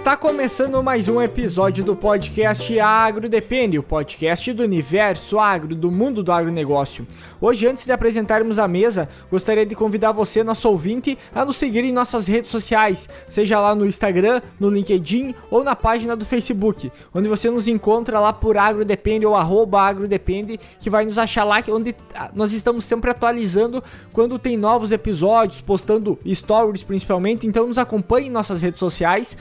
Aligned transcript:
Está 0.00 0.16
começando 0.16 0.82
mais 0.82 1.08
um 1.08 1.20
episódio 1.20 1.84
do 1.84 1.94
podcast 1.94 2.80
Agro 2.80 3.28
Depende, 3.28 3.78
o 3.78 3.82
podcast 3.82 4.50
do 4.50 4.62
universo 4.62 5.38
agro, 5.38 5.76
do 5.76 5.90
mundo 5.90 6.22
do 6.22 6.32
agronegócio. 6.32 7.06
Hoje, 7.38 7.66
antes 7.66 7.84
de 7.84 7.92
apresentarmos 7.92 8.58
a 8.58 8.66
mesa, 8.66 9.10
gostaria 9.30 9.66
de 9.66 9.74
convidar 9.74 10.12
você, 10.12 10.42
nosso 10.42 10.70
ouvinte, 10.70 11.18
a 11.34 11.44
nos 11.44 11.58
seguir 11.58 11.84
em 11.84 11.92
nossas 11.92 12.26
redes 12.26 12.50
sociais, 12.50 13.10
seja 13.28 13.60
lá 13.60 13.74
no 13.74 13.84
Instagram, 13.84 14.40
no 14.58 14.70
LinkedIn 14.70 15.34
ou 15.50 15.62
na 15.62 15.76
página 15.76 16.16
do 16.16 16.24
Facebook, 16.24 16.90
onde 17.14 17.28
você 17.28 17.50
nos 17.50 17.68
encontra 17.68 18.18
lá 18.18 18.32
por 18.32 18.56
Agro 18.56 18.86
Depende 18.86 19.26
ou 19.26 19.36
arroba 19.36 19.82
Agro 19.82 20.08
Depende, 20.08 20.58
que 20.78 20.88
vai 20.88 21.04
nos 21.04 21.18
achar 21.18 21.44
lá, 21.44 21.62
onde 21.68 21.94
ah, 22.14 22.30
nós 22.34 22.54
estamos 22.54 22.86
sempre 22.86 23.10
atualizando 23.10 23.84
quando 24.14 24.38
tem 24.38 24.56
novos 24.56 24.92
episódios, 24.92 25.60
postando 25.60 26.18
stories 26.26 26.82
principalmente, 26.82 27.46
então 27.46 27.66
nos 27.66 27.76
acompanhe 27.76 28.28
em 28.28 28.30
nossas 28.30 28.62
redes 28.62 28.80
sociais 28.80 29.36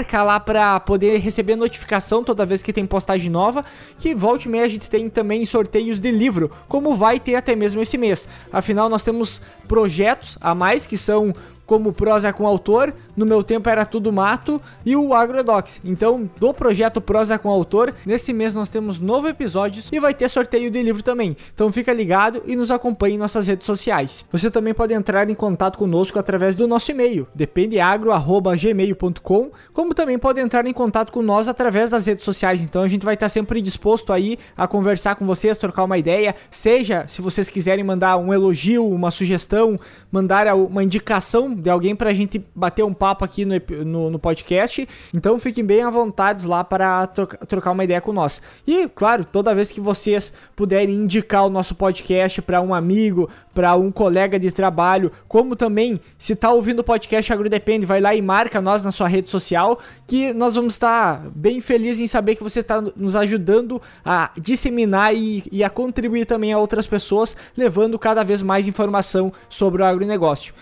marca 0.00 0.22
lá 0.22 0.40
para 0.40 0.80
poder 0.80 1.18
receber 1.18 1.56
notificação 1.56 2.24
toda 2.24 2.46
vez 2.46 2.62
que 2.62 2.72
tem 2.72 2.86
postagem 2.86 3.30
nova, 3.30 3.64
que 3.98 4.14
volte 4.14 4.46
e 4.46 4.48
meia 4.48 4.64
a 4.64 4.68
gente 4.68 4.88
tem 4.88 5.10
também 5.10 5.44
sorteios 5.44 6.00
de 6.00 6.10
livro, 6.10 6.50
como 6.68 6.94
vai 6.94 7.20
ter 7.20 7.34
até 7.34 7.54
mesmo 7.54 7.82
esse 7.82 7.98
mês. 7.98 8.26
Afinal, 8.50 8.88
nós 8.88 9.04
temos 9.04 9.42
projetos 9.68 10.38
a 10.40 10.54
mais 10.54 10.86
que 10.86 10.96
são 10.96 11.34
como 11.70 11.92
prosa 11.92 12.32
com 12.32 12.48
autor, 12.48 12.92
no 13.16 13.24
meu 13.24 13.44
tempo 13.44 13.68
era 13.68 13.84
tudo 13.84 14.12
mato, 14.12 14.60
e 14.84 14.96
o 14.96 15.14
Agrodox. 15.14 15.80
Então, 15.84 16.28
do 16.36 16.52
projeto 16.52 17.00
Prosa 17.00 17.38
com 17.38 17.48
Autor, 17.48 17.94
nesse 18.04 18.32
mês 18.32 18.54
nós 18.54 18.70
temos 18.70 18.98
novo 18.98 19.28
episódios 19.28 19.88
e 19.92 20.00
vai 20.00 20.12
ter 20.12 20.28
sorteio 20.28 20.68
de 20.68 20.82
livro 20.82 21.00
também. 21.00 21.36
Então 21.54 21.70
fica 21.70 21.92
ligado 21.92 22.42
e 22.44 22.56
nos 22.56 22.72
acompanhe 22.72 23.14
em 23.14 23.18
nossas 23.18 23.46
redes 23.46 23.66
sociais. 23.66 24.24
Você 24.32 24.50
também 24.50 24.74
pode 24.74 24.92
entrar 24.92 25.30
em 25.30 25.34
contato 25.34 25.78
conosco 25.78 26.18
através 26.18 26.56
do 26.56 26.66
nosso 26.66 26.90
e-mail, 26.90 27.28
dependeagro@gmail.com, 27.36 29.52
como 29.72 29.94
também 29.94 30.18
pode 30.18 30.40
entrar 30.40 30.66
em 30.66 30.72
contato 30.72 31.12
com 31.12 31.22
nós 31.22 31.46
através 31.46 31.90
das 31.90 32.06
redes 32.06 32.24
sociais. 32.24 32.62
Então 32.62 32.82
a 32.82 32.88
gente 32.88 33.04
vai 33.04 33.14
estar 33.14 33.28
sempre 33.28 33.62
disposto 33.62 34.12
aí 34.12 34.36
a 34.56 34.66
conversar 34.66 35.14
com 35.14 35.24
vocês, 35.24 35.56
trocar 35.56 35.84
uma 35.84 35.98
ideia, 35.98 36.34
seja 36.50 37.04
se 37.06 37.22
vocês 37.22 37.48
quiserem 37.48 37.84
mandar 37.84 38.16
um 38.16 38.34
elogio, 38.34 38.88
uma 38.88 39.12
sugestão, 39.12 39.78
mandar 40.10 40.52
uma 40.56 40.82
indicação 40.82 41.59
de 41.60 41.70
alguém 41.70 41.94
pra 41.94 42.12
gente 42.12 42.44
bater 42.54 42.84
um 42.84 42.94
papo 42.94 43.24
aqui 43.24 43.44
no, 43.44 43.54
no, 43.84 44.10
no 44.10 44.18
podcast. 44.18 44.88
Então 45.14 45.38
fiquem 45.38 45.64
bem 45.64 45.82
à 45.82 45.90
vontade 45.90 46.46
lá 46.46 46.64
para 46.64 47.06
troca, 47.06 47.36
trocar 47.46 47.72
uma 47.72 47.84
ideia 47.84 48.00
com 48.00 48.12
nós. 48.12 48.40
E, 48.66 48.88
claro, 48.88 49.24
toda 49.24 49.54
vez 49.54 49.70
que 49.70 49.80
vocês 49.80 50.32
puderem 50.56 50.94
indicar 50.94 51.46
o 51.46 51.50
nosso 51.50 51.74
podcast 51.74 52.42
para 52.42 52.60
um 52.60 52.74
amigo, 52.74 53.28
para 53.54 53.74
um 53.74 53.90
colega 53.90 54.38
de 54.38 54.50
trabalho, 54.50 55.10
como 55.28 55.56
também, 55.56 56.00
se 56.18 56.34
tá 56.34 56.50
ouvindo 56.50 56.80
o 56.80 56.84
podcast 56.84 57.32
Agrodepende, 57.32 57.84
vai 57.84 58.00
lá 58.00 58.14
e 58.14 58.22
marca 58.22 58.60
nós 58.60 58.82
na 58.82 58.92
sua 58.92 59.08
rede 59.08 59.28
social, 59.28 59.78
que 60.06 60.32
nós 60.32 60.54
vamos 60.54 60.74
estar 60.74 61.28
bem 61.34 61.60
felizes 61.60 62.00
em 62.00 62.08
saber 62.08 62.36
que 62.36 62.42
você 62.42 62.60
está 62.60 62.80
nos 62.80 63.16
ajudando 63.16 63.80
a 64.04 64.30
disseminar 64.40 65.14
e, 65.14 65.42
e 65.50 65.64
a 65.64 65.70
contribuir 65.70 66.26
também 66.26 66.52
a 66.52 66.58
outras 66.58 66.86
pessoas, 66.86 67.36
levando 67.56 67.98
cada 67.98 68.22
vez 68.24 68.42
mais 68.42 68.66
informação 68.66 69.32
sobre 69.48 69.82
o 69.82 69.84
agronegócio. 69.84 70.54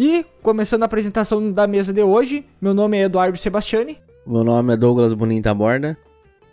E, 0.00 0.24
começando 0.44 0.82
a 0.82 0.86
apresentação 0.86 1.50
da 1.50 1.66
mesa 1.66 1.92
de 1.92 2.00
hoje, 2.00 2.46
meu 2.60 2.72
nome 2.72 2.96
é 2.96 3.02
Eduardo 3.02 3.36
Sebastiani. 3.36 3.98
Meu 4.24 4.44
nome 4.44 4.72
é 4.72 4.76
Douglas 4.76 5.12
Bonita 5.12 5.52
Borda. 5.52 5.98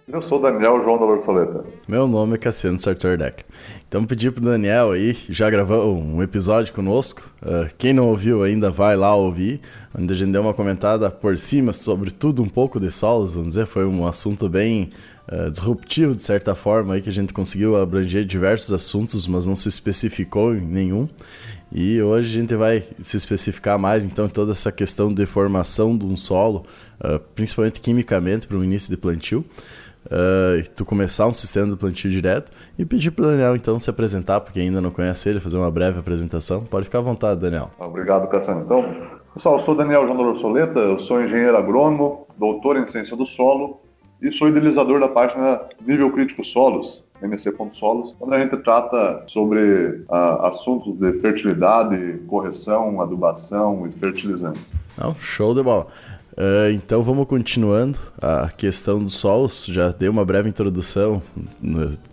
Eu 0.08 0.20
sou 0.20 0.42
Daniel 0.42 0.84
João 0.84 0.98
da 0.98 1.06
Lorsoleta. 1.06 1.64
Meu 1.88 2.08
nome 2.08 2.34
é 2.34 2.38
Cassiano 2.40 2.80
Sartor 2.80 3.20
Deck. 3.20 3.44
Então 3.88 4.04
pedi 4.04 4.32
pro 4.32 4.44
Daniel 4.44 4.94
aí, 4.94 5.16
já 5.30 5.48
gravou 5.48 5.96
um 5.96 6.24
episódio 6.24 6.74
conosco. 6.74 7.22
Uh, 7.40 7.72
quem 7.78 7.94
não 7.94 8.10
ouviu 8.10 8.42
ainda 8.42 8.72
vai 8.72 8.96
lá 8.96 9.16
ouvir, 9.16 9.62
onde 9.96 10.12
a 10.12 10.16
gente 10.16 10.32
deu 10.32 10.42
uma 10.42 10.54
comentada 10.54 11.12
por 11.12 11.38
cima 11.38 11.72
sobre 11.72 12.10
tudo 12.10 12.42
um 12.42 12.50
pouco 12.50 12.80
de 12.80 12.92
solos, 12.92 13.36
vamos 13.36 13.50
dizer, 13.50 13.68
foi 13.68 13.86
um 13.86 14.08
assunto 14.08 14.50
bem 14.50 14.90
uh, 15.32 15.52
disruptivo 15.52 16.16
de 16.16 16.24
certa 16.24 16.56
forma 16.56 16.96
aí 16.96 17.02
que 17.02 17.10
a 17.10 17.14
gente 17.14 17.32
conseguiu 17.32 17.76
abranger 17.76 18.26
diversos 18.26 18.74
assuntos, 18.74 19.28
mas 19.28 19.46
não 19.46 19.54
se 19.54 19.70
especificou 19.70 20.56
em 20.56 20.62
nenhum. 20.62 21.08
E 21.78 22.02
hoje 22.02 22.38
a 22.38 22.42
gente 22.42 22.56
vai 22.56 22.86
se 23.02 23.18
especificar 23.18 23.78
mais 23.78 24.06
então 24.06 24.30
toda 24.30 24.54
essa 24.54 24.72
questão 24.72 25.14
de 25.14 25.26
formação 25.26 25.98
de 25.98 26.06
um 26.06 26.16
solo, 26.16 26.64
uh, 27.04 27.20
principalmente 27.36 27.82
quimicamente 27.82 28.48
para 28.48 28.56
o 28.56 28.64
início 28.64 28.90
de 28.90 28.96
plantio. 28.96 29.44
Uh, 30.06 30.64
tu 30.74 30.86
começar 30.86 31.28
um 31.28 31.34
sistema 31.34 31.68
de 31.70 31.76
plantio 31.76 32.10
direto 32.10 32.50
e 32.80 32.86
pedir 32.86 33.12
para 33.12 33.26
o 33.26 33.28
Daniel 33.28 33.58
então 33.58 33.78
se 33.78 33.90
apresentar, 33.90 34.40
porque 34.40 34.62
ainda 34.62 34.80
não 34.80 34.90
conhece 34.90 35.28
ele, 35.28 35.42
fazer 35.42 35.58
uma 35.58 35.70
breve 35.70 36.00
apresentação. 36.00 36.64
Pode 36.64 36.86
ficar 36.86 37.00
à 37.00 37.02
vontade, 37.02 37.42
Daniel. 37.42 37.70
Obrigado, 37.78 38.30
Cassiano. 38.30 38.62
Então, 38.62 38.96
pessoal, 39.34 39.56
eu 39.56 39.60
sou 39.60 39.76
Daniel 39.76 40.08
João 40.08 40.34
Soleta, 40.34 40.80
eu 40.80 40.98
sou 40.98 41.22
engenheiro 41.22 41.58
agrônomo, 41.58 42.26
doutor 42.38 42.78
em 42.78 42.88
ciência 42.88 43.18
do 43.18 43.26
solo 43.26 43.82
e 44.22 44.32
sou 44.32 44.48
idealizador 44.48 45.02
da 45.02 45.10
página 45.10 45.60
Nível 45.86 46.10
Crítico 46.14 46.42
Solos, 46.42 47.05
mc.solos, 47.22 48.16
onde 48.20 48.36
a 48.36 48.40
gente 48.40 48.58
trata 48.58 49.24
sobre 49.28 50.04
uh, 50.10 50.42
assuntos 50.44 50.98
de 50.98 51.20
fertilidade, 51.20 52.20
correção, 52.28 53.02
adubação 53.02 53.88
e 53.88 53.92
fertilizantes. 53.92 54.80
Não, 54.98 55.16
show 55.16 55.54
de 55.54 55.64
bola. 55.64 55.88
Uh, 56.38 56.70
então 56.74 57.02
vamos 57.02 57.26
continuando 57.28 57.98
a 58.22 58.50
questão 58.50 59.02
dos 59.02 59.14
solos. 59.14 59.66
Já 59.68 59.92
dei 59.92 60.10
uma 60.10 60.26
breve 60.26 60.50
introdução, 60.50 61.22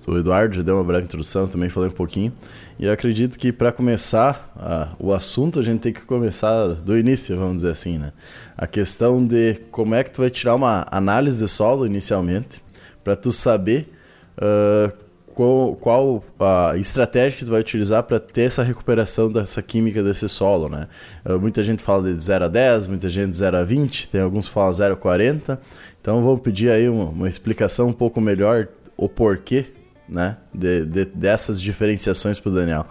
o 0.06 0.16
Eduardo 0.16 0.54
já 0.54 0.62
deu 0.62 0.76
uma 0.76 0.84
breve 0.84 1.04
introdução, 1.04 1.48
também 1.48 1.68
falei 1.68 1.88
um 1.88 1.92
pouquinho. 1.92 2.32
E 2.78 2.86
eu 2.86 2.92
acredito 2.92 3.36
que 3.36 3.52
para 3.52 3.72
começar 3.72 4.52
uh, 4.56 4.96
o 5.04 5.12
assunto 5.12 5.58
a 5.58 5.62
gente 5.62 5.80
tem 5.80 5.92
que 5.92 6.02
começar 6.02 6.68
do 6.68 6.96
início, 6.96 7.36
vamos 7.36 7.56
dizer 7.56 7.72
assim, 7.72 7.98
né? 7.98 8.12
A 8.56 8.66
questão 8.66 9.26
de 9.26 9.54
como 9.72 9.94
é 9.94 10.04
que 10.04 10.12
tu 10.12 10.20
vai 10.20 10.30
tirar 10.30 10.54
uma 10.54 10.86
análise 10.88 11.42
de 11.42 11.50
solo 11.50 11.84
inicialmente, 11.84 12.62
para 13.02 13.16
tu 13.16 13.32
saber 13.32 13.92
uh, 14.38 14.92
qual, 15.34 15.74
qual, 15.76 16.24
a 16.38 16.76
estratégia 16.76 17.38
que 17.38 17.44
tu 17.44 17.50
vai 17.50 17.60
utilizar 17.60 18.02
para 18.02 18.20
ter 18.20 18.42
essa 18.42 18.62
recuperação 18.62 19.32
dessa 19.32 19.62
química 19.62 20.02
desse 20.02 20.28
solo, 20.28 20.68
né? 20.68 20.88
Uh, 21.24 21.38
muita 21.38 21.62
gente 21.62 21.82
fala 21.82 22.02
de 22.02 22.22
0 22.22 22.44
a 22.44 22.48
10, 22.48 22.86
muita 22.86 23.08
gente 23.08 23.30
de 23.30 23.36
0 23.38 23.56
a 23.56 23.64
20, 23.64 24.08
tem 24.08 24.20
alguns 24.20 24.46
que 24.46 24.54
falam 24.54 24.72
0 24.72 24.94
a 24.94 24.96
40. 24.96 25.60
Então 26.00 26.22
vamos 26.22 26.40
pedir 26.40 26.70
aí 26.70 26.88
uma, 26.88 27.06
uma 27.06 27.28
explicação 27.28 27.88
um 27.88 27.92
pouco 27.92 28.20
melhor 28.20 28.68
o 28.96 29.08
porquê, 29.08 29.66
né, 30.08 30.36
de, 30.52 30.84
de, 30.84 31.04
dessas 31.06 31.60
diferenciações 31.60 32.38
para 32.38 32.50
o 32.50 32.54
Daniel. 32.54 32.86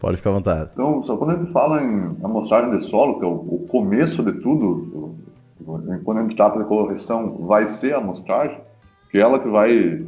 Pode 0.00 0.18
ficar 0.18 0.30
à 0.30 0.32
vontade. 0.34 0.70
Então, 0.72 1.02
só 1.04 1.16
quando 1.16 1.30
a 1.30 1.38
gente 1.38 1.52
fala 1.52 1.82
em 1.82 2.16
amostragem 2.22 2.76
de 2.76 2.84
solo, 2.84 3.18
que 3.18 3.24
é 3.24 3.28
o, 3.28 3.32
o 3.32 3.66
começo 3.68 4.22
de 4.22 4.32
tudo, 4.40 5.16
quando 6.04 6.18
a 6.18 6.22
gente 6.22 6.36
trata 6.36 6.58
de 6.58 6.64
correção, 6.64 7.38
vai 7.46 7.66
ser 7.66 7.94
a 7.94 7.98
amostragem, 7.98 8.60
que 9.10 9.18
é 9.18 9.20
ela 9.20 9.38
que 9.38 9.48
vai 9.48 10.04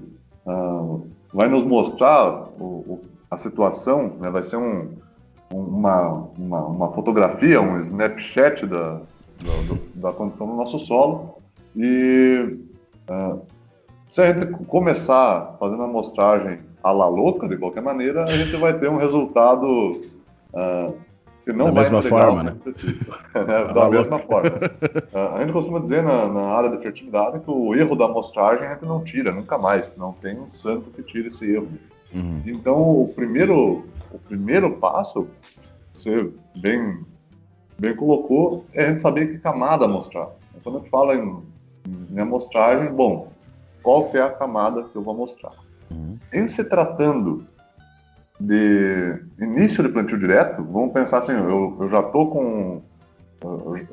uh, 0.48 1.06
vai 1.32 1.48
nos 1.48 1.64
mostrar 1.64 2.48
o, 2.58 2.64
o, 2.64 3.00
a 3.30 3.36
situação, 3.36 4.14
né? 4.18 4.30
vai 4.30 4.42
ser 4.42 4.56
um, 4.56 4.88
uma, 5.52 6.28
uma, 6.36 6.66
uma, 6.66 6.92
fotografia, 6.92 7.60
um 7.60 7.80
snapshot 7.82 8.66
da, 8.66 8.94
da, 8.94 9.76
da, 9.94 10.12
condição 10.12 10.46
do 10.46 10.54
nosso 10.54 10.78
solo. 10.78 11.36
E 11.76 12.58
uh, 13.10 13.40
se 14.10 14.22
a 14.22 14.32
gente 14.32 14.52
começar 14.64 15.56
fazendo 15.60 15.82
a 15.82 15.86
amostragem 15.86 16.60
à 16.82 16.90
la 16.90 17.08
louca, 17.08 17.46
de 17.46 17.56
qualquer 17.56 17.82
maneira, 17.82 18.22
a 18.22 18.26
gente 18.26 18.56
vai 18.56 18.78
ter 18.78 18.88
um 18.88 18.96
resultado 18.96 20.00
uh, 20.54 20.94
que 21.48 21.52
não 21.54 21.64
da 21.64 21.70
vai 21.70 21.82
mesma 21.90 22.02
forma, 22.02 22.42
né? 22.42 22.56
é, 23.34 23.72
da 23.72 23.88
mesma 23.88 24.18
forma. 24.18 24.50
Uh, 24.50 25.34
a 25.34 25.40
gente 25.40 25.52
costuma 25.52 25.78
dizer 25.78 26.02
na, 26.02 26.28
na, 26.28 26.42
área 26.42 26.68
de 26.68 26.82
fertilidade 26.82 27.40
que 27.40 27.50
o 27.50 27.74
erro 27.74 27.96
da 27.96 28.04
amostragem 28.04 28.66
a 28.66 28.74
gente 28.74 28.84
não 28.84 29.02
tira, 29.02 29.32
nunca 29.32 29.56
mais. 29.56 29.96
Não 29.96 30.12
tem 30.12 30.38
um 30.38 30.50
santo 30.50 30.90
que 30.90 31.02
tire 31.02 31.28
esse 31.28 31.50
erro. 31.50 31.68
Uhum. 32.12 32.42
Então, 32.44 32.76
o 32.76 33.10
primeiro, 33.14 33.86
o 34.12 34.18
primeiro 34.18 34.72
passo, 34.72 35.26
você 35.94 36.30
bem, 36.54 37.00
bem 37.78 37.96
colocou, 37.96 38.66
é 38.74 38.84
a 38.84 38.88
gente 38.90 39.00
saber 39.00 39.32
que 39.32 39.38
camada 39.38 39.86
amostrar. 39.86 40.28
Quando 40.62 40.76
a 40.76 40.80
gente 40.80 40.90
fala 40.90 41.14
em, 41.14 41.42
em 42.10 42.18
amostragem, 42.20 42.92
bom, 42.92 43.32
qual 43.82 44.10
que 44.10 44.18
é 44.18 44.22
a 44.22 44.30
camada 44.30 44.82
que 44.82 44.96
eu 44.96 45.02
vou 45.02 45.14
mostrar? 45.14 45.52
Uhum. 45.90 46.18
Em 46.30 46.46
se 46.46 46.68
tratando 46.68 47.46
de 48.40 49.20
início 49.40 49.82
de 49.82 49.88
plantio 49.88 50.18
direto, 50.18 50.62
vamos 50.62 50.92
pensar 50.92 51.18
assim, 51.18 51.32
eu, 51.32 51.76
eu 51.80 51.88
já 51.88 52.00
estou 52.00 52.30
com 52.30 52.82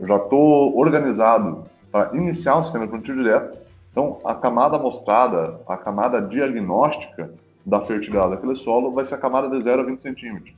já 0.02 0.16
estou 0.18 0.76
organizado 0.78 1.64
para 1.92 2.16
iniciar 2.16 2.58
um 2.58 2.64
sistema 2.64 2.86
de 2.86 2.92
plantio 2.92 3.16
direto. 3.16 3.58
Então, 3.92 4.18
a 4.26 4.34
camada 4.34 4.78
mostrada, 4.78 5.60
a 5.68 5.78
camada 5.78 6.22
diagnóstica 6.22 7.32
da 7.66 7.82
fertilidade 7.82 8.32
daquele 8.32 8.56
solo 8.56 8.92
vai 8.92 9.06
ser 9.06 9.16
a 9.16 9.18
camada 9.18 9.50
de 9.50 9.64
0 9.64 9.82
a 9.82 9.86
20 9.86 10.02
centímetros. 10.02 10.54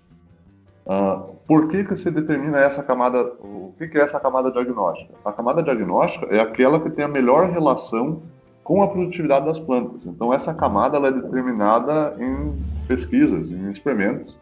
Uh, 0.86 1.36
por 1.46 1.68
que, 1.68 1.84
que 1.84 1.96
se 1.96 2.10
determina 2.10 2.60
essa 2.60 2.82
camada? 2.82 3.22
O 3.40 3.74
que, 3.78 3.88
que 3.88 3.98
é 3.98 4.02
essa 4.02 4.20
camada 4.20 4.52
diagnóstica? 4.52 5.14
A 5.24 5.34
camada 5.34 5.62
diagnóstica 5.62 6.26
é 6.34 6.40
aquela 6.40 6.80
que 6.80 6.90
tem 6.90 7.04
a 7.04 7.10
melhor 7.10 7.50
relação 7.50 8.22
com 8.68 8.84
a 8.84 8.88
produtividade 8.90 9.46
das 9.46 9.58
plantas. 9.58 10.06
Então, 10.06 10.34
essa 10.34 10.54
camada 10.54 10.98
ela 10.98 11.08
é 11.08 11.12
determinada 11.14 12.18
em 12.20 12.54
pesquisas, 12.86 13.50
em 13.50 13.72
experimentos, 13.72 14.38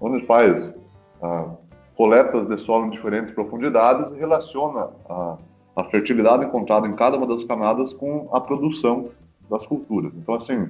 onde 0.00 0.26
faz 0.26 0.74
ah, 1.22 1.50
coletas 1.96 2.48
de 2.48 2.58
solo 2.58 2.86
em 2.86 2.90
diferentes 2.90 3.32
profundidades 3.32 4.10
e 4.10 4.18
relaciona 4.18 4.88
a, 5.08 5.36
a 5.76 5.84
fertilidade 5.84 6.44
encontrada 6.44 6.88
em 6.88 6.92
cada 6.96 7.16
uma 7.16 7.26
das 7.28 7.44
camadas 7.44 7.92
com 7.92 8.28
a 8.32 8.40
produção 8.40 9.10
das 9.48 9.64
culturas. 9.64 10.12
Então, 10.16 10.34
assim, 10.34 10.68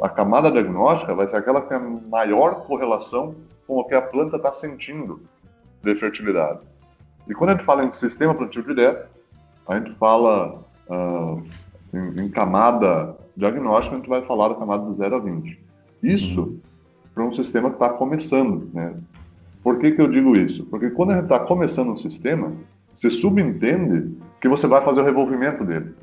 a 0.00 0.08
camada 0.08 0.50
diagnóstica 0.50 1.14
vai 1.14 1.28
ser 1.28 1.36
aquela 1.36 1.60
que 1.60 1.68
tem 1.68 1.76
a 1.76 1.80
maior 1.80 2.66
correlação 2.66 3.34
com 3.66 3.76
o 3.76 3.84
que 3.84 3.94
a 3.94 4.00
planta 4.00 4.36
está 4.36 4.52
sentindo 4.52 5.20
de 5.82 5.94
fertilidade. 5.96 6.60
E 7.28 7.34
quando 7.34 7.50
a 7.50 7.52
gente 7.52 7.64
fala 7.64 7.84
em 7.84 7.90
sistema 7.90 8.34
plantio 8.34 8.62
direto, 8.62 9.06
a 9.68 9.78
gente 9.78 9.92
fala 9.96 10.62
uh, 10.88 11.42
em, 11.94 12.24
em, 12.24 12.28
camada 12.28 13.16
diagnóstica, 13.36 13.94
a 13.94 13.98
gente 13.98 14.08
vai 14.08 14.22
falar 14.22 14.48
da 14.48 14.54
camada 14.54 14.90
de 14.90 14.96
0 14.96 15.16
a 15.16 15.18
20. 15.18 15.60
Isso 16.02 16.40
uhum. 16.40 16.58
para 17.14 17.24
um 17.24 17.32
sistema 17.32 17.70
que 17.70 17.76
está 17.76 17.88
começando. 17.90 18.68
Né? 18.72 18.94
Por 19.62 19.78
que, 19.78 19.92
que 19.92 20.00
eu 20.00 20.08
digo 20.08 20.36
isso? 20.36 20.64
Porque 20.66 20.90
quando 20.90 21.10
a 21.10 21.14
gente 21.14 21.24
está 21.24 21.40
começando 21.40 21.90
um 21.90 21.96
sistema, 21.96 22.52
você 22.94 23.10
subentende 23.10 24.16
que 24.40 24.48
você 24.48 24.66
vai 24.66 24.84
fazer 24.84 25.00
o 25.00 25.04
revolvimento 25.04 25.64
dele 25.64 25.94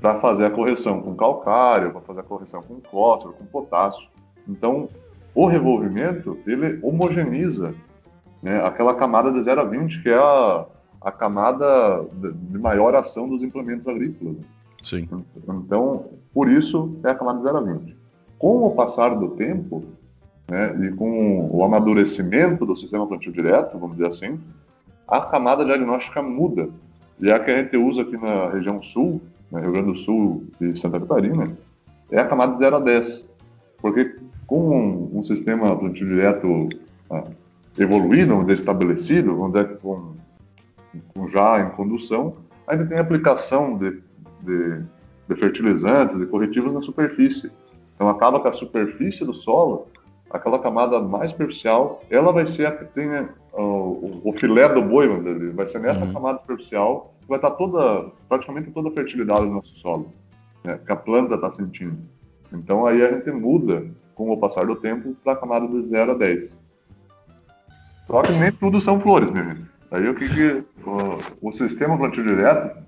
para 0.00 0.20
fazer 0.20 0.46
a 0.46 0.50
correção 0.50 1.00
com 1.00 1.14
calcário, 1.14 1.90
para 1.90 2.00
fazer 2.02 2.20
a 2.20 2.22
correção 2.22 2.62
com 2.62 2.80
fósforo, 2.80 3.34
com 3.34 3.44
potássio. 3.46 4.06
Então, 4.46 4.88
o 5.34 5.46
revolvimento, 5.46 6.38
ele 6.46 6.78
homogeniza 6.82 7.74
né, 8.42 8.64
aquela 8.64 8.94
camada 8.94 9.32
de 9.32 9.42
0 9.42 9.60
a 9.60 9.64
20, 9.64 10.02
que 10.02 10.08
é 10.08 10.16
a, 10.16 10.66
a 11.00 11.12
camada 11.12 12.04
de 12.12 12.58
maior 12.58 12.94
ação 12.94 13.28
dos 13.28 13.42
implementos 13.42 13.88
agrícolas. 13.88 14.36
Sim. 14.82 15.08
Então, 15.48 16.06
por 16.32 16.48
isso, 16.48 16.96
é 17.04 17.10
a 17.10 17.14
camada 17.14 17.38
de 17.38 17.44
0 17.44 17.58
a 17.58 17.60
20. 17.60 17.96
Com 18.38 18.64
o 18.64 18.70
passar 18.74 19.10
do 19.16 19.30
tempo, 19.30 19.82
né, 20.48 20.74
e 20.86 20.92
com 20.92 21.48
o 21.50 21.64
amadurecimento 21.64 22.64
do 22.64 22.76
sistema 22.76 23.06
plantio 23.06 23.32
direto, 23.32 23.78
vamos 23.78 23.96
dizer 23.96 24.08
assim, 24.08 24.38
a 25.06 25.20
camada 25.20 25.64
diagnóstica 25.64 26.22
muda. 26.22 26.68
E 27.20 27.30
a 27.30 27.40
que 27.40 27.50
a 27.50 27.56
gente 27.62 27.76
usa 27.76 28.02
aqui 28.02 28.16
na 28.16 28.48
região 28.48 28.82
sul, 28.82 29.20
né, 29.50 29.60
Rio 29.60 29.72
Grande 29.72 29.92
do 29.92 29.98
Sul 29.98 30.44
e 30.60 30.76
Santa 30.76 31.00
Catarina, 31.00 31.52
é 32.10 32.20
a 32.20 32.26
camada 32.26 32.52
de 32.52 32.58
0 32.60 32.76
a 32.76 32.80
10. 32.80 33.28
Porque 33.80 34.16
com 34.46 34.70
um, 34.70 35.18
um 35.18 35.24
sistema 35.24 35.76
plantio 35.76 36.06
direto 36.06 36.68
ah, 37.10 37.24
evoluído, 37.78 38.32
vamos 38.32 38.46
dizer, 38.46 38.60
estabelecido, 38.60 39.36
vamos 39.36 39.52
dizer, 39.52 39.78
com, 39.78 40.14
com 41.14 41.28
já 41.28 41.60
em 41.60 41.70
condução, 41.70 42.36
ainda 42.66 42.86
tem 42.86 42.98
aplicação 42.98 43.76
de, 43.76 44.00
de, 44.40 44.82
de 45.28 45.36
fertilizantes, 45.36 46.18
de 46.18 46.26
corretivos 46.26 46.72
na 46.72 46.82
superfície. 46.82 47.50
Então 47.94 48.08
acaba 48.08 48.40
que 48.40 48.48
a 48.48 48.52
superfície 48.52 49.24
do 49.24 49.34
solo, 49.34 49.88
aquela 50.30 50.58
camada 50.58 51.00
mais 51.00 51.32
superficial, 51.32 52.02
ela 52.10 52.32
vai 52.32 52.46
ser 52.46 52.66
a 52.66 52.72
que 52.72 52.84
tem 52.86 53.08
o, 53.52 54.20
o 54.24 54.32
filé 54.36 54.72
do 54.72 54.82
boi, 54.82 55.08
dizer, 55.08 55.52
vai 55.52 55.66
ser 55.66 55.80
nessa 55.80 56.04
uhum. 56.04 56.12
camada 56.12 56.38
superficial 56.40 57.14
que 57.20 57.28
vai 57.28 57.38
estar 57.38 57.50
toda, 57.52 58.10
praticamente 58.28 58.70
toda 58.70 58.88
a 58.88 58.92
fertilidade 58.92 59.40
do 59.40 59.52
nosso 59.52 59.74
solo, 59.76 60.12
né, 60.64 60.78
que 60.84 60.92
a 60.92 60.96
planta 60.96 61.34
está 61.34 61.50
sentindo. 61.50 61.98
Então 62.52 62.86
aí 62.86 63.04
a 63.04 63.12
gente 63.12 63.30
muda, 63.30 63.86
com 64.14 64.30
o 64.30 64.38
passar 64.38 64.66
do 64.66 64.76
tempo, 64.76 65.14
para 65.22 65.32
a 65.32 65.36
camada 65.36 65.68
de 65.68 65.88
0 65.88 66.12
a 66.12 66.14
10. 66.14 66.58
Só 68.06 68.22
que 68.22 68.32
nem 68.32 68.50
tudo 68.52 68.80
são 68.80 69.00
flores, 69.00 69.30
meu 69.30 69.42
amigo. 69.42 69.66
Aí 69.90 70.08
o 70.08 70.14
que, 70.14 70.28
que 70.28 70.64
o, 70.86 71.48
o 71.48 71.52
sistema 71.52 71.96
plantio 71.96 72.22
direto 72.22 72.78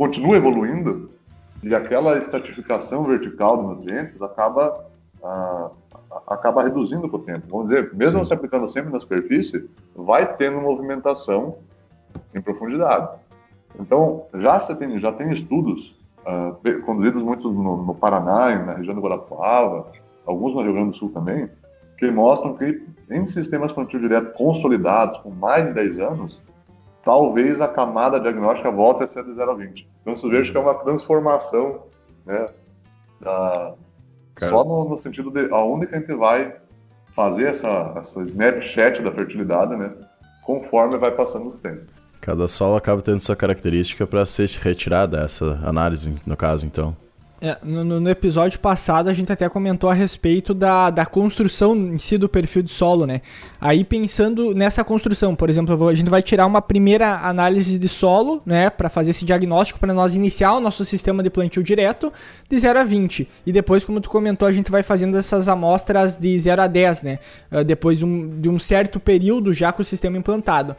continua 0.00 0.34
evoluindo 0.34 1.10
e 1.62 1.74
aquela 1.74 2.16
estratificação 2.16 3.04
vertical 3.04 3.58
de 3.58 3.62
nutrientes 3.64 4.22
acaba 4.22 4.86
ah, 5.22 5.70
acaba 6.26 6.62
reduzindo 6.62 7.06
com 7.06 7.18
o 7.18 7.20
tempo. 7.20 7.46
Vamos 7.50 7.68
dizer, 7.68 7.92
mesmo 7.92 8.20
Sim. 8.20 8.24
se 8.24 8.32
aplicando 8.32 8.66
sempre 8.66 8.90
na 8.90 8.98
superfície, 8.98 9.68
vai 9.94 10.36
tendo 10.36 10.58
movimentação 10.58 11.58
em 12.34 12.40
profundidade. 12.40 13.10
Então, 13.78 14.24
já, 14.36 14.58
você 14.58 14.74
tem, 14.74 14.98
já 14.98 15.12
tem 15.12 15.30
estudos 15.34 15.94
uh, 16.20 16.80
conduzidos 16.80 17.22
muito 17.22 17.52
no, 17.52 17.84
no, 17.84 17.94
Paraná, 17.94 18.58
na 18.58 18.72
região 18.72 18.94
do 18.94 19.02
Guarapuava, 19.02 19.92
alguns 20.24 20.54
no 20.54 20.62
Rio 20.62 20.72
Grande 20.72 20.92
do 20.92 20.96
Sul 20.96 21.10
também, 21.10 21.50
que 21.98 22.10
mostram 22.10 22.54
que 22.54 22.82
em 23.10 23.26
sistemas 23.26 23.70
plantio 23.70 24.00
direto 24.00 24.32
consolidados, 24.32 25.18
com 25.18 25.30
mais 25.30 25.66
de 25.66 25.74
10 25.74 25.98
anos, 25.98 26.40
talvez 27.04 27.60
a 27.60 27.68
camada 27.68 28.20
diagnóstica 28.20 28.70
volte 28.70 29.04
a 29.04 29.06
ser 29.06 29.24
de 29.24 29.32
0 29.32 29.50
a 29.50 29.54
20. 29.54 29.88
Então, 30.00 30.14
você 30.14 30.28
veja 30.28 30.50
que 30.50 30.56
é 30.56 30.60
uma 30.60 30.74
transformação 30.74 31.82
né, 32.24 32.46
da. 33.20 33.74
Só 34.38 34.64
no, 34.64 34.88
no, 34.88 34.96
sentido 34.96 35.30
de 35.30 35.52
aonde 35.52 35.86
que 35.86 35.94
a 35.94 35.98
gente 35.98 36.14
vai 36.14 36.56
fazer 37.14 37.46
essa, 37.46 37.92
essa 37.96 38.22
Snapchat 38.22 39.02
da 39.02 39.12
fertilidade, 39.12 39.76
né? 39.76 39.92
Conforme 40.42 40.96
vai 40.96 41.10
passando 41.10 41.48
os 41.48 41.58
tempos. 41.58 41.86
Cada 42.22 42.48
solo 42.48 42.76
acaba 42.76 43.02
tendo 43.02 43.20
sua 43.20 43.36
característica 43.36 44.06
para 44.06 44.24
ser 44.24 44.48
retirada 44.60 45.20
essa 45.20 45.60
análise, 45.62 46.14
no 46.26 46.36
caso, 46.36 46.64
então. 46.64 46.96
É, 47.42 47.56
no, 47.62 47.82
no, 47.82 48.10
episódio 48.10 48.60
passado 48.60 49.08
a 49.08 49.14
gente 49.14 49.32
até 49.32 49.48
comentou 49.48 49.88
a 49.88 49.94
respeito 49.94 50.52
da, 50.52 50.90
da 50.90 51.06
construção 51.06 51.74
em 51.74 51.98
si 51.98 52.18
do 52.18 52.28
perfil 52.28 52.60
de 52.62 52.68
solo, 52.68 53.06
né? 53.06 53.22
Aí 53.58 53.82
pensando 53.82 54.54
nessa 54.54 54.84
construção, 54.84 55.34
por 55.34 55.48
exemplo, 55.48 55.88
a 55.88 55.94
gente 55.94 56.10
vai 56.10 56.22
tirar 56.22 56.44
uma 56.44 56.60
primeira 56.60 57.18
análise 57.26 57.78
de 57.78 57.88
solo, 57.88 58.42
né, 58.44 58.68
para 58.68 58.90
fazer 58.90 59.12
esse 59.12 59.24
diagnóstico 59.24 59.80
para 59.80 59.94
nós 59.94 60.14
iniciar 60.14 60.52
o 60.52 60.60
nosso 60.60 60.84
sistema 60.84 61.22
de 61.22 61.30
plantio 61.30 61.62
direto 61.62 62.12
de 62.46 62.58
0 62.58 62.78
a 62.78 62.84
20. 62.84 63.26
E 63.46 63.52
depois, 63.52 63.86
como 63.86 64.02
tu 64.02 64.10
comentou, 64.10 64.46
a 64.46 64.52
gente 64.52 64.70
vai 64.70 64.82
fazendo 64.82 65.16
essas 65.16 65.48
amostras 65.48 66.18
de 66.18 66.38
0 66.38 66.60
a 66.60 66.66
10, 66.66 67.02
né? 67.04 67.18
Ah, 67.50 67.62
depois 67.62 67.98
de 67.98 68.04
um, 68.04 68.38
de 68.38 68.50
um 68.50 68.58
certo 68.58 69.00
período 69.00 69.54
já 69.54 69.72
com 69.72 69.80
o 69.80 69.84
sistema 69.84 70.18
implantado. 70.18 70.76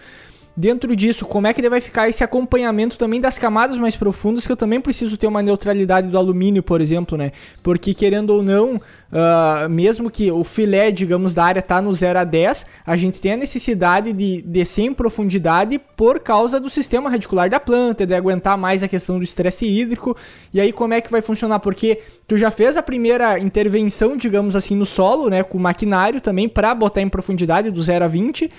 Dentro 0.55 0.93
disso, 0.95 1.25
como 1.25 1.47
é 1.47 1.53
que 1.53 1.69
vai 1.69 1.79
ficar 1.79 2.09
esse 2.09 2.23
acompanhamento 2.23 2.97
também 2.97 3.21
das 3.21 3.37
camadas 3.37 3.77
mais 3.77 3.95
profundas, 3.95 4.45
que 4.45 4.51
eu 4.51 4.57
também 4.57 4.81
preciso 4.81 5.15
ter 5.15 5.25
uma 5.25 5.41
neutralidade 5.41 6.09
do 6.09 6.17
alumínio, 6.17 6.61
por 6.61 6.81
exemplo, 6.81 7.17
né? 7.17 7.31
Porque 7.63 7.93
querendo 7.93 8.31
ou 8.31 8.43
não, 8.43 8.75
uh, 8.75 9.69
mesmo 9.69 10.11
que 10.11 10.29
o 10.29 10.43
filé, 10.43 10.91
digamos, 10.91 11.33
da 11.33 11.45
área 11.45 11.61
tá 11.61 11.81
no 11.81 11.93
0 11.93 12.19
a 12.19 12.23
10, 12.25 12.65
a 12.85 12.97
gente 12.97 13.21
tem 13.21 13.33
a 13.33 13.37
necessidade 13.37 14.11
de 14.11 14.41
descer 14.41 14.83
em 14.83 14.93
profundidade 14.93 15.79
por 15.95 16.19
causa 16.19 16.59
do 16.59 16.69
sistema 16.69 17.09
radicular 17.09 17.49
da 17.49 17.59
planta, 17.59 18.05
de 18.05 18.13
aguentar 18.13 18.57
mais 18.57 18.83
a 18.83 18.89
questão 18.89 19.17
do 19.17 19.23
estresse 19.23 19.65
hídrico. 19.65 20.17
E 20.53 20.59
aí 20.59 20.73
como 20.73 20.93
é 20.93 20.99
que 20.99 21.09
vai 21.09 21.21
funcionar? 21.21 21.59
Porque 21.59 22.01
tu 22.27 22.37
já 22.37 22.51
fez 22.51 22.75
a 22.75 22.83
primeira 22.83 23.39
intervenção, 23.39 24.17
digamos 24.17 24.55
assim, 24.55 24.75
no 24.75 24.85
solo, 24.85 25.29
né, 25.29 25.43
com 25.43 25.57
maquinário 25.57 26.19
também 26.19 26.49
para 26.49 26.75
botar 26.75 27.01
em 27.01 27.07
profundidade 27.07 27.71
do 27.71 27.81
0 27.81 28.03
a 28.03 28.07
20, 28.07 28.51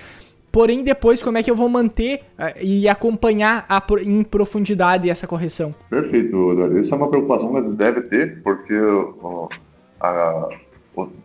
Porém, 0.53 0.85
depois, 0.85 1.23
como 1.23 1.39
é 1.39 1.43
que 1.43 1.51
eu 1.51 1.57
vou 1.57 1.69
manter 1.69 2.21
uh, 2.39 2.63
e 2.63 2.87
acompanhar 2.87 3.65
a, 3.67 3.83
em 4.05 4.23
profundidade 4.23 5.09
essa 5.09 5.27
correção? 5.27 5.75
Perfeito, 5.89 6.53
Eduardo. 6.53 6.79
Essa 6.79 6.95
é 6.95 6.99
uma 6.99 7.09
preocupação 7.09 7.55
que 7.55 7.71
deve 7.71 8.03
ter, 8.03 8.43
porque 8.43 8.79
uh, 8.79 9.49
a, 9.99 10.49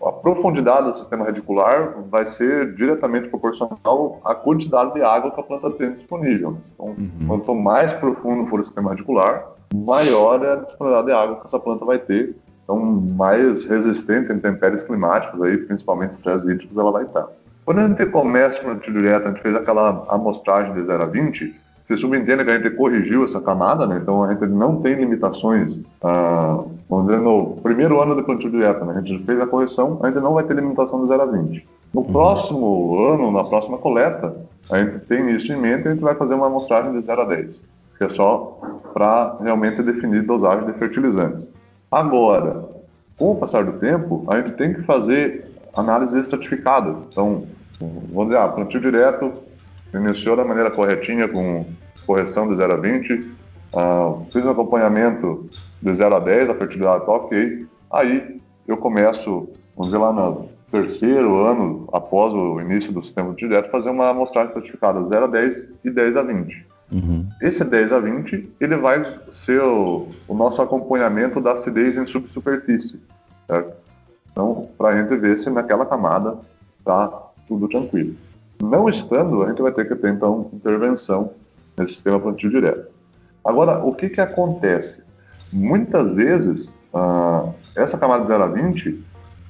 a, 0.01 0.12
profundidade 0.13 0.91
do 0.91 0.98
sistema 0.98 1.25
radicular 1.25 1.96
vai 2.10 2.25
ser 2.25 2.74
diretamente 2.74 3.27
proporcional 3.27 4.22
à 4.24 4.34
quantidade 4.34 4.93
de 4.93 5.01
água 5.01 5.29
que 5.31 5.39
a 5.41 5.43
planta 5.43 5.69
tem 5.72 5.91
disponível. 5.91 6.57
Então, 6.74 6.88
uhum. 6.88 7.27
quanto 7.27 7.53
mais 7.53 7.93
profundo 7.93 8.48
for 8.48 8.62
o 8.62 8.63
sistema 8.63 8.91
radicular, 8.91 9.46
maior 9.75 10.41
é 10.46 10.53
a 10.53 10.55
disponibilidade 10.55 11.07
de 11.07 11.13
água 11.13 11.36
que 11.41 11.48
essa 11.48 11.60
planta 11.60 11.84
vai 11.84 12.00
ter. 12.00 12.34
Então, 12.63 12.79
mais 12.79 13.65
resistente 13.65 14.31
a 14.31 14.36
intempéries 14.36 14.84
climáticas, 14.84 15.41
aí, 15.41 15.57
principalmente 15.57 16.13
estresse 16.13 16.50
hídricos, 16.50 16.77
ela 16.77 16.91
vai 16.91 17.03
estar. 17.03 17.27
Quando 17.68 17.80
a 17.80 17.88
gente 17.90 18.06
começa 18.06 18.62
o 18.62 18.64
plantio 18.64 18.94
direto, 18.94 19.28
a 19.28 19.30
gente 19.30 19.42
fez 19.42 19.54
aquela 19.54 20.06
amostragem 20.08 20.74
de 20.74 20.86
0 20.86 21.04
a 21.04 21.06
20, 21.06 21.54
você 21.86 21.98
subentende 21.98 22.46
que 22.46 22.50
a 22.50 22.58
gente 22.58 22.70
corrigiu 22.70 23.26
essa 23.26 23.42
camada, 23.42 23.86
né? 23.86 24.00
então 24.02 24.24
a 24.24 24.34
gente 24.34 24.46
não 24.48 24.82
tem 24.82 24.96
limitações, 24.96 25.78
ah, 26.02 26.64
vamos 26.90 27.08
dizer, 27.08 27.20
no 27.20 27.58
primeiro 27.62 28.02
ano 28.02 28.16
de 28.16 28.24
plantio 28.24 28.50
direto, 28.50 28.86
né? 28.86 28.94
a 28.96 29.02
gente 29.02 29.22
fez 29.26 29.42
a 29.42 29.46
correção, 29.46 30.00
a 30.02 30.10
gente 30.10 30.22
não 30.22 30.36
vai 30.36 30.46
ter 30.46 30.54
limitação 30.54 31.02
de 31.02 31.10
0 31.10 31.22
a 31.22 31.26
20. 31.26 31.68
No 31.94 32.00
uhum. 32.00 32.08
próximo 32.08 33.06
ano, 33.06 33.32
na 33.34 33.44
próxima 33.44 33.78
coleta, 33.78 34.34
a 34.72 34.80
gente 34.80 35.00
tem 35.00 35.30
isso 35.32 35.52
em 35.52 35.58
mente 35.58 35.84
e 35.84 35.88
a 35.90 35.92
gente 35.92 36.04
vai 36.04 36.16
fazer 36.16 36.36
uma 36.36 36.48
amostragem 36.48 36.94
de 36.94 37.06
0 37.06 37.22
a 37.22 37.26
10, 37.26 37.64
que 37.98 38.04
é 38.06 38.08
só 38.08 38.62
para 38.94 39.36
realmente 39.42 39.84
definir 39.84 40.22
dosagem 40.22 40.66
de 40.68 40.72
fertilizantes. 40.80 41.50
Agora, 41.92 42.64
com 43.18 43.34
o 43.34 43.36
passar 43.36 43.66
do 43.66 43.74
tempo, 43.74 44.24
a 44.30 44.38
gente 44.38 44.52
tem 44.52 44.74
que 44.74 44.84
fazer 44.84 45.52
análises 45.76 46.16
estratificadas. 46.16 47.06
Então, 47.12 47.44
vamos 47.79 48.27
dizer, 48.27 48.38
ah, 48.38 48.48
plantio 48.48 48.81
direto, 48.81 49.34
iniciou 49.93 50.36
da 50.36 50.43
maneira 50.43 50.72
corretinha, 50.72 51.27
com 51.27 51.65
correção 52.05 52.48
de 52.48 52.55
0 52.55 52.74
a 52.74 52.77
20, 52.77 53.31
ah, 53.74 54.13
fiz 54.31 54.46
um 54.46 54.51
acompanhamento 54.51 55.50
de 55.81 55.93
0 55.93 56.15
a 56.15 56.19
10, 56.19 56.50
a 56.50 56.55
fertilidade 56.55 57.00
está 57.00 57.12
ok, 57.12 57.65
aí 57.91 58.41
eu 58.67 58.77
começo, 58.77 59.50
vamos 59.75 59.91
dizer 59.91 59.98
lá 59.98 60.12
no 60.12 60.50
terceiro 60.72 61.39
ano 61.46 61.88
após 61.93 62.34
o 62.34 62.60
início 62.60 62.91
do 62.91 63.03
sistema 63.03 63.34
direto, 63.34 63.72
fazer 63.72 63.89
uma 63.89 64.10
amostragem 64.10 64.53
certificada 64.53 65.05
0 65.05 65.25
a 65.25 65.27
10 65.27 65.74
e 65.84 65.89
10 65.89 66.17
a 66.17 66.24
20. 66.24 66.67
Uhum. 66.91 67.27
Esse 67.41 67.63
10 67.63 67.91
a 67.93 68.00
20, 68.00 68.50
ele 68.60 68.77
vai 68.77 69.03
ser 69.31 69.62
o, 69.62 70.07
o 70.27 70.34
nosso 70.34 70.62
acompanhamento 70.62 71.41
da 71.41 71.53
acidez 71.53 71.98
em 71.98 72.07
subsuperfície, 72.07 73.00
certo? 73.46 73.75
Então, 74.31 74.69
para 74.77 74.89
a 74.89 75.01
gente 75.01 75.15
ver 75.17 75.38
se 75.38 75.50
naquela 75.50 75.86
camada 75.86 76.38
está 76.79 77.26
tudo 77.48 77.68
tranquilo. 77.68 78.16
Não 78.62 78.89
estando, 78.89 79.44
a 79.44 79.50
gente 79.50 79.62
vai 79.62 79.72
ter 79.72 79.88
que 79.88 79.96
ter, 79.96 80.13
então, 80.13 80.50
intervenção 80.54 81.32
nesse 81.77 81.96
sistema 81.96 82.20
plantio 82.20 82.50
direto. 82.50 82.88
Agora, 83.44 83.84
o 83.84 83.94
que, 83.94 84.10
que 84.10 84.20
acontece? 84.20 85.04
Muitas 85.54 86.13
vezes, 86.13 86.75
uh, 86.94 87.54
essa 87.75 87.98
camada 87.98 88.24
de 88.24 88.27
0 88.30 88.44
a 88.44 88.48
20, 88.48 89.04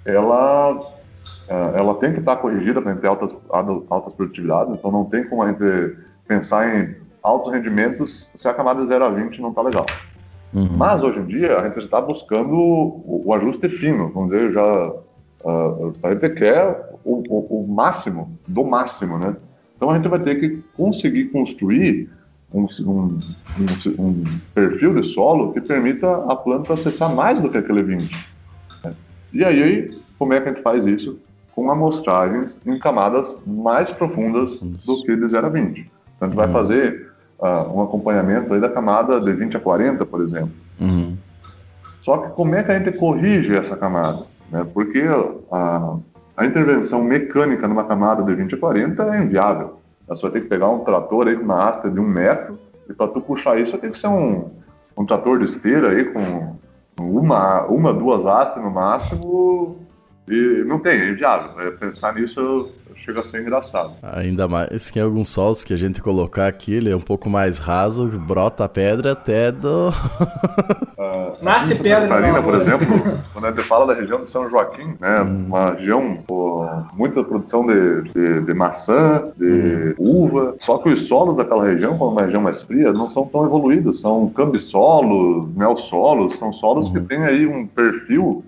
ela, 0.06 0.74
uh, 0.76 1.76
ela 1.76 1.96
tem 1.96 2.14
que 2.14 2.20
estar 2.20 2.36
corrigida 2.36 2.82
para 2.82 2.96
ter 2.96 3.08
altas, 3.08 3.36
altas 3.50 4.14
produtividades, 4.14 4.74
então 4.74 4.92
não 4.92 5.06
tem 5.06 5.24
como 5.24 5.42
a 5.44 5.52
gente 5.52 5.98
pensar 6.28 6.76
em 6.76 6.96
altos 7.24 7.52
rendimentos 7.52 8.32
se 8.36 8.48
a 8.48 8.54
camada 8.54 8.82
de 8.82 8.88
0 8.88 9.06
a 9.06 9.10
20 9.10 9.42
não 9.42 9.50
está 9.50 9.62
legal. 9.62 9.86
Uhum. 10.54 10.78
Mas 10.78 11.04
hoje 11.04 11.20
em 11.20 11.26
dia 11.26 11.58
a 11.58 11.68
gente 11.68 11.80
está 11.80 12.00
buscando 12.00 12.54
o, 12.54 13.24
o, 13.26 13.34
ajuste 13.34 13.68
fino, 13.70 14.10
vamos 14.14 14.30
dizer, 14.30 14.52
já 14.54 14.94
uh, 15.48 15.94
a 16.04 16.14
gente 16.14 16.30
quer 16.32 16.92
o, 17.06 17.24
o, 17.30 17.62
o, 17.62 17.68
máximo 17.68 18.38
do 18.46 18.66
máximo, 18.66 19.18
né? 19.18 19.36
Então 19.76 19.90
a 19.90 19.96
gente 19.96 20.08
vai 20.10 20.20
ter 20.20 20.36
que 20.36 20.62
conseguir 20.76 21.26
construir 21.26 22.10
um, 22.54 22.66
um, 22.86 23.20
um, 23.98 24.24
perfil 24.54 24.96
de 24.96 25.08
solo 25.08 25.54
que 25.54 25.62
permita 25.62 26.26
a 26.28 26.36
planta 26.36 26.74
acessar 26.74 27.14
mais 27.14 27.42
do 27.42 27.50
que 27.50 27.58
aquele 27.58 27.84
20. 27.84 28.12
Né? 28.84 28.94
E 29.34 29.46
aí, 29.46 29.98
como 30.18 30.34
é 30.34 30.42
que 30.42 30.50
a 30.50 30.54
gente 30.54 30.64
faz 30.64 30.86
isso? 30.86 31.20
Com 31.54 31.72
amostragens 31.72 32.60
em 32.66 32.78
camadas 32.80 33.42
mais 33.46 33.92
profundas 33.92 34.60
do 34.60 35.04
que 35.04 35.16
de 35.16 35.28
0 35.28 35.48
a 35.48 35.50
20. 35.50 35.80
Então 35.80 35.90
a 36.22 36.26
gente 36.26 36.38
uhum. 36.38 36.44
vai 36.46 36.52
fazer 36.52 37.12
uh, 37.40 37.78
um 37.78 37.82
acompanhamento 37.84 38.54
aí 38.54 38.60
da 38.60 38.70
camada 38.70 39.22
de 39.22 39.32
20 39.34 39.58
a 39.58 39.60
40, 39.60 40.06
por 40.06 40.22
exemplo. 40.22 40.52
Uhum. 40.80 41.16
Só 42.02 42.18
que 42.18 42.30
como 42.32 42.56
é 42.56 42.64
que 42.64 42.72
a 42.72 42.80
gente 42.80 42.98
corrige 42.98 43.56
essa 43.56 43.76
camada? 43.76 44.26
Né? 44.52 44.66
Porque 44.74 45.04
a, 45.52 45.98
a 46.36 46.46
intervenção 46.46 47.04
mecânica 47.04 47.68
numa 47.68 47.84
camada 47.84 48.24
de 48.24 48.34
20 48.34 48.56
a 48.56 48.58
40 48.58 49.04
é 49.04 49.24
inviável. 49.24 49.80
Você 50.08 50.22
vai 50.22 50.32
ter 50.32 50.42
que 50.42 50.48
pegar 50.48 50.70
um 50.70 50.80
trator 50.80 51.28
aí 51.28 51.36
com 51.36 51.44
uma 51.44 51.68
haste 51.68 51.90
de 51.90 52.00
um 52.00 52.08
metro 52.08 52.58
e 52.90 52.94
para 52.94 53.08
tu 53.08 53.20
puxar 53.20 53.60
isso 53.60 53.78
tem 53.78 53.92
que 53.92 53.98
ser 53.98 54.08
um, 54.08 54.50
um 54.98 55.06
trator 55.06 55.40
de 55.40 55.46
esteira 55.46 55.90
aí 55.90 56.06
com 56.06 56.56
uma, 57.00 57.64
uma 57.66 57.94
duas 57.94 58.26
hastes 58.26 58.62
no 58.62 58.72
máximo 58.72 59.78
e 60.28 60.64
não 60.66 60.80
tem, 60.80 61.00
é 61.00 61.10
inviável. 61.10 61.60
É, 61.60 61.72
pensar 61.72 62.14
nisso 62.16 62.72
chega 62.98 63.20
a 63.20 63.24
ser 63.24 63.42
engraçado. 63.42 63.94
Ainda 64.02 64.48
mais 64.48 64.92
que 64.92 65.00
em 65.00 65.02
alguns 65.02 65.30
solos 65.30 65.64
que 65.64 65.74
a 65.74 65.78
gente 65.78 66.02
colocar 66.02 66.48
aqui, 66.48 66.74
ele 66.74 66.90
é 66.90 66.96
um 66.96 67.02
pouco 67.02 67.30
mais 67.30 67.58
raso, 67.58 68.08
brota 68.08 68.66
a 68.66 68.70
pedra 68.70 69.14
até 69.14 69.52
do. 69.52 69.90
uh, 69.90 71.38
Nasce 71.42 71.82
pedra, 71.82 72.08
Catarina, 72.08 72.42
por 72.42 72.56
exemplo, 72.56 72.88
quando 73.34 73.46
a 73.46 73.52
gente 73.52 73.64
fala 73.64 73.88
da 73.88 73.94
região 74.00 74.22
de 74.22 74.30
São 74.30 74.50
Joaquim, 74.50 74.96
né, 75.00 75.22
hum. 75.22 75.46
uma 75.48 75.72
região 75.72 76.18
com 76.28 76.84
muita 76.94 77.24
produção 77.24 77.66
de, 77.66 78.02
de, 78.14 78.42
de 78.42 78.54
maçã, 78.54 79.24
de 79.38 79.96
hum. 79.98 80.24
uva, 80.26 80.56
só 80.62 80.78
que 80.80 80.90
os 80.90 81.08
solos 81.08 81.38
daquela 81.38 81.66
região, 81.66 81.98
como 81.98 82.12
é 82.12 82.14
uma 82.14 82.26
região 82.26 82.42
mais 82.42 82.62
fria, 82.62 82.92
não 82.92 83.10
são 83.10 83.26
tão 83.26 83.46
evoluídos, 83.46 84.02
são 84.02 84.30
cambisolos, 84.30 85.48
solos 85.90 86.38
são 86.38 86.52
solos 86.52 86.90
que 86.90 87.00
hum. 87.00 87.06
têm 87.06 87.24
aí 87.24 87.46
um 87.46 87.66
perfil 87.68 88.44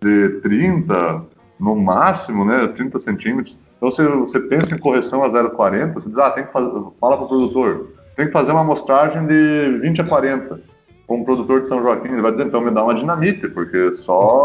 de 0.00 0.40
30, 0.42 1.22
no 1.58 1.74
máximo, 1.76 2.44
né, 2.44 2.66
30 2.68 3.00
centímetros 3.00 3.58
então, 3.84 3.90
se 3.90 4.02
você 4.02 4.40
pensa 4.40 4.74
em 4.74 4.78
correção 4.78 5.22
a 5.22 5.28
0,40, 5.28 5.92
você 5.92 6.08
diz, 6.08 6.16
ah, 6.16 6.30
tem 6.30 6.46
que 6.46 6.52
fazer, 6.52 6.70
fala 6.98 7.16
para 7.16 7.26
o 7.26 7.28
produtor, 7.28 7.90
tem 8.16 8.26
que 8.26 8.32
fazer 8.32 8.52
uma 8.52 8.62
amostragem 8.62 9.26
de 9.26 9.78
20 9.82 10.00
a 10.00 10.04
40 10.04 10.60
com 11.06 11.20
o 11.20 11.24
produtor 11.24 11.60
de 11.60 11.68
São 11.68 11.82
Joaquim. 11.82 12.08
Ele 12.08 12.22
vai 12.22 12.32
dizer, 12.32 12.46
então 12.46 12.62
me 12.62 12.70
dá 12.70 12.82
uma 12.82 12.94
dinamite, 12.94 13.46
porque 13.48 13.92
só 13.92 14.44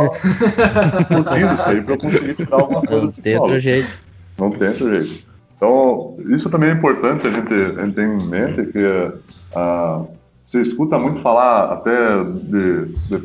curtindo 1.08 1.54
isso 1.54 1.70
aí 1.70 1.82
para 1.82 1.94
eu 1.94 1.98
conseguir 1.98 2.34
tirar 2.36 2.60
alguma 2.60 2.82
coisa 2.82 3.06
Não 3.06 3.12
tem 3.14 3.38
outro 3.38 3.60
jeito. 3.60 3.90
Não 4.38 4.50
tem 4.50 4.68
outro 4.68 4.98
jeito. 4.98 5.30
Então, 5.56 6.18
isso 6.30 6.50
também 6.50 6.72
é 6.72 6.74
importante 6.74 7.26
a 7.26 7.32
gente, 7.32 7.54
a 7.54 7.86
gente 7.86 7.96
ter 7.96 8.04
em 8.04 8.28
mente, 8.28 8.66
que 8.74 9.14
você 10.44 10.60
escuta 10.60 11.00
muito 11.00 11.22
falar 11.22 11.72
até 11.72 12.24
de, 12.26 12.86
de 13.08 13.24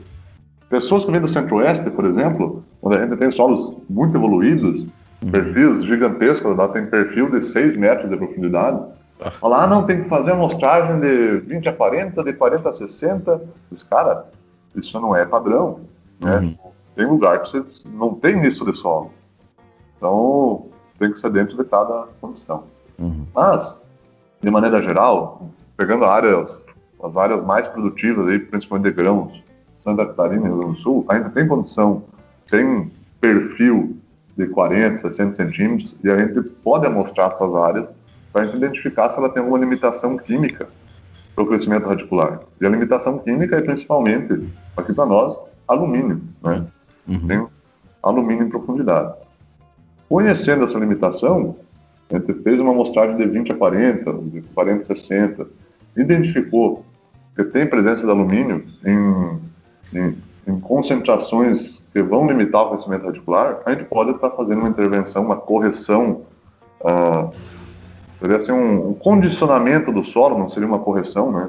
pessoas 0.71 1.05
que 1.05 1.11
vêm 1.11 1.21
do 1.21 1.29
Centro-Oeste, 1.29 1.91
por 1.91 2.05
exemplo, 2.05 2.65
onde 2.81 2.97
a 2.99 3.05
gente 3.05 3.17
tem 3.17 3.33
solos 3.33 3.77
muito 3.91 4.17
evoluídos. 4.17 4.87
Perfis 5.31 5.85
gigantescos, 5.85 6.57
lá 6.57 6.69
tem 6.69 6.87
perfil 6.87 7.31
de 7.31 7.45
6 7.45 7.77
metros 7.77 8.11
de 8.11 8.17
profundidade. 8.17 8.81
Ah. 9.21 9.31
Fala, 9.31 9.65
ah, 9.65 9.67
não, 9.67 9.87
tem 9.87 10.03
que 10.03 10.09
fazer 10.09 10.33
amostragem 10.33 11.01
de 11.01 11.39
20 11.39 11.69
a 11.69 11.73
40, 11.73 12.25
de 12.25 12.33
40 12.33 12.69
a 12.69 12.73
60. 12.73 13.43
Diz, 13.71 13.83
cara, 13.83 14.27
isso 14.75 15.01
não 15.01 15.15
é 15.15 15.25
padrão. 15.25 15.81
Né? 16.21 16.39
Uhum. 16.39 16.57
Tem 16.97 17.07
lugar 17.07 17.41
que 17.41 17.49
você 17.49 17.65
não 17.87 18.15
tem 18.15 18.43
isso 18.43 18.65
de 18.65 18.77
solo. 18.77 19.11
Então, 19.97 20.67
tem 20.99 21.11
que 21.11 21.19
ser 21.19 21.31
dentro 21.31 21.57
de 21.57 21.65
cada 21.65 22.07
condição. 22.21 22.65
Uhum. 22.99 23.27
Mas, 23.35 23.85
de 24.41 24.51
maneira 24.51 24.83
geral, 24.83 25.49
pegando 25.77 26.05
áreas, 26.05 26.67
as 27.03 27.17
áreas 27.17 27.43
mais 27.45 27.67
produtivas, 27.69 28.29
aí, 28.29 28.39
principalmente 28.39 28.91
de 28.91 28.97
grãos, 28.97 29.43
Santa 29.81 30.07
Catarina 30.07 30.47
e 30.47 30.49
Rio 30.49 30.59
Grande 30.59 30.75
do 30.75 30.79
Sul, 30.79 31.05
ainda 31.09 31.31
tem 31.31 31.47
condição, 31.47 32.05
tem 32.51 32.91
perfil 33.21 33.97
de 34.37 34.47
40, 34.47 34.99
60 34.99 35.35
centímetros, 35.35 35.95
e 36.03 36.11
a 36.11 36.19
gente 36.19 36.43
pode 36.43 36.87
amostrar 36.87 37.31
essas 37.31 37.55
áreas 37.55 37.95
para 38.33 38.43
a 38.43 38.45
gente 38.47 38.57
identificar 38.57 39.09
se 39.09 39.19
ela 39.19 39.29
tem 39.29 39.41
alguma 39.41 39.59
limitação 39.59 40.17
química 40.17 40.69
para 41.35 41.45
o 41.45 41.47
crescimento 41.47 41.87
radicular. 41.87 42.41
E 42.61 42.67
a 42.67 42.69
limitação 42.69 43.19
química 43.19 43.57
é 43.57 43.61
principalmente, 43.61 44.49
aqui 44.77 44.93
para 44.93 45.07
nós, 45.07 45.39
alumínio. 45.69 46.21
Né? 46.43 46.65
Uhum. 47.07 47.27
Tem 47.27 47.47
alumínio 48.03 48.47
em 48.47 48.51
profundidade. 48.51 49.15
Conhecendo 50.09 50.65
essa 50.65 50.79
limitação, 50.79 51.57
a 52.11 52.19
gente 52.19 52.35
fez 52.43 52.61
uma 52.61 52.73
amostragem 52.73 53.17
de 53.17 53.25
20 53.25 53.53
a 53.53 53.55
40, 53.55 54.13
de 54.13 54.43
40 54.55 54.83
a 54.83 54.85
60, 54.85 55.47
identificou 55.97 56.85
que 57.35 57.45
tem 57.45 57.67
presença 57.67 58.05
de 58.05 58.11
alumínio 58.11 58.63
em, 58.85 59.99
em 59.99 60.17
em 60.47 60.61
concentrações 60.61 61.87
que 61.93 62.03
vão 62.03 62.27
limitar 62.27 62.63
o 62.63 62.71
crescimento 62.71 63.07
radicular, 63.07 63.61
a 63.65 63.73
gente 63.73 63.85
pode 63.85 64.11
estar 64.11 64.31
fazendo 64.31 64.61
uma 64.61 64.69
intervenção, 64.69 65.23
uma 65.23 65.37
correção, 65.37 66.23
uh, 66.81 67.33
seria 68.21 68.37
assim 68.37 68.53
um, 68.53 68.91
um, 68.91 68.95
condicionamento 68.95 69.91
do 69.91 70.05
solo, 70.05 70.39
não 70.39 70.51
seria 70.51 70.69
uma 70.69 70.79
correção, 70.79 71.33
né? 71.33 71.49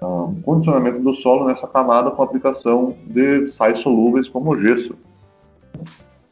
Uh, 0.00 0.24
um 0.24 0.40
condicionamento 0.42 1.00
do 1.00 1.14
solo 1.14 1.46
nessa 1.46 1.66
camada 1.66 2.10
com 2.10 2.22
aplicação 2.22 2.94
de 3.06 3.48
sais 3.48 3.80
solúveis 3.80 4.28
como 4.28 4.52
o 4.52 4.60
gesso. 4.60 4.94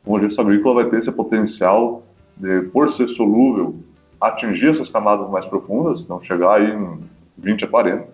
O 0.05 0.21
gesso 0.21 0.41
agrícola 0.41 0.83
vai 0.83 0.91
ter 0.91 0.99
esse 0.99 1.11
potencial 1.11 2.03
de, 2.37 2.63
por 2.63 2.91
ser 2.91 3.09
solúvel, 3.09 3.77
atingir 4.21 4.71
essas 4.71 4.89
camadas 4.89 5.29
mais 5.31 5.47
profundas, 5.47 6.03
então 6.03 6.21
chegar 6.21 6.55
aí 6.57 6.71
em 6.71 7.01
20 7.39 7.65
a 7.65 7.69
40, 7.69 8.09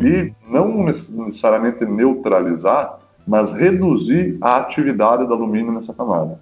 e 0.00 0.32
não 0.48 0.84
necessariamente 0.84 1.84
neutralizar, 1.84 2.98
mas 3.28 3.52
reduzir 3.52 4.38
a 4.40 4.56
atividade 4.56 5.26
do 5.26 5.34
alumínio 5.34 5.70
nessa 5.70 5.92
camada. 5.92 6.40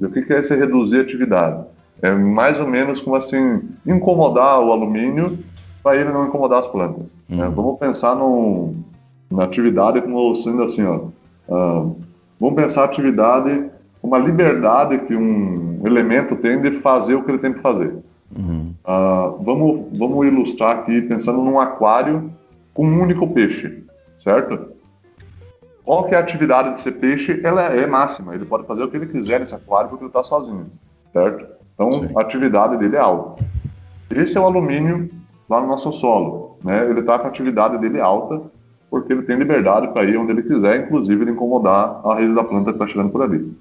E 0.00 0.06
o 0.06 0.10
que 0.10 0.32
é 0.32 0.40
esse 0.40 0.56
reduzir 0.56 0.98
a 0.98 1.02
atividade? 1.02 1.62
É 2.00 2.10
mais 2.12 2.58
ou 2.58 2.66
menos 2.66 2.98
como 2.98 3.14
assim, 3.14 3.62
incomodar 3.86 4.58
o 4.60 4.72
alumínio 4.72 5.38
para 5.82 5.96
ele 5.96 6.10
não 6.10 6.26
incomodar 6.26 6.60
as 6.60 6.66
plantas. 6.66 7.14
Uhum. 7.30 7.44
É, 7.44 7.48
vamos 7.50 7.78
pensar 7.78 8.16
no, 8.16 8.74
na 9.30 9.44
atividade 9.44 10.00
como 10.00 10.34
sendo 10.34 10.62
assim, 10.62 10.82
ó, 10.82 10.96
uh, 11.48 11.96
vamos 12.40 12.56
pensar 12.56 12.82
a 12.82 12.84
atividade 12.86 13.70
como 14.00 14.14
a 14.14 14.18
liberdade 14.18 14.98
que 15.00 15.14
um 15.14 15.82
elemento 15.84 16.36
tem 16.36 16.60
de 16.60 16.72
fazer 16.78 17.16
o 17.16 17.22
que 17.22 17.30
ele 17.30 17.38
tem 17.38 17.52
que 17.52 17.60
fazer. 17.60 17.94
Uhum. 18.36 18.72
Uh, 18.82 19.42
vamos, 19.42 19.98
vamos 19.98 20.26
ilustrar 20.26 20.78
aqui 20.78 21.02
pensando 21.02 21.42
num 21.42 21.60
aquário 21.60 22.30
com 22.72 22.86
um 22.86 23.02
único 23.02 23.28
peixe, 23.28 23.84
certo? 24.22 24.73
Qual 25.84 26.04
que 26.04 26.14
é 26.14 26.18
a 26.18 26.20
atividade 26.20 26.70
desse 26.70 26.90
peixe? 26.90 27.40
Ela 27.44 27.62
é 27.64 27.86
máxima, 27.86 28.34
ele 28.34 28.46
pode 28.46 28.66
fazer 28.66 28.82
o 28.82 28.88
que 28.88 28.96
ele 28.96 29.06
quiser 29.06 29.38
nesse 29.38 29.54
aquário 29.54 29.90
porque 29.90 30.04
ele 30.04 30.08
está 30.08 30.22
sozinho, 30.22 30.66
certo? 31.12 31.46
Então, 31.74 31.92
Sim. 31.92 32.08
a 32.16 32.20
atividade 32.20 32.78
dele 32.78 32.96
é 32.96 33.00
alta. 33.00 33.44
Esse 34.10 34.38
é 34.38 34.40
o 34.40 34.46
alumínio 34.46 35.10
lá 35.48 35.60
no 35.60 35.66
nosso 35.66 35.92
solo, 35.92 36.56
né? 36.64 36.88
Ele 36.88 37.00
está 37.00 37.18
com 37.18 37.26
a 37.26 37.28
atividade 37.28 37.76
dele 37.78 38.00
alta 38.00 38.40
porque 38.88 39.12
ele 39.12 39.22
tem 39.22 39.36
liberdade 39.36 39.88
para 39.88 40.04
ir 40.04 40.16
onde 40.16 40.30
ele 40.30 40.42
quiser, 40.42 40.84
inclusive 40.84 41.22
ele 41.22 41.32
incomodar 41.32 42.00
a 42.04 42.14
raiz 42.14 42.34
da 42.34 42.44
planta 42.44 42.70
que 42.72 42.76
está 42.76 42.86
chegando 42.86 43.10
por 43.10 43.22
ali. 43.22 43.52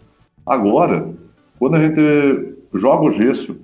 Agora, 0.45 1.09
quando 1.57 1.75
a 1.75 1.79
gente 1.79 2.55
joga 2.73 3.05
o 3.05 3.11
gesso, 3.11 3.57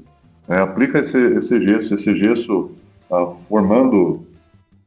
né, 0.48 0.62
aplica 0.62 1.00
esse, 1.00 1.18
esse 1.36 1.64
gesso, 1.64 1.94
esse 1.94 2.16
gesso 2.16 2.72
uh, 3.12 3.36
formando 3.48 4.26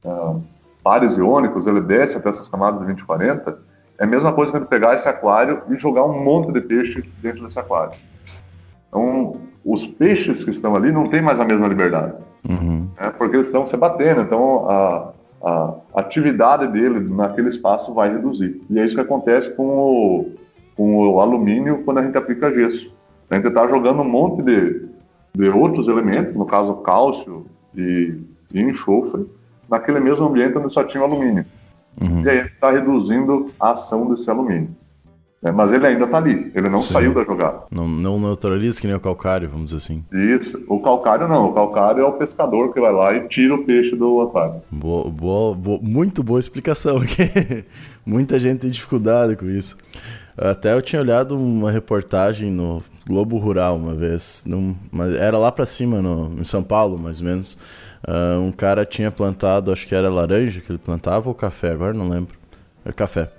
uh, 0.05 0.43
pares 0.83 1.17
iônicos, 1.17 1.67
ele 1.67 1.81
desce 1.81 2.17
até 2.17 2.29
essas 2.29 2.49
camadas 2.49 2.81
de 2.81 2.87
20 2.87 3.01
e 3.01 3.05
40, 3.05 3.59
é 3.99 4.05
a 4.05 4.07
mesma 4.07 4.33
coisa 4.33 4.51
que 4.51 4.59
ele 4.59 4.65
pegar 4.65 4.95
esse 4.95 5.09
aquário 5.09 5.63
e 5.71 5.77
jogar 5.77 6.05
um 6.05 6.23
monte 6.23 6.53
de 6.53 6.61
peixe 6.61 7.03
dentro 7.21 7.45
desse 7.45 7.59
aquário. 7.59 7.93
Então, 8.89 9.37
os 9.65 9.87
peixes 9.87 10.43
que 10.43 10.51
estão 10.51 10.75
ali 10.75 10.91
não 10.91 11.05
têm 11.05 11.23
mais 11.23 11.39
a 11.39 11.45
mesma 11.45 11.69
liberdade, 11.69 12.15
uhum. 12.49 12.89
né, 13.01 13.13
porque 13.17 13.37
eles 13.37 13.47
estão 13.47 13.67
se 13.67 13.77
batendo, 13.77 14.23
então 14.23 14.69
a, 14.69 15.13
a, 15.43 15.75
atividade 15.95 16.67
dele 16.67 17.01
naquele 17.01 17.49
espaço 17.49 17.95
vai 17.95 18.13
reduzir. 18.13 18.61
E 18.69 18.79
é 18.79 18.85
isso 18.85 18.95
que 18.95 19.01
acontece 19.01 19.55
com 19.55 19.67
o, 19.67 20.31
com 20.77 20.97
o 20.97 21.21
alumínio 21.21 21.83
quando 21.85 21.99
a 21.99 22.03
gente 22.03 22.19
aplica 22.19 22.53
gesso. 22.53 22.93
A 23.31 23.37
gente 23.37 23.47
está 23.47 23.67
jogando 23.67 24.03
um 24.03 24.09
monte 24.09 24.43
de, 24.43 24.89
de 25.35 25.49
outros 25.49 25.89
elementos, 25.89 26.35
no 26.35 26.45
caso 26.45 26.75
cálcio 26.77 27.47
e, 27.75 28.19
e 28.53 28.61
enxofre, 28.61 29.27
naquele 29.73 29.99
mesmo 29.99 30.27
ambiente 30.27 30.59
onde 30.59 30.71
só 30.71 30.85
tinha 30.85 31.03
o 31.03 31.07
alumínio. 31.07 31.47
Uhum. 32.01 32.23
E 32.23 32.29
aí 32.29 32.39
está 32.47 32.71
reduzindo 32.71 33.51
a 33.59 33.71
ação 33.71 34.07
desse 34.09 34.31
alumínio. 34.31 34.71
É, 35.43 35.51
mas 35.51 35.73
ele 35.73 35.85
ainda 35.85 36.05
está 36.05 36.19
ali, 36.19 36.53
ele 36.55 36.69
não 36.69 36.79
Sim. 36.79 36.93
saiu 36.93 37.13
da 37.13 37.25
jogada. 37.25 37.63
Não, 37.69 37.89
não 37.89 38.21
neutraliza 38.21 38.81
que 38.81 38.87
nem 38.87 38.95
o 38.95 39.01
calcário, 39.01 39.49
vamos 39.49 39.73
dizer 39.73 39.79
assim. 39.79 40.05
Isso, 40.13 40.63
o 40.69 40.79
calcário 40.79 41.27
não, 41.27 41.51
o 41.51 41.53
calcário 41.53 42.01
é 42.01 42.07
o 42.07 42.13
pescador 42.13 42.73
que 42.73 42.81
vai 42.81 42.93
lá 42.93 43.13
e 43.13 43.27
tira 43.27 43.53
o 43.53 43.65
peixe 43.65 43.97
do 43.97 44.21
aquário. 44.21 44.63
Boa, 44.71 45.11
boa, 45.11 45.55
boa, 45.57 45.81
muito 45.83 46.23
boa 46.23 46.39
explicação. 46.39 47.01
Muita 48.07 48.39
gente 48.39 48.61
tem 48.61 48.71
dificuldade 48.71 49.35
com 49.35 49.47
isso. 49.47 49.77
Até 50.37 50.75
eu 50.75 50.83
tinha 50.83 51.03
olhado 51.03 51.37
uma 51.37 51.73
reportagem 51.73 52.51
no 52.51 52.81
Globo 53.07 53.39
Rural 53.39 53.77
uma 53.77 53.95
vez, 53.95 54.45
num, 54.47 54.77
era 55.19 55.37
lá 55.39 55.51
para 55.51 55.67
cima, 55.67 56.01
no, 56.01 56.41
em 56.41 56.45
São 56.45 56.63
Paulo, 56.63 56.99
mais 56.99 57.21
ou 57.21 57.27
menos. 57.27 57.59
Uh, 58.07 58.41
um 58.41 58.53
cara 58.53 58.85
tinha 58.85 59.11
plantado, 59.11 59.73
acho 59.73 59.87
que 59.87 59.95
era 59.95 60.09
laranja 60.09 60.61
que 60.61 60.71
ele 60.73 60.79
plantava 60.79 61.29
ou 61.29 61.35
café, 61.35 61.71
agora 61.71 61.93
não 61.93 62.09
lembro. 62.09 62.37
Era 62.85 62.93
café. 62.93 63.31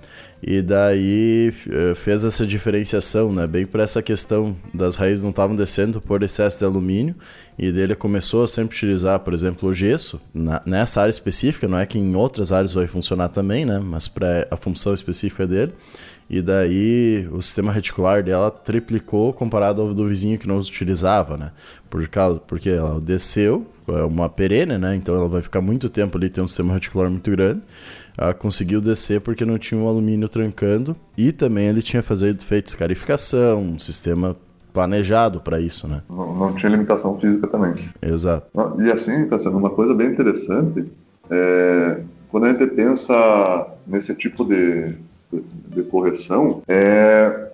E 0.46 0.60
daí 0.60 1.54
eh, 1.70 1.94
fez 1.94 2.22
essa 2.22 2.46
diferenciação, 2.46 3.32
né? 3.32 3.46
Bem 3.46 3.64
por 3.64 3.80
essa 3.80 4.02
questão 4.02 4.54
das 4.74 4.94
raízes 4.94 5.22
não 5.24 5.30
estavam 5.30 5.56
descendo 5.56 6.02
por 6.02 6.22
excesso 6.22 6.58
de 6.58 6.64
alumínio. 6.66 7.14
E 7.58 7.72
dele 7.72 7.94
começou 7.94 8.42
a 8.42 8.46
sempre 8.46 8.76
utilizar, 8.76 9.20
por 9.20 9.32
exemplo, 9.32 9.68
o 9.70 9.72
gesso 9.72 10.20
na, 10.34 10.60
nessa 10.66 11.00
área 11.00 11.10
específica. 11.10 11.66
Não 11.66 11.78
é 11.78 11.86
que 11.86 11.98
em 11.98 12.14
outras 12.14 12.52
áreas 12.52 12.74
vai 12.74 12.86
funcionar 12.86 13.28
também, 13.28 13.64
né? 13.64 13.78
Mas 13.78 14.06
para 14.06 14.46
a 14.50 14.56
função 14.56 14.92
específica 14.92 15.46
dele. 15.46 15.72
E 16.28 16.40
daí 16.40 17.28
o 17.30 17.40
sistema 17.42 17.72
reticular 17.72 18.22
dela 18.22 18.50
triplicou 18.50 19.32
comparado 19.32 19.82
ao 19.82 19.92
do 19.92 20.06
vizinho 20.06 20.38
que 20.38 20.48
não 20.48 20.58
utilizava, 20.58 21.36
né? 21.36 21.52
Por 21.90 22.06
causa, 22.08 22.40
porque 22.46 22.70
ela 22.70 23.00
desceu, 23.00 23.66
é 23.88 24.02
uma 24.02 24.28
perene, 24.28 24.78
né? 24.78 24.96
Então 24.96 25.14
ela 25.14 25.28
vai 25.28 25.42
ficar 25.42 25.60
muito 25.60 25.88
tempo 25.88 26.16
ali, 26.16 26.30
tem 26.30 26.42
um 26.42 26.48
sistema 26.48 26.74
reticular 26.74 27.10
muito 27.10 27.30
grande. 27.30 27.60
Ela 28.16 28.32
conseguiu 28.32 28.80
descer 28.80 29.20
porque 29.20 29.44
não 29.44 29.58
tinha 29.58 29.80
um 29.80 29.88
alumínio 29.88 30.28
trancando 30.28 30.96
e 31.16 31.32
também 31.32 31.66
ele 31.66 31.82
tinha 31.82 32.02
feito, 32.02 32.44
feito 32.44 32.66
escarificação, 32.68 33.62
um 33.62 33.78
sistema 33.78 34.36
planejado 34.72 35.40
para 35.40 35.60
isso, 35.60 35.86
né? 35.86 36.02
Não, 36.08 36.34
não, 36.34 36.54
tinha 36.54 36.70
limitação 36.70 37.18
física 37.20 37.46
também. 37.46 37.74
Exato. 38.02 38.46
E 38.80 38.90
assim, 38.90 39.26
tá 39.26 39.38
sendo 39.38 39.56
uma 39.56 39.70
coisa 39.70 39.94
bem 39.94 40.08
interessante, 40.08 40.84
é, 41.30 42.00
quando 42.28 42.44
a 42.44 42.52
gente 42.52 42.66
pensa 42.66 43.68
nesse 43.86 44.14
tipo 44.16 44.44
de 44.44 44.94
de 45.68 45.82
correção 45.84 46.62
é 46.68 47.50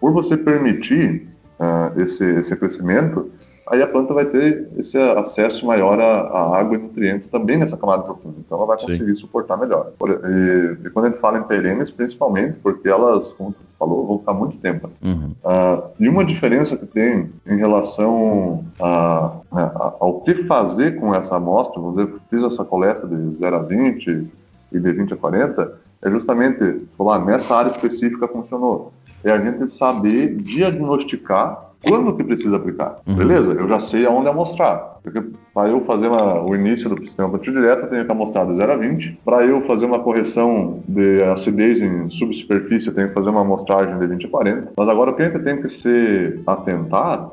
por 0.00 0.12
você 0.12 0.36
permitir 0.36 1.28
uh, 1.60 2.00
esse, 2.00 2.24
esse 2.24 2.56
crescimento, 2.56 3.30
aí 3.70 3.80
a 3.80 3.86
planta 3.86 4.12
vai 4.12 4.26
ter 4.26 4.68
esse 4.76 4.98
acesso 4.98 5.64
maior 5.64 5.98
à, 6.00 6.58
água 6.58 6.76
e 6.76 6.78
nutrientes 6.78 7.28
também 7.28 7.56
nessa 7.56 7.76
camada 7.76 8.02
profunda. 8.02 8.34
Então 8.44 8.58
ela 8.58 8.66
vai 8.66 8.76
conseguir 8.76 9.14
Sim. 9.14 9.20
suportar 9.20 9.56
melhor. 9.56 9.92
E, 10.02 10.86
e, 10.86 10.90
quando 10.90 11.06
a 11.06 11.08
gente 11.10 11.20
fala 11.20 11.38
em 11.38 11.44
perenes, 11.44 11.90
principalmente, 11.90 12.58
porque 12.60 12.88
elas, 12.88 13.32
como 13.32 13.52
tu 13.52 13.60
falou, 13.78 14.06
vão 14.06 14.18
ficar 14.18 14.34
muito 14.34 14.58
tempo. 14.58 14.90
Uhum. 15.04 15.34
Uh, 15.44 15.82
e 16.00 16.08
uma 16.08 16.24
diferença 16.24 16.76
que 16.76 16.86
tem 16.86 17.30
em 17.46 17.56
relação 17.56 18.64
a, 18.80 19.36
a, 19.52 19.94
ao 20.00 20.20
que 20.22 20.34
fazer 20.44 20.96
com 20.98 21.14
essa 21.14 21.36
amostra, 21.36 21.80
vamos 21.80 21.96
dizer, 21.96 22.20
fiz 22.28 22.42
essa 22.42 22.64
coleta 22.64 23.06
de 23.06 23.36
0 23.38 23.56
a 23.56 23.60
20 23.60 24.26
e 24.72 24.80
de 24.80 24.92
20 24.92 25.14
a 25.14 25.16
40, 25.16 25.81
é 26.02 26.10
justamente 26.10 26.82
falar 26.98 27.24
nessa 27.24 27.56
área 27.56 27.70
específica 27.70 28.26
funcionou. 28.28 28.92
É 29.24 29.30
a 29.30 29.38
gente 29.38 29.72
saber 29.72 30.34
diagnosticar 30.36 31.70
quando 31.88 32.14
que 32.14 32.24
precisa 32.24 32.56
aplicar. 32.56 32.98
Uhum. 33.06 33.16
Beleza? 33.16 33.52
Eu 33.52 33.68
já 33.68 33.80
sei 33.80 34.06
aonde 34.06 34.28
amostrar. 34.28 34.98
Porque 35.02 35.20
para 35.52 35.68
eu 35.68 35.84
fazer 35.84 36.08
uma, 36.08 36.40
o 36.40 36.54
início 36.54 36.88
do 36.88 37.00
sistema 37.04 37.28
plantio 37.28 37.52
direto, 37.52 37.84
eu 37.84 37.90
tenho 37.90 38.04
que 38.04 38.12
amostrar 38.12 38.46
de 38.46 38.54
0 38.54 38.72
a 38.72 38.76
20. 38.76 39.18
Para 39.24 39.44
eu 39.44 39.62
fazer 39.62 39.86
uma 39.86 39.98
correção 39.98 40.80
de 40.86 41.22
acidez 41.24 41.80
em 41.80 42.08
subsuperfície, 42.08 42.88
eu 42.88 42.94
tenho 42.94 43.08
que 43.08 43.14
fazer 43.14 43.30
uma 43.30 43.40
amostragem 43.40 43.98
de 43.98 44.06
20 44.06 44.26
a 44.26 44.28
40. 44.28 44.72
Mas 44.76 44.88
agora 44.88 45.10
o 45.10 45.14
que 45.14 45.22
a 45.22 45.28
gente 45.28 45.42
tem 45.42 45.60
que 45.60 45.68
se 45.68 46.40
atentar 46.46 47.30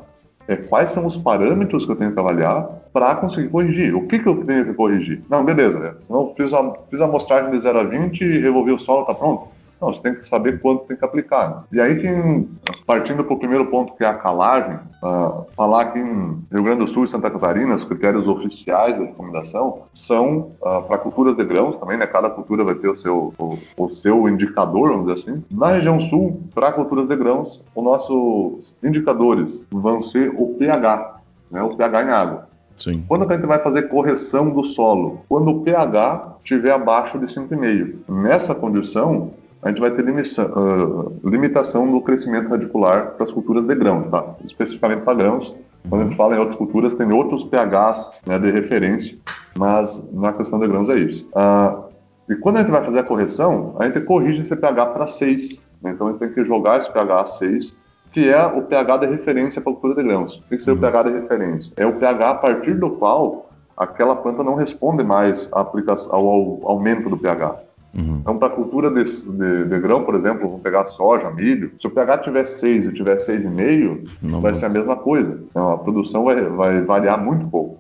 é 0.50 0.56
quais 0.56 0.90
são 0.92 1.06
os 1.06 1.16
parâmetros 1.16 1.86
que 1.86 1.92
eu 1.92 1.96
tenho 1.96 2.12
que 2.12 2.20
avaliar 2.20 2.68
para 2.92 3.16
conseguir 3.16 3.50
corrigir. 3.50 3.96
O 3.96 4.08
que, 4.08 4.18
que 4.18 4.28
eu 4.28 4.44
tenho 4.44 4.66
que 4.66 4.74
corrigir? 4.74 5.22
Não, 5.30 5.46
beleza, 5.46 5.80
né? 5.80 5.94
Não 6.10 6.34
fiz 6.36 6.52
a, 6.56 6.74
fiz 6.90 7.00
a 7.02 7.06
amostragem 7.06 7.52
de 7.52 7.62
0 7.62 7.80
a 7.80 7.84
20 7.84 8.22
e 8.22 8.40
revolvi 8.40 8.72
o 8.72 8.80
solo, 8.80 9.06
tá 9.06 9.14
pronto? 9.14 9.48
Não, 9.82 9.94
você 9.94 10.02
tem 10.02 10.14
que 10.14 10.28
saber 10.28 10.60
quanto 10.60 10.86
tem 10.86 10.98
que 10.98 11.06
aplicar. 11.06 11.50
Né? 11.50 11.64
E 11.74 11.82
aí, 11.82 11.98
tem, 11.98 12.50
partindo 12.86 13.24
para 13.24 13.34
o 13.34 13.40
primeiro 13.40 13.66
ponto, 13.68 13.96
que 13.96 14.04
é 14.04 14.08
a 14.08 14.14
calagem, 14.14 14.78
uh, 15.02 15.46
falar 15.56 15.92
que 15.92 16.00
em 16.00 16.44
Rio 16.52 16.64
Grande 16.64 16.80
do 16.80 16.88
Sul 16.88 17.06
e 17.06 17.08
Santa 17.08 17.32
Catarina, 17.32 17.76
os 17.76 17.86
critérios 17.86 18.28
oficiais 18.28 18.98
da 18.98 19.06
recomendação 19.06 19.84
são 19.94 20.52
uh, 20.62 20.82
para 20.84 20.98
culturas 20.98 21.36
de 21.36 21.44
grãos 21.46 21.78
também, 21.78 21.98
né? 21.98 22.06
Cada 22.06 22.30
cultura 22.30 22.64
vai 22.64 22.76
ter 22.76 22.90
o 22.90 22.96
seu, 22.96 23.34
o, 23.38 23.58
o 23.78 23.90
seu 23.90 24.28
indicador, 24.28 24.90
vamos 24.90 25.08
dizer 25.08 25.32
assim. 25.32 25.44
Na 25.50 25.72
região 25.72 26.00
sul, 26.02 26.42
para 26.54 26.72
culturas 26.72 27.08
de 27.08 27.16
grãos, 27.16 27.64
os 27.74 27.84
nossos 27.84 28.76
indicadores 28.84 29.66
vão 29.72 30.02
ser 30.02 30.34
o 30.36 30.56
pH, 30.56 31.22
né? 31.50 31.62
o 31.62 31.76
pH 31.76 32.04
em 32.04 32.10
água. 32.10 32.50
Sim. 32.76 33.04
Quando 33.08 33.30
a 33.30 33.36
gente 33.36 33.46
vai 33.46 33.60
fazer 33.60 33.84
correção 33.84 34.52
do 34.52 34.64
solo? 34.64 35.22
Quando 35.28 35.50
o 35.50 35.62
pH 35.62 36.38
estiver 36.44 36.72
abaixo 36.72 37.20
de 37.20 37.26
5,5. 37.26 38.10
Nessa 38.10 38.56
condição, 38.56 39.32
a 39.62 39.70
gente 39.70 39.80
vai 39.80 39.92
ter 39.92 40.04
limitação, 40.04 40.46
uh, 40.46 41.30
limitação 41.30 41.92
do 41.92 42.02
crescimento 42.02 42.50
radicular 42.50 43.12
para 43.12 43.24
as 43.24 43.32
culturas 43.32 43.66
de 43.66 43.76
grão, 43.76 44.04
tá? 44.04 44.36
especificamente 44.46 45.02
para 45.02 45.14
grãos. 45.14 45.54
Quando 45.90 46.02
a 46.02 46.04
gente 46.06 46.16
fala 46.16 46.36
em 46.36 46.40
outras 46.40 46.58
culturas, 46.58 46.94
tem 46.94 47.12
outros 47.12 47.44
pHs 47.44 48.12
né, 48.26 48.38
de 48.38 48.52
referência, 48.52 49.18
mas 49.58 50.08
na 50.14 50.34
questão 50.34 50.60
de 50.60 50.68
grãos 50.68 50.90
é 50.90 50.96
isso. 50.96 51.28
Uh, 51.28 51.90
e 52.30 52.36
quando 52.36 52.58
a 52.58 52.60
gente 52.62 52.72
vai 52.72 52.84
fazer 52.84 53.00
a 53.00 53.04
correção, 53.04 53.76
a 53.80 53.86
gente 53.86 54.00
corrige 54.02 54.42
esse 54.42 54.56
pH 54.56 54.86
para 54.88 55.08
6. 55.08 55.62
Né? 55.82 55.92
Então 55.92 56.08
a 56.08 56.12
gente 56.12 56.20
tem 56.20 56.32
que 56.32 56.46
jogar 56.46 56.78
esse 56.78 56.92
pH 56.92 57.22
a 57.22 57.26
6, 57.26 57.76
que 58.12 58.30
é 58.30 58.46
o 58.46 58.62
pH 58.64 58.98
de 58.98 59.08
referência 59.08 59.62
para 59.62 59.72
a 59.72 59.76
cultura 59.76 59.96
de 59.96 60.08
grãos. 60.08 60.38
O 60.38 60.44
que, 60.44 60.58
que 60.58 60.64
seria 60.64 60.74
uhum. 60.74 60.80
o 60.80 60.92
pH 60.92 61.04
de 61.04 61.20
referência? 61.20 61.74
É 61.78 61.86
o 61.86 61.94
pH 61.94 62.30
a 62.30 62.36
partir 62.36 62.76
do 62.76 62.92
qual 62.92 63.50
aquela 63.76 64.16
planta 64.16 64.44
não 64.44 64.56
responde 64.56 65.04
mais 65.04 65.50
ao, 65.52 65.72
ao 66.12 66.60
aumento 66.64 67.10
do 67.10 67.18
pH. 67.18 67.69
Uhum. 67.96 68.20
Então, 68.22 68.38
para 68.38 68.50
a 68.50 68.52
cultura 68.52 68.90
de, 68.92 69.04
de, 69.04 69.66
de, 69.66 69.80
grão, 69.80 70.04
por 70.04 70.16
exemplo, 70.16 70.48
vamos 70.48 70.62
pegar 70.62 70.86
soja, 70.86 71.30
milho, 71.32 71.72
se 71.80 71.88
o 71.88 71.90
pH 71.90 72.20
tiver 72.20 72.46
6 72.46 72.86
e 72.86 72.94
tiver 72.94 73.16
6,5, 73.16 74.42
vai 74.42 74.54
ser 74.54 74.68
a 74.68 74.70
mesma 74.70 74.96
coisa. 74.96 75.40
Então, 75.50 75.72
a 75.72 75.78
produção 75.78 76.24
vai, 76.24 76.42
vai 76.44 76.82
variar 76.82 77.24
muito 77.24 77.48
pouco. 77.48 77.80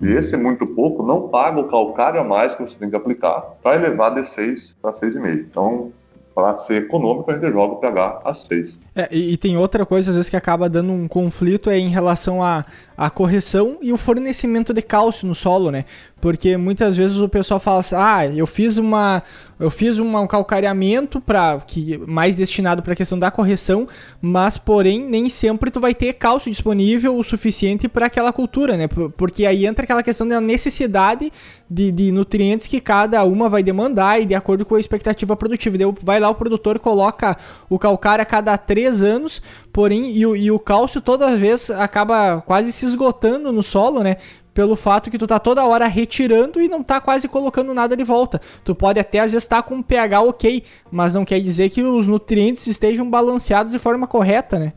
E 0.00 0.12
esse 0.12 0.36
muito 0.36 0.66
pouco 0.66 1.02
não 1.02 1.28
paga 1.28 1.58
o 1.58 1.68
calcário 1.68 2.20
a 2.20 2.24
mais 2.24 2.54
que 2.54 2.62
você 2.62 2.78
tem 2.78 2.90
que 2.90 2.96
aplicar 2.96 3.40
para 3.62 3.76
elevar 3.76 4.14
de 4.14 4.28
6 4.28 4.76
para 4.82 4.92
6,5. 4.92 5.46
Então, 5.50 5.90
para 6.34 6.54
ser 6.58 6.82
econômico, 6.82 7.30
a 7.30 7.34
gente 7.34 7.50
joga 7.50 7.72
o 7.72 7.76
pH 7.76 8.20
a 8.22 8.34
6. 8.34 8.78
É, 8.94 9.08
e, 9.10 9.32
e, 9.32 9.36
tem 9.38 9.56
outra 9.56 9.86
coisa, 9.86 10.10
às 10.10 10.16
vezes, 10.16 10.28
que 10.28 10.36
acaba 10.36 10.68
dando 10.68 10.92
um 10.92 11.08
conflito 11.08 11.70
é 11.70 11.78
em 11.78 11.88
relação 11.88 12.42
à, 12.42 12.66
à 12.96 13.10
correção 13.10 13.78
e 13.82 13.92
o 13.92 13.96
fornecimento 13.96 14.72
de 14.72 14.80
cálcio 14.80 15.26
no 15.28 15.34
solo, 15.34 15.70
né? 15.70 15.84
Porque 16.20 16.56
muitas 16.56 16.96
vezes 16.96 17.18
o 17.18 17.28
pessoal 17.28 17.60
fala 17.60 17.80
assim, 17.80 17.94
ah, 17.94 18.26
eu 18.26 18.46
fiz 18.46 18.78
uma. 18.78 19.22
Eu 19.58 19.70
fiz 19.70 19.98
um 19.98 20.26
calcareamento 20.26 21.18
para 21.18 21.58
que 21.66 21.96
mais 22.06 22.36
destinado 22.36 22.82
para 22.82 22.92
a 22.92 22.96
questão 22.96 23.18
da 23.18 23.30
correção, 23.30 23.88
mas 24.20 24.58
porém 24.58 25.02
nem 25.02 25.30
sempre 25.30 25.70
tu 25.70 25.80
vai 25.80 25.94
ter 25.94 26.12
cálcio 26.14 26.50
disponível 26.50 27.16
o 27.16 27.24
suficiente 27.24 27.88
para 27.88 28.06
aquela 28.06 28.32
cultura, 28.32 28.76
né? 28.76 28.86
Porque 29.16 29.46
aí 29.46 29.64
entra 29.64 29.84
aquela 29.84 30.02
questão 30.02 30.28
da 30.28 30.40
necessidade 30.42 31.32
de, 31.70 31.90
de 31.90 32.12
nutrientes 32.12 32.66
que 32.66 32.80
cada 32.80 33.24
uma 33.24 33.48
vai 33.48 33.62
demandar 33.62 34.20
e 34.20 34.26
de 34.26 34.34
acordo 34.34 34.64
com 34.64 34.74
a 34.74 34.80
expectativa 34.80 35.34
produtiva. 35.36 35.76
Vai 36.02 36.20
lá 36.20 36.28
o 36.28 36.34
produtor 36.34 36.78
coloca 36.78 37.36
o 37.68 37.78
calcário 37.78 38.22
a 38.22 38.26
cada 38.26 38.56
três 38.58 39.00
anos, 39.00 39.40
porém, 39.72 40.10
e 40.10 40.20
e 40.20 40.50
o 40.50 40.58
cálcio 40.58 41.00
toda 41.00 41.36
vez 41.36 41.70
acaba 41.70 42.42
quase 42.42 42.72
se 42.72 42.85
esgotando 42.86 43.52
no 43.52 43.62
solo, 43.62 44.02
né? 44.02 44.16
pelo 44.56 44.74
fato 44.74 45.10
que 45.10 45.18
tu 45.18 45.26
tá 45.26 45.38
toda 45.38 45.66
hora 45.66 45.86
retirando 45.86 46.62
e 46.62 46.66
não 46.66 46.82
tá 46.82 46.98
quase 46.98 47.28
colocando 47.28 47.74
nada 47.74 47.94
de 47.94 48.02
volta. 48.02 48.40
Tu 48.64 48.74
pode 48.74 48.98
até 48.98 49.18
às 49.18 49.32
vezes 49.32 49.44
estar 49.44 49.60
tá 49.60 49.62
com 49.62 49.74
um 49.74 49.82
pH 49.82 50.22
ok, 50.22 50.62
mas 50.90 51.14
não 51.14 51.26
quer 51.26 51.40
dizer 51.40 51.68
que 51.68 51.82
os 51.82 52.08
nutrientes 52.08 52.66
estejam 52.66 53.08
balanceados 53.10 53.70
de 53.70 53.78
forma 53.78 54.06
correta, 54.06 54.58
né? 54.58 54.72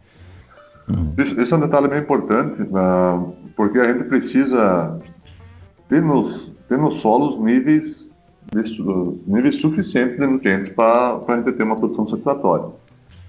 Isso, 1.17 1.39
isso 1.39 1.55
é 1.55 1.57
um 1.57 1.61
detalhe 1.61 1.87
bem 1.87 2.01
importante, 2.01 2.61
uh, 2.61 3.33
porque 3.55 3.79
a 3.79 3.93
gente 3.93 4.03
precisa 4.09 4.99
ter 5.87 6.01
nos, 6.01 6.51
ter 6.67 6.77
nos 6.77 6.95
solos 6.95 7.39
níveis, 7.39 8.09
de, 8.51 8.61
níveis 9.25 9.55
suficientes 9.57 10.17
de 10.17 10.27
nutrientes 10.27 10.67
para 10.67 11.21
a 11.25 11.35
gente 11.37 11.53
ter 11.53 11.63
uma 11.63 11.77
produção 11.77 12.05
satisfatória. 12.05 12.65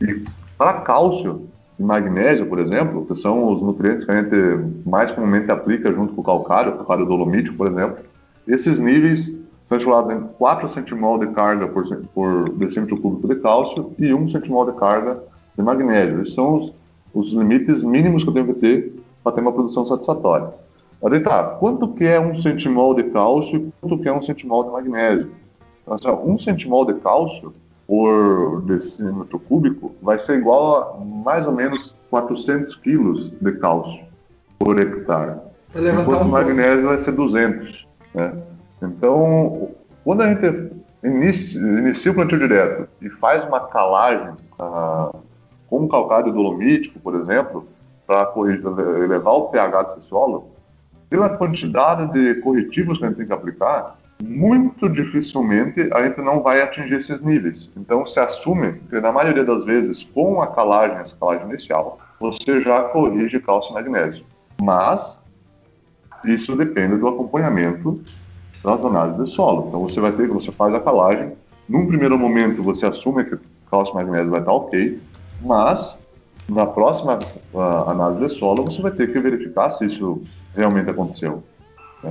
E 0.00 0.24
para 0.58 0.80
cálcio 0.80 1.48
e 1.80 1.82
magnésio, 1.82 2.44
por 2.44 2.58
exemplo, 2.58 3.06
que 3.06 3.16
são 3.16 3.50
os 3.50 3.62
nutrientes 3.62 4.04
que 4.04 4.10
a 4.10 4.22
gente 4.22 4.36
mais 4.84 5.10
comumente 5.10 5.50
aplica 5.50 5.90
junto 5.90 6.12
com 6.12 6.20
o 6.20 6.24
calcário, 6.24 6.76
calcário 6.76 7.06
dolomítico, 7.06 7.56
por 7.56 7.68
exemplo, 7.68 7.96
esses 8.46 8.78
níveis 8.78 9.34
são 9.64 9.78
estimados 9.78 10.10
em 10.10 10.20
4 10.20 10.68
centimol 10.74 11.18
de 11.18 11.28
carga 11.28 11.66
por, 11.68 11.86
por 12.14 12.50
decímetro 12.58 13.00
cúbico 13.00 13.26
de 13.26 13.36
cálcio 13.36 13.94
e 13.98 14.12
1 14.12 14.28
centimol 14.28 14.70
de 14.70 14.78
carga 14.78 15.22
de 15.56 15.62
magnésio. 15.62 16.20
Esses 16.20 16.34
são 16.34 16.58
os, 16.58 16.74
os 17.14 17.32
limites 17.32 17.82
mínimos 17.82 18.24
que 18.24 18.28
eu 18.28 18.34
tenho 18.34 18.46
que 18.48 18.60
ter 18.60 18.94
para 19.24 19.32
ter 19.32 19.40
uma 19.40 19.52
produção 19.52 19.86
satisfatória. 19.86 20.48
Mas 21.00 21.22
tá, 21.22 21.42
quanto 21.44 21.88
que 21.88 22.04
é 22.04 22.20
um 22.20 22.34
centimol 22.34 22.94
de 22.94 23.04
cálcio 23.04 23.56
e 23.56 23.72
quanto 23.80 24.02
que 24.02 24.08
é 24.08 24.12
um 24.12 24.20
centimol 24.20 24.64
de 24.64 24.70
magnésio? 24.70 25.30
Então, 25.80 25.94
assim, 25.94 26.30
um 26.30 26.38
centimol 26.38 26.84
de 26.84 27.00
cálcio 27.00 27.54
por 27.90 28.62
decímetro 28.62 29.40
cúbico 29.40 29.92
vai 30.00 30.16
ser 30.16 30.38
igual 30.38 30.94
a 30.94 31.04
mais 31.04 31.44
ou 31.48 31.52
menos 31.52 31.96
400 32.08 32.76
quilos 32.76 33.32
de 33.40 33.52
cálcio 33.58 34.04
por 34.60 34.80
hectare. 34.80 35.40
Enquanto 35.74 36.22
o 36.22 36.28
magnésio 36.28 36.86
vai 36.86 36.98
ser 36.98 37.10
200. 37.10 37.88
Né? 38.14 38.32
Então, 38.80 39.70
quando 40.04 40.22
a 40.22 40.32
gente 40.32 40.70
inicia, 41.02 41.60
inicia 41.60 42.12
o 42.12 42.14
plantio 42.14 42.38
direto 42.38 42.88
e 43.02 43.10
faz 43.10 43.44
uma 43.44 43.58
calagem 43.66 44.34
ah, 44.56 45.12
com 45.68 45.88
calcário 45.88 46.32
dolomítico, 46.32 47.00
por 47.00 47.16
exemplo, 47.16 47.66
para 48.06 48.32
elevar 49.04 49.34
o 49.34 49.48
pH 49.48 49.82
desse 49.82 50.02
solo, 50.02 50.48
pela 51.08 51.28
quantidade 51.30 52.12
de 52.12 52.40
corretivos 52.40 52.98
que 52.98 53.04
a 53.04 53.08
gente 53.08 53.16
tem 53.16 53.26
que 53.26 53.32
aplicar, 53.32 53.98
muito 54.22 54.88
dificilmente 54.88 55.88
a 55.92 56.02
gente 56.06 56.20
não 56.20 56.42
vai 56.42 56.60
atingir 56.60 56.96
esses 56.96 57.20
níveis. 57.20 57.70
Então 57.76 58.04
se 58.04 58.20
assume 58.20 58.74
que 58.88 59.00
na 59.00 59.10
maioria 59.10 59.44
das 59.44 59.64
vezes 59.64 60.02
com 60.02 60.42
a 60.42 60.46
calagem, 60.46 60.98
essa 60.98 61.16
calagem 61.16 61.48
inicial, 61.48 61.98
você 62.18 62.60
já 62.60 62.82
corrige 62.84 63.40
cálcio 63.40 63.72
e 63.72 63.74
magnésio. 63.74 64.24
Mas 64.60 65.24
isso 66.24 66.54
depende 66.54 66.96
do 66.96 67.08
acompanhamento 67.08 68.02
das 68.62 68.84
análises 68.84 69.24
de 69.24 69.30
solo. 69.30 69.68
Então 69.68 69.80
você 69.80 70.00
vai 70.00 70.12
ter 70.12 70.28
que 70.28 70.34
você 70.34 70.52
faz 70.52 70.74
a 70.74 70.80
calagem, 70.80 71.32
num 71.68 71.86
primeiro 71.86 72.18
momento 72.18 72.62
você 72.62 72.86
assume 72.86 73.24
que 73.24 73.38
cálcio 73.70 73.92
e 73.92 73.96
magnésio 73.96 74.30
vai 74.30 74.40
estar 74.40 74.52
ok, 74.52 75.00
mas 75.40 76.02
na 76.48 76.66
próxima 76.66 77.18
uh, 77.54 77.88
análise 77.88 78.26
de 78.26 78.32
solo 78.32 78.64
você 78.64 78.82
vai 78.82 78.90
ter 78.90 79.10
que 79.10 79.18
verificar 79.18 79.70
se 79.70 79.86
isso 79.86 80.22
realmente 80.54 80.90
aconteceu. 80.90 81.42
Né? 82.02 82.10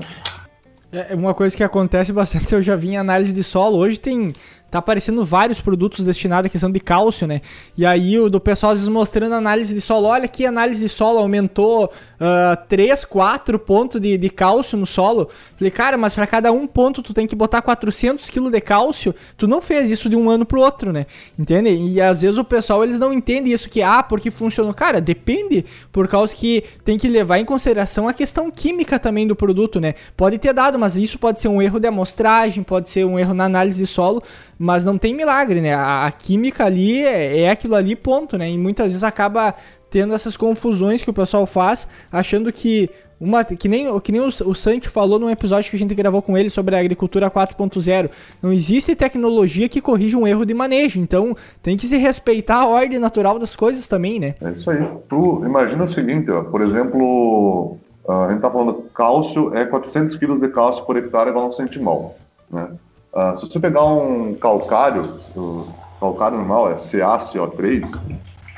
É, 0.91 1.13
é 1.13 1.15
uma 1.15 1.33
coisa 1.33 1.55
que 1.55 1.63
acontece 1.63 2.11
bastante, 2.11 2.53
eu 2.55 2.61
já 2.61 2.75
vi 2.75 2.89
em 2.89 2.97
análise 2.97 3.33
de 3.33 3.43
solo. 3.43 3.77
Hoje 3.77 3.99
tem 3.99 4.33
tá 4.69 4.79
aparecendo 4.79 5.23
vários 5.25 5.59
produtos 5.59 6.05
destinados 6.05 6.47
à 6.47 6.49
questão 6.49 6.71
de 6.71 6.79
cálcio, 6.79 7.27
né? 7.27 7.41
E 7.77 7.85
aí 7.85 8.19
o 8.19 8.29
do 8.29 8.39
pessoal 8.39 8.71
às 8.71 8.79
vezes 8.79 8.89
mostrando 8.89 9.33
análise 9.33 9.73
de 9.73 9.81
solo, 9.81 10.07
olha 10.07 10.27
que 10.27 10.45
análise 10.45 10.81
de 10.81 10.89
solo 10.89 11.19
aumentou 11.19 11.85
uh, 11.85 12.67
3, 12.67 13.05
4 13.05 13.59
pontos 13.59 13.99
de, 13.99 14.17
de 14.17 14.29
cálcio 14.29 14.77
no 14.77 14.85
solo. 14.85 15.29
Falei, 15.57 15.71
cara, 15.71 15.97
mas 15.97 16.13
para 16.13 16.27
cada 16.27 16.51
um 16.51 16.67
ponto 16.67 17.01
tu 17.01 17.13
tem 17.13 17.25
que 17.25 17.35
botar 17.35 17.61
400 17.61 18.29
kg 18.29 18.49
de 18.49 18.61
cálcio, 18.61 19.15
tu 19.37 19.47
não 19.47 19.61
fez 19.61 19.89
isso 19.89 20.09
de 20.09 20.15
um 20.15 20.29
ano 20.29 20.45
pro 20.45 20.61
outro, 20.61 20.91
né? 20.91 21.05
Entende? 21.37 21.69
E 21.69 22.01
às 22.01 22.21
vezes 22.21 22.37
o 22.37 22.43
pessoal 22.43 22.83
eles 22.83 22.99
não 22.99 23.13
entendem 23.13 23.51
isso 23.51 23.69
que, 23.69 23.81
ah, 23.81 24.03
porque 24.03 24.29
funcionou. 24.29 24.73
Cara, 24.73 25.01
depende, 25.01 25.65
por 25.91 26.07
causa 26.07 26.35
que 26.35 26.63
tem 26.83 26.97
que 26.97 27.07
levar 27.07 27.39
em 27.39 27.45
consideração 27.45 28.07
a 28.07 28.13
questão 28.13 28.51
química 28.51 28.99
também 28.99 29.27
do 29.27 29.35
produto, 29.35 29.79
né? 29.79 29.95
Pode 30.15 30.37
ter 30.37 30.53
dado, 30.53 30.77
mas 30.77 30.95
isso 30.95 31.17
pode 31.17 31.39
ser 31.39 31.47
um 31.47 31.61
erro 31.61 31.79
de 31.79 31.87
amostragem, 31.87 32.63
pode 32.63 32.89
ser 32.89 33.05
um 33.05 33.17
erro 33.17 33.33
na 33.33 33.45
análise 33.45 33.79
de 33.79 33.87
solo, 33.87 34.21
mas 34.59 34.83
não 34.83 34.97
tem 34.97 35.15
milagre, 35.15 35.61
né? 35.61 35.73
A, 35.73 36.05
a 36.05 36.11
química 36.11 36.65
ali 36.65 37.01
é, 37.05 37.43
é, 37.43 37.49
aquilo 37.49 37.75
ali, 37.75 37.95
ponto, 37.95 38.37
né? 38.37 38.51
E 38.51 38.57
muitas 38.57 38.87
vezes 38.87 39.03
acaba 39.03 39.55
tendo 39.89 40.13
essas 40.13 40.35
confusões 40.35 41.01
que 41.01 41.09
o 41.09 41.13
pessoal 41.13 41.45
faz, 41.45 41.87
achando 42.11 42.51
que 42.51 42.89
uma 43.19 43.43
que 43.43 43.67
nem, 43.67 43.99
que 43.99 44.11
nem 44.11 44.21
o, 44.21 44.27
o 44.27 44.55
Santi 44.55 44.87
falou 44.87 45.17
num 45.17 45.29
episódio 45.29 45.69
que 45.69 45.75
a 45.75 45.79
gente 45.79 45.95
gravou 45.95 46.21
com 46.21 46.37
ele 46.37 46.49
sobre 46.49 46.75
a 46.75 46.79
agricultura 46.79 47.29
4.0. 47.29 48.09
Não 48.41 48.51
existe 48.51 48.95
tecnologia 48.95 49.67
que 49.67 49.81
corrija 49.81 50.17
um 50.17 50.27
erro 50.27 50.45
de 50.45 50.53
manejo, 50.53 50.99
então 50.99 51.35
tem 51.63 51.75
que 51.75 51.85
se 51.85 51.97
respeitar 51.97 52.57
a 52.57 52.67
ordem 52.67 52.99
natural 52.99 53.39
das 53.39 53.55
coisas 53.55 53.87
também, 53.87 54.19
né? 54.19 54.35
É 54.41 54.51
isso 54.51 54.69
aí. 54.69 54.85
Tu 55.09 55.41
imagina 55.45 55.83
o 55.83 55.87
seguinte, 55.87 56.29
ó, 56.31 56.43
por 56.43 56.61
exemplo, 56.61 57.77
a 58.07 58.29
gente 58.31 58.41
tá 58.41 58.51
falando 58.51 58.85
cálcio 58.93 59.55
é 59.55 59.65
400 59.65 60.15
kg 60.15 60.39
de 60.39 60.47
cálcio 60.49 60.85
por 60.85 60.97
hectare 60.97 61.29
igual 61.29 61.45
a 61.45 61.49
um 61.49 61.51
centimol, 61.51 62.17
né? 62.51 62.69
Uh, 63.13 63.35
se 63.35 63.47
você 63.47 63.59
pegar 63.59 63.85
um 63.85 64.35
calcário, 64.35 65.09
o 65.35 65.67
calcário 65.99 66.37
normal 66.37 66.71
é 66.71 66.75
CaCO3, 66.75 67.99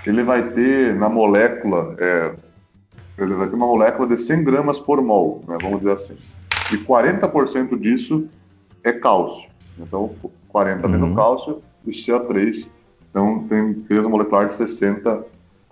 ele 0.05 0.23
vai 0.23 0.49
ter 0.51 0.95
na 0.95 1.07
molécula, 1.07 1.95
é, 1.99 2.33
ele 3.17 3.33
vai 3.33 3.47
ter 3.47 3.55
uma 3.55 3.67
molécula 3.67 4.07
de 4.07 4.17
100 4.17 4.43
gramas 4.43 4.79
por 4.79 5.01
mol, 5.01 5.43
né, 5.47 5.57
vamos 5.61 5.79
dizer 5.79 5.93
assim. 5.93 6.17
E 6.71 6.77
40% 6.77 7.79
disso 7.79 8.27
é 8.83 8.91
cálcio. 8.91 9.49
Então, 9.79 10.11
40 10.49 10.85
uhum. 10.85 10.91
menos 10.91 11.15
cálcio 11.15 11.61
e 11.85 11.91
CO3, 11.91 12.67
então 13.09 13.45
tem 13.47 13.73
peso 13.73 14.09
molecular 14.09 14.47
de 14.47 14.53
60 14.53 15.23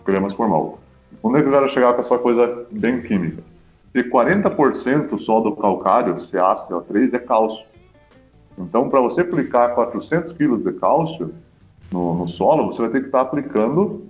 gramas 0.05 0.33
por 0.33 0.47
mol. 0.47 0.79
Onde 1.21 1.39
é 1.39 1.41
que 1.41 1.47
eu 1.47 1.51
quero 1.51 1.69
chegar 1.69 1.93
com 1.93 1.99
essa 1.99 2.17
coisa 2.17 2.65
bem 2.71 3.01
química? 3.01 3.43
E 3.93 4.03
40% 4.03 5.17
só 5.17 5.41
do 5.41 5.55
calcário, 5.55 6.13
CaCO3, 6.13 7.13
é 7.13 7.19
cálcio. 7.19 7.65
Então, 8.59 8.89
para 8.89 8.99
você 8.99 9.21
aplicar 9.21 9.69
400 9.69 10.33
quilos 10.33 10.63
de 10.63 10.73
cálcio 10.73 11.33
no, 11.91 12.13
no, 12.13 12.27
solo, 12.27 12.65
você 12.65 12.81
vai 12.81 12.91
ter 12.91 12.99
que 12.99 13.05
estar 13.07 13.19
tá 13.19 13.23
aplicando 13.23 14.05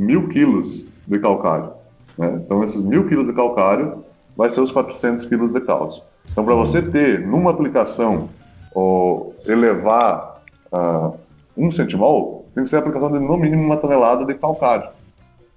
mil 0.00 0.28
quilos 0.28 0.88
de 1.06 1.18
calcário. 1.18 1.70
Né? 2.16 2.40
Então, 2.44 2.64
esses 2.64 2.84
mil 2.84 3.06
quilos 3.06 3.26
de 3.26 3.32
calcário 3.32 4.04
vai 4.36 4.50
ser 4.50 4.60
os 4.60 4.72
400 4.72 5.24
quilos 5.26 5.52
de 5.52 5.60
cálcio. 5.60 6.02
Então, 6.30 6.44
para 6.44 6.54
você 6.54 6.82
ter 6.82 7.20
numa 7.26 7.50
aplicação 7.50 8.28
ou 8.74 9.34
elevar 9.46 10.42
uh, 10.72 11.16
um 11.56 11.70
centimol, 11.70 12.46
tem 12.54 12.64
que 12.64 12.70
ser 12.70 12.76
a 12.76 12.78
aplicação 12.80 13.12
de 13.12 13.18
no 13.18 13.36
mínimo 13.36 13.62
uma 13.62 13.76
tonelada 13.76 14.24
de 14.24 14.34
calcário. 14.34 14.90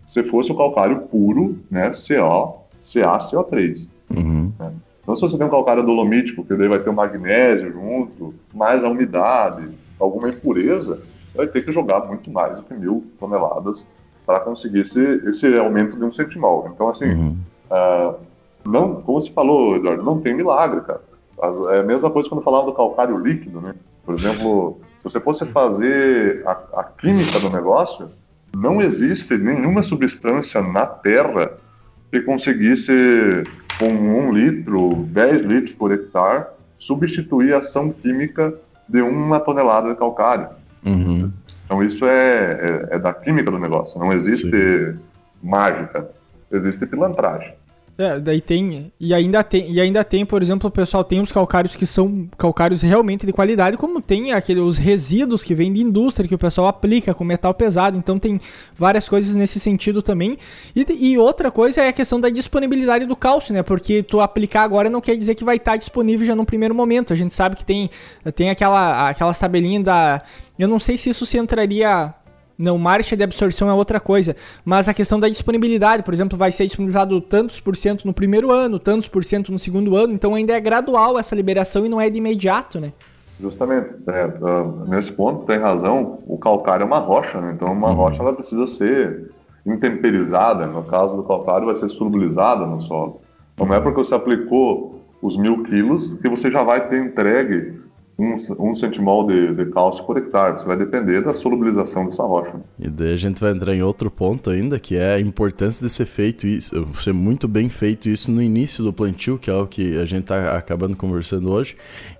Se 0.06 0.24
fosse 0.24 0.52
o 0.52 0.58
calcário 0.58 1.02
puro, 1.02 1.60
né, 1.70 1.90
CO, 1.90 2.62
CaCO3. 2.82 3.88
Uhum. 4.16 4.52
Né? 4.60 4.72
Então, 5.02 5.16
se 5.16 5.22
você 5.22 5.38
tem 5.38 5.48
um 5.48 5.50
calcário 5.50 5.84
dolomítico, 5.84 6.44
que 6.44 6.56
daí 6.56 6.68
vai 6.68 6.80
ter 6.80 6.90
o 6.90 6.94
magnésio 6.94 7.72
junto, 7.72 8.34
mais 8.54 8.84
a 8.84 8.90
umidade, 8.90 9.68
alguma 10.00 10.30
impureza, 10.30 11.02
vai 11.36 11.48
ter 11.48 11.64
que 11.64 11.72
jogar 11.72 12.06
muito 12.06 12.30
mais 12.30 12.58
do 12.58 12.64
que 12.64 12.74
mil 12.74 13.06
toneladas 13.20 13.90
para 14.26 14.40
conseguir 14.40 14.82
esse, 14.82 15.02
esse 15.28 15.58
aumento 15.58 15.98
de 15.98 16.04
um 16.04 16.12
centimol. 16.12 16.70
Então, 16.74 16.88
assim, 16.90 17.12
uhum. 17.14 17.38
uh, 17.72 18.16
não, 18.64 19.02
como 19.02 19.20
você 19.20 19.32
falou, 19.32 19.76
Eduardo, 19.76 20.04
não 20.04 20.20
tem 20.20 20.36
milagre, 20.36 20.82
cara. 20.82 21.02
As, 21.42 21.60
é 21.60 21.80
a 21.80 21.84
mesma 21.84 22.10
coisa 22.12 22.30
quando 22.30 22.44
falava 22.44 22.68
do 22.68 22.74
calcário 22.74 23.18
líquido, 23.18 23.60
né? 23.60 23.74
Por 24.06 24.14
exemplo, 24.14 24.80
se 25.00 25.04
você 25.04 25.20
fosse 25.20 25.46
fazer 25.46 26.44
a, 26.46 26.52
a 26.80 26.84
química 26.84 27.40
do 27.40 27.50
negócio, 27.50 28.10
não 28.56 28.82
existe 28.82 29.36
nenhuma 29.38 29.82
substância 29.82 30.62
na 30.62 30.86
Terra 30.86 31.58
que 32.12 32.22
conseguisse 32.22 33.44
com 33.80 33.88
um 33.88 34.34
litro, 34.34 35.06
10 35.10 35.44
litros 35.44 35.76
por 35.76 35.92
hectare, 35.92 36.46
substituir 36.78 37.54
a 37.54 37.60
ação 37.60 37.92
química 37.92 38.54
de 38.88 39.02
uma 39.02 39.40
tonelada 39.40 39.90
de 39.90 39.96
calcário. 39.96 40.50
Uhum. 40.86 41.32
Então 41.66 41.82
isso 41.82 42.06
é, 42.06 42.88
é, 42.92 42.96
é, 42.96 43.00
da 43.00 43.14
química 43.14 43.50
do 43.50 43.58
negócio, 43.58 43.98
não 43.98 44.12
existe 44.12 44.50
Sim. 44.50 45.00
mágica, 45.42 46.10
existe 46.52 46.86
pilantragem. 46.86 47.54
É, 47.98 48.20
daí 48.20 48.42
tem. 48.42 48.92
E 49.00 49.14
ainda 49.14 49.44
tem, 49.44 49.72
e 49.72 49.80
ainda 49.80 50.04
tem, 50.04 50.26
por 50.26 50.42
exemplo, 50.42 50.68
o 50.68 50.72
pessoal 50.72 51.04
tem 51.04 51.22
os 51.22 51.32
calcários 51.32 51.76
que 51.76 51.86
são 51.86 52.28
calcários 52.38 52.82
realmente 52.82 53.26
de 53.26 53.34
qualidade, 53.34 53.78
como 53.78 54.02
tem 54.02 54.32
aquele, 54.32 54.60
os 54.60 54.78
resíduos 54.78 55.44
que 55.44 55.54
vêm 55.54 55.72
de 55.72 55.82
indústria 55.82 56.28
que 56.28 56.34
o 56.34 56.38
pessoal 56.38 56.68
aplica 56.68 57.14
com 57.14 57.24
metal 57.24 57.54
pesado. 57.54 57.98
Então 57.98 58.18
tem 58.18 58.40
várias 58.78 59.08
coisas 59.08 59.36
nesse 59.36 59.60
sentido 59.60 60.02
também. 60.02 60.38
E, 60.76 60.86
e 60.90 61.18
outra 61.18 61.52
coisa 61.52 61.82
é 61.82 61.90
a 61.90 61.94
questão 61.94 62.20
da 62.20 62.30
disponibilidade 62.30 63.06
do 63.06 63.16
cálcio, 63.16 63.54
né? 63.54 63.62
Porque 63.62 64.02
tu 64.02 64.20
aplicar 64.20 64.64
agora 64.64 64.90
não 64.90 65.02
quer 65.02 65.16
dizer 65.16 65.36
que 65.36 65.44
vai 65.44 65.58
estar 65.58 65.78
disponível 65.78 66.26
já 66.26 66.36
no 66.36 66.46
primeiro 66.46 66.74
momento. 66.74 67.14
A 67.14 67.16
gente 67.16 67.34
sabe 67.34 67.56
que 67.56 67.66
tem, 67.66 67.90
tem 68.36 68.50
aquela, 68.50 69.10
aquela 69.10 69.34
tabelinha 69.34 69.82
da. 69.82 70.22
Eu 70.58 70.68
não 70.68 70.80
sei 70.80 70.98
se 70.98 71.10
isso 71.10 71.26
se 71.26 71.38
entraria 71.38 72.14
não, 72.62 72.78
marcha 72.78 73.18
de 73.18 73.24
absorção 73.24 73.70
é 73.70 73.74
outra 73.74 74.00
coisa. 74.00 74.36
Mas 74.64 74.88
a 74.88 74.94
questão 74.94 75.20
da 75.20 75.28
disponibilidade, 75.28 76.04
por 76.04 76.14
exemplo, 76.14 76.38
vai 76.38 76.52
ser 76.52 76.66
disponibilizado 76.66 77.20
tantos 77.20 77.60
por 77.60 77.76
cento 77.76 78.06
no 78.06 78.14
primeiro 78.14 78.52
ano, 78.52 78.78
tantos 78.78 79.08
por 79.08 79.24
cento 79.24 79.52
no 79.52 79.58
segundo 79.58 79.96
ano. 79.96 80.14
Então 80.14 80.36
ainda 80.36 80.54
é 80.54 80.60
gradual 80.60 81.18
essa 81.18 81.36
liberação 81.36 81.86
e 81.86 81.90
não 81.90 82.00
é 82.00 82.10
de 82.10 82.18
imediato, 82.20 82.80
né? 82.80 82.94
Justamente. 83.40 83.96
É, 84.08 84.88
nesse 84.88 85.12
ponto 85.12 85.46
tem 85.46 85.58
razão. 85.58 86.20
O 86.28 86.38
calcário 86.38 86.84
é 86.84 86.86
uma 86.86 87.00
rocha, 87.00 87.42
né? 87.42 87.54
Então 87.56 87.72
uma 87.72 87.90
uhum. 87.90 87.96
rocha 87.96 88.22
ela 88.22 88.34
precisa 88.34 88.68
ser 88.68 89.32
intemperizada. 89.66 90.68
No 90.68 90.84
caso 90.84 91.16
do 91.16 91.24
calcário 91.24 91.66
vai 91.66 91.76
ser 91.76 91.90
solubilizada 91.90 92.66
no 92.66 92.80
solo. 92.82 93.22
Então 93.54 93.66
não 93.66 93.76
é 93.76 93.80
porque 93.80 93.98
você 93.98 94.14
aplicou 94.14 95.02
os 95.22 95.38
mil 95.38 95.64
quilos 95.64 96.14
que 96.16 96.30
você 96.30 96.50
já 96.52 96.64
vai 96.64 96.88
ter 96.88 97.04
entregue 97.04 97.80
um, 98.22 98.70
um 98.70 98.76
centimol 98.76 99.26
de, 99.26 99.54
de 99.56 99.66
cálcio 99.72 100.04
por 100.06 100.18
hectare. 100.18 100.60
Você 100.60 100.66
vai 100.66 100.78
depender 100.78 101.24
da 101.24 101.34
solubilização 101.34 102.06
dessa 102.06 102.24
rocha. 102.24 102.54
E 102.80 102.88
daí 102.88 103.14
a 103.14 103.18
gente 103.18 103.42
vai 103.42 103.52
entrar 103.52 103.74
em 103.74 103.82
outro 103.82 104.12
ponto 104.12 104.50
ainda, 104.50 104.80
que 104.80 104.96
é 104.96 105.16
a 105.16 105.20
importância 105.20 105.86
de 105.86 105.92
ser 105.92 106.06
feito 106.06 106.46
isso, 106.46 106.88
ser 106.94 107.14
muito 107.14 107.48
bem 107.48 107.68
feito 107.70 108.08
isso 108.08 108.32
no 108.32 108.42
início 108.42 108.84
do 108.84 108.94
plantio, 108.94 109.40
que 109.40 109.50
é 109.50 109.54
o 109.54 109.66
que 109.66 109.98
a 109.98 110.06
gente 110.06 110.22
está 110.22 110.56
acabando 110.56 110.96
conversando 110.96 111.52
hoje. 111.52 111.76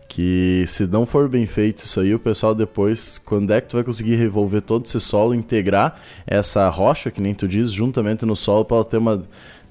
Que 0.10 0.66
se 0.68 0.88
não 0.88 1.06
for 1.06 1.30
bem 1.30 1.46
feito 1.46 1.84
isso 1.84 2.02
aí, 2.02 2.14
o 2.14 2.20
pessoal 2.20 2.54
depois, 2.54 3.18
quando 3.18 3.52
é 3.54 3.62
que 3.62 3.70
tu 3.70 3.78
vai 3.78 3.84
conseguir 3.84 4.16
revolver 4.16 4.62
todo 4.62 4.86
esse 4.86 5.00
solo, 5.00 5.34
integrar 5.34 6.02
essa 6.28 6.68
rocha, 6.68 7.10
que 7.10 7.22
nem 7.22 7.34
tu 7.34 7.48
diz, 7.48 7.72
juntamente 7.72 8.26
no 8.26 8.36
solo, 8.36 8.66
para 8.66 8.78
ela 8.78 8.86
ter 8.86 8.98
uma 8.98 9.24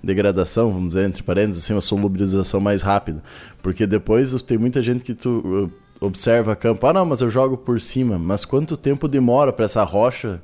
degradação, 0.02 0.72
vamos 0.72 0.92
dizer, 0.92 1.06
entre 1.06 1.22
parênteses, 1.22 1.64
assim, 1.64 1.74
uma 1.74 1.82
solubilização 1.82 2.58
mais 2.58 2.80
rápida. 2.80 3.22
Porque 3.62 3.86
depois 3.86 4.32
tem 4.42 4.56
muita 4.56 4.80
gente 4.80 5.04
que 5.04 5.14
tu 5.14 5.70
observa 6.00 6.56
campo, 6.56 6.86
ah 6.86 6.92
não, 6.92 7.04
mas 7.04 7.20
eu 7.20 7.28
jogo 7.28 7.58
por 7.58 7.80
cima, 7.80 8.18
mas 8.18 8.44
quanto 8.44 8.76
tempo 8.76 9.06
demora 9.06 9.52
para 9.52 9.66
essa 9.66 9.84
rocha 9.84 10.40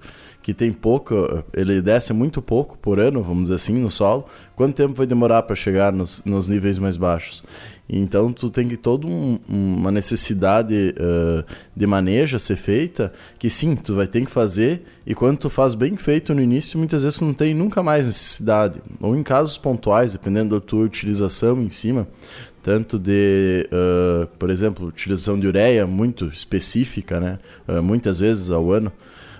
que 0.46 0.54
tem 0.54 0.72
pouco, 0.72 1.44
ele 1.52 1.82
desce 1.82 2.12
muito 2.12 2.40
pouco 2.40 2.78
por 2.78 3.00
ano, 3.00 3.20
vamos 3.20 3.42
dizer 3.42 3.56
assim, 3.56 3.80
no 3.80 3.90
solo, 3.90 4.26
quanto 4.54 4.76
tempo 4.76 4.94
vai 4.94 5.04
demorar 5.04 5.42
para 5.42 5.56
chegar 5.56 5.92
nos, 5.92 6.24
nos, 6.24 6.46
níveis 6.46 6.78
mais 6.78 6.96
baixos? 6.96 7.42
Então 7.88 8.32
tu 8.32 8.48
tem 8.48 8.68
que 8.68 8.76
toda 8.76 9.08
um, 9.08 9.40
uma 9.48 9.90
necessidade 9.90 10.94
uh, 11.00 11.44
de 11.74 11.84
manejo 11.84 12.36
a 12.36 12.38
ser 12.38 12.54
feita, 12.54 13.12
que 13.40 13.50
sim, 13.50 13.74
tu 13.74 13.96
vai 13.96 14.06
ter 14.06 14.24
que 14.24 14.30
fazer, 14.30 14.84
e 15.04 15.16
quando 15.16 15.36
tu 15.36 15.50
faz 15.50 15.74
bem 15.74 15.96
feito 15.96 16.32
no 16.32 16.40
início, 16.40 16.78
muitas 16.78 17.02
vezes 17.02 17.18
tu 17.18 17.24
não 17.24 17.34
tem 17.34 17.52
nunca 17.52 17.82
mais 17.82 18.06
necessidade. 18.06 18.80
Ou 19.00 19.16
em 19.16 19.24
casos 19.24 19.58
pontuais, 19.58 20.12
dependendo 20.12 20.54
da 20.54 20.64
tua 20.64 20.84
utilização 20.84 21.60
em 21.60 21.70
cima, 21.70 22.06
tanto 22.62 23.00
de, 23.00 23.68
uh, 23.72 24.28
por 24.38 24.48
exemplo, 24.50 24.86
utilização 24.86 25.40
de 25.40 25.48
ureia 25.48 25.88
muito 25.88 26.26
específica, 26.26 27.18
né? 27.18 27.40
Uh, 27.66 27.82
muitas 27.82 28.20
vezes 28.20 28.48
ao 28.48 28.70
ano, 28.70 28.92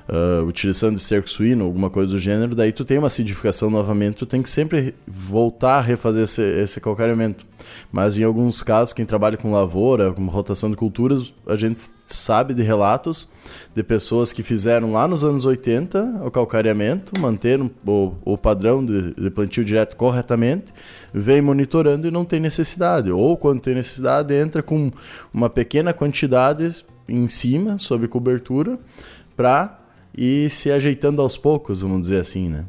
uh, 0.08 0.44
utilizando 0.44 0.96
de 0.96 1.02
cerco 1.02 1.28
suíno, 1.28 1.64
alguma 1.64 1.90
coisa 1.90 2.12
do 2.12 2.18
gênero, 2.18 2.54
daí 2.54 2.72
tu 2.72 2.84
tem 2.84 2.98
uma 2.98 3.06
acidificação 3.08 3.70
novamente, 3.70 4.16
tu 4.16 4.26
tem 4.26 4.42
que 4.42 4.50
sempre 4.50 4.94
voltar 5.06 5.78
a 5.78 5.80
refazer 5.80 6.24
esse, 6.24 6.42
esse 6.42 6.80
calcareamento. 6.80 7.44
Mas 7.90 8.18
em 8.18 8.24
alguns 8.24 8.62
casos, 8.62 8.92
quem 8.92 9.04
trabalha 9.04 9.36
com 9.36 9.50
lavoura, 9.50 10.12
com 10.12 10.24
rotação 10.26 10.70
de 10.70 10.76
culturas, 10.76 11.32
a 11.46 11.56
gente 11.56 11.82
sabe 12.06 12.54
de 12.54 12.62
relatos 12.62 13.30
de 13.74 13.82
pessoas 13.82 14.32
que 14.32 14.42
fizeram 14.42 14.92
lá 14.92 15.06
nos 15.06 15.24
anos 15.24 15.44
80 15.44 16.22
o 16.24 16.30
calcareamento, 16.30 17.18
manteram 17.20 17.70
o, 17.86 18.12
o 18.24 18.38
padrão 18.38 18.84
de, 18.84 19.14
de 19.14 19.30
plantio 19.30 19.64
direto 19.64 19.96
corretamente, 19.96 20.72
vem 21.12 21.40
monitorando 21.40 22.06
e 22.06 22.10
não 22.10 22.24
tem 22.24 22.40
necessidade. 22.40 23.10
Ou 23.10 23.36
quando 23.36 23.60
tem 23.60 23.74
necessidade, 23.74 24.34
entra 24.34 24.62
com 24.62 24.90
uma 25.32 25.50
pequena 25.50 25.92
quantidade 25.92 26.84
em 27.08 27.28
cima, 27.28 27.78
sob 27.78 28.08
cobertura, 28.08 28.78
para 29.36 29.78
e 30.16 30.48
se 30.48 30.70
ajeitando 30.70 31.20
aos 31.20 31.36
poucos, 31.36 31.82
vamos 31.82 32.02
dizer 32.02 32.20
assim, 32.20 32.48
né? 32.48 32.64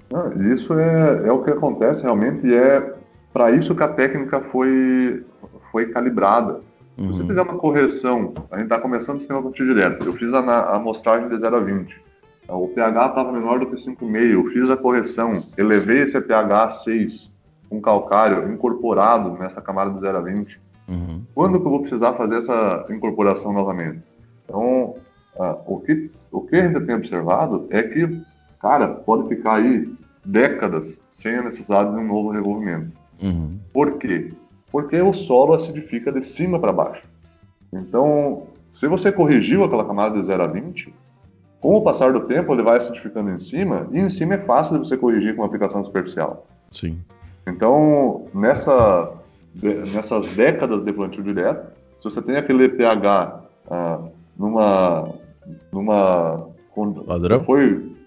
isso 0.54 0.74
é, 0.74 1.28
é 1.28 1.32
o 1.32 1.42
que 1.44 1.52
acontece 1.52 2.04
realmente 2.04 2.46
e 2.46 2.54
é 2.54 2.94
para 3.32 3.52
isso 3.52 3.76
que 3.76 3.84
a 3.84 3.88
técnica 3.88 4.42
foi, 4.52 5.24
foi 5.72 5.88
calibrada. 5.88 6.62
Se 6.98 7.06
você 7.06 7.22
uhum. 7.22 7.28
fizer 7.28 7.42
uma 7.44 7.58
correção, 7.58 8.34
a 8.50 8.56
gente 8.56 8.66
está 8.66 8.80
começando 8.80 9.18
o 9.18 9.20
sistema 9.20 9.42
plantio 9.42 9.66
direto, 9.68 10.06
eu 10.06 10.14
fiz 10.14 10.34
a, 10.34 10.40
a 10.40 10.76
amostragem 10.76 11.30
de 11.30 11.38
0 11.38 11.56
a 11.56 11.60
20, 11.60 12.02
o 12.50 12.68
pH 12.70 13.08
estava 13.08 13.32
menor 13.32 13.60
do 13.60 13.68
que 13.68 13.76
5,5, 13.76 14.32
eu 14.32 14.46
fiz 14.46 14.70
a 14.70 14.78
correção, 14.78 15.32
elevei 15.58 16.04
esse 16.04 16.20
pH 16.20 16.64
a 16.64 16.70
6, 16.70 17.36
com 17.70 17.82
calcário 17.82 18.52
incorporado 18.52 19.32
nessa 19.38 19.62
camada 19.62 19.92
de 19.92 20.00
0 20.00 20.18
a 20.18 20.22
20. 20.22 20.60
Uhum. 20.88 21.22
Quando 21.36 21.60
que 21.60 21.66
eu 21.66 21.70
vou 21.70 21.82
precisar 21.82 22.14
fazer 22.14 22.38
essa 22.38 22.86
incorporação 22.90 23.52
novamente? 23.52 24.00
Então, 24.46 24.96
ah, 25.40 25.58
o, 25.66 25.80
que, 25.80 26.06
o 26.32 26.42
que 26.42 26.56
a 26.56 26.68
gente 26.68 26.86
tem 26.86 26.96
observado 26.96 27.68
é 27.70 27.84
que, 27.84 28.22
cara, 28.60 28.88
pode 28.88 29.30
ficar 29.30 29.56
aí 29.56 29.92
décadas 30.26 31.02
sem 31.10 31.36
a 31.36 31.44
necessidade 31.44 31.92
de 31.92 31.98
um 31.98 32.08
novo 32.08 32.32
revolvimento. 32.32 32.92
Uhum. 33.22 33.58
Por 33.74 33.98
quê? 33.98 34.34
Porque 34.72 35.02
o 35.02 35.14
solo 35.14 35.54
acidifica 35.54 36.12
de 36.12 36.24
cima 36.24 36.60
para 36.60 36.74
baixo. 36.74 37.04
Então, 37.72 38.44
se 38.72 38.88
você 38.88 39.12
corrigiu 39.12 39.64
aquela 39.64 39.86
camada 39.86 40.20
de 40.20 40.26
0 40.26 40.44
a 40.44 40.48
20, 40.48 40.94
com 41.60 41.76
o 41.76 41.82
passar 41.82 42.14
do 42.14 42.22
tempo 42.22 42.54
ele 42.54 42.62
vai 42.62 42.78
acidificando 42.78 43.30
em 43.32 43.40
cima, 43.40 43.88
e 43.92 44.00
em 44.00 44.10
cima 44.10 44.36
é 44.36 44.38
fácil 44.38 44.80
de 44.80 44.88
você 44.88 44.98
corrigir 44.98 45.36
com 45.36 45.42
uma 45.42 45.48
aplicação 45.48 45.84
superficial. 45.84 46.46
Sim. 46.72 47.00
Então, 47.48 48.28
nessa, 48.34 49.12
nessas 49.94 50.28
décadas 50.36 50.84
de 50.84 50.92
plantio 50.92 51.24
direto, 51.24 51.72
se 51.98 52.04
você 52.04 52.22
tem 52.22 52.36
aquele 52.36 52.70
pH 52.70 53.42
ah, 53.72 54.00
numa 54.38 55.10
numa. 55.72 56.50
Padrão? 57.08 57.44
Foi 57.44 57.98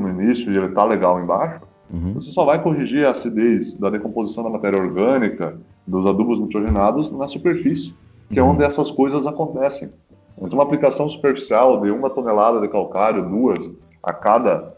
no 0.00 0.08
início 0.08 0.52
e 0.52 0.56
ele 0.56 0.68
tá 0.68 0.84
legal 0.84 1.20
embaixo, 1.20 1.60
uhum. 1.92 2.14
você 2.14 2.30
só 2.30 2.44
vai 2.44 2.62
corrigir 2.62 3.06
a 3.06 3.10
acidez 3.10 3.74
da 3.74 3.90
decomposição 3.90 4.44
da 4.44 4.50
matéria 4.50 4.78
orgânica, 4.78 5.56
dos 5.86 6.06
adubos 6.06 6.40
nitrogenados 6.40 7.10
na 7.12 7.28
superfície, 7.28 7.94
que 8.28 8.40
uhum. 8.40 8.46
é 8.46 8.50
onde 8.50 8.64
essas 8.64 8.90
coisas 8.90 9.26
acontecem. 9.26 9.90
Então, 10.36 10.50
uma 10.52 10.64
aplicação 10.64 11.08
superficial 11.08 11.80
de 11.80 11.90
uma 11.90 12.10
tonelada 12.10 12.60
de 12.60 12.68
calcário, 12.68 13.26
duas, 13.26 13.78
a 14.02 14.12
cada 14.12 14.74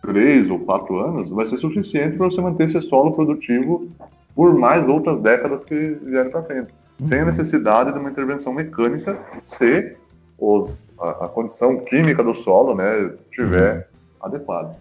três 0.00 0.48
ou 0.50 0.58
quatro 0.60 0.98
anos, 0.98 1.28
vai 1.28 1.46
ser 1.46 1.58
suficiente 1.58 2.16
para 2.16 2.26
você 2.26 2.40
manter 2.40 2.64
esse 2.64 2.80
solo 2.82 3.12
produtivo 3.12 3.88
por 4.34 4.54
mais 4.54 4.88
outras 4.88 5.20
décadas 5.20 5.64
que 5.64 5.74
vierem 5.74 6.30
para 6.30 6.42
frente, 6.42 6.72
uhum. 7.00 7.06
sem 7.06 7.20
a 7.20 7.24
necessidade 7.24 7.92
de 7.92 7.98
uma 7.98 8.10
intervenção 8.10 8.52
mecânica 8.52 9.18
se 9.42 9.96
os, 10.38 10.90
a, 10.98 11.26
a, 11.26 11.28
condição 11.28 11.78
química 11.84 12.22
do 12.22 12.34
solo 12.34 12.74
né, 12.74 13.12
estiver 13.30 13.76
uhum. 13.76 14.26
adequada. 14.26 14.76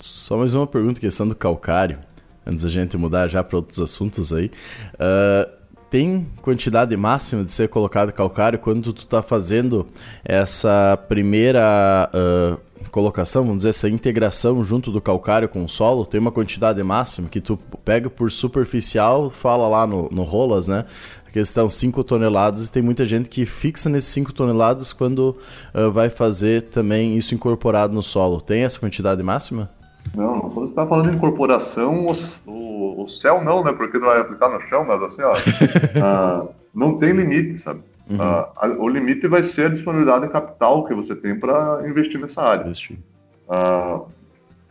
Só 0.00 0.36
mais 0.36 0.54
uma 0.54 0.66
pergunta, 0.66 1.00
questão 1.00 1.26
do 1.26 1.34
calcário, 1.34 1.98
antes 2.46 2.64
da 2.64 2.70
gente 2.70 2.96
mudar 2.96 3.28
já 3.28 3.42
para 3.42 3.56
outros 3.56 3.80
assuntos 3.80 4.32
aí. 4.32 4.50
Uh, 4.94 5.58
tem 5.90 6.26
quantidade 6.42 6.94
máxima 6.96 7.42
de 7.42 7.50
ser 7.50 7.68
colocado 7.68 8.12
calcário 8.12 8.58
quando 8.58 8.92
tu 8.92 9.02
está 9.02 9.22
fazendo 9.22 9.86
essa 10.22 10.98
primeira 11.08 12.10
uh, 12.12 12.60
colocação, 12.90 13.42
vamos 13.42 13.58
dizer, 13.58 13.70
essa 13.70 13.88
integração 13.88 14.62
junto 14.62 14.90
do 14.90 15.00
calcário 15.00 15.48
com 15.48 15.64
o 15.64 15.68
solo? 15.68 16.06
Tem 16.06 16.20
uma 16.20 16.30
quantidade 16.30 16.82
máxima 16.82 17.28
que 17.28 17.40
tu 17.40 17.58
pega 17.84 18.10
por 18.10 18.30
superficial, 18.30 19.30
fala 19.30 19.66
lá 19.66 19.86
no, 19.86 20.08
no 20.10 20.22
Rolas, 20.22 20.68
né? 20.68 20.84
Que 21.32 21.38
estão 21.38 21.68
5 21.68 22.02
toneladas 22.04 22.66
e 22.66 22.72
tem 22.72 22.82
muita 22.82 23.04
gente 23.04 23.28
que 23.28 23.44
fixa 23.44 23.88
nesses 23.88 24.10
5 24.10 24.32
toneladas 24.32 24.92
quando 24.92 25.36
uh, 25.74 25.90
vai 25.90 26.10
fazer 26.10 26.62
também 26.62 27.16
isso 27.16 27.34
incorporado 27.34 27.92
no 27.92 28.02
solo. 28.02 28.40
Tem 28.40 28.64
essa 28.64 28.80
quantidade 28.80 29.22
máxima? 29.22 29.68
Não, 30.14 30.40
quando 30.40 30.66
você 30.66 30.72
está 30.72 30.86
falando 30.86 31.10
de 31.10 31.16
incorporação, 31.16 32.06
o, 32.06 32.12
o, 32.50 33.02
o, 33.02 33.08
céu 33.08 33.44
não, 33.44 33.62
né? 33.62 33.72
Porque 33.72 33.98
não 33.98 34.06
vai 34.06 34.20
aplicar 34.20 34.48
no 34.48 34.60
chão, 34.68 34.84
mas 34.84 35.02
assim, 35.02 35.22
ó, 35.22 35.32
uh, 35.32 36.48
não 36.74 36.98
tem 36.98 37.12
limite, 37.12 37.58
sabe? 37.58 37.80
Uhum. 38.08 38.16
Uh, 38.16 38.46
a, 38.56 38.66
o 38.78 38.88
limite 38.88 39.28
vai 39.28 39.44
ser 39.44 39.66
a 39.66 39.68
disponibilidade 39.68 40.26
de 40.26 40.32
capital 40.32 40.84
que 40.84 40.94
você 40.94 41.14
tem 41.14 41.38
para 41.38 41.82
investir 41.86 42.18
nessa 42.18 42.42
área. 42.42 42.62
Investir. 42.62 42.98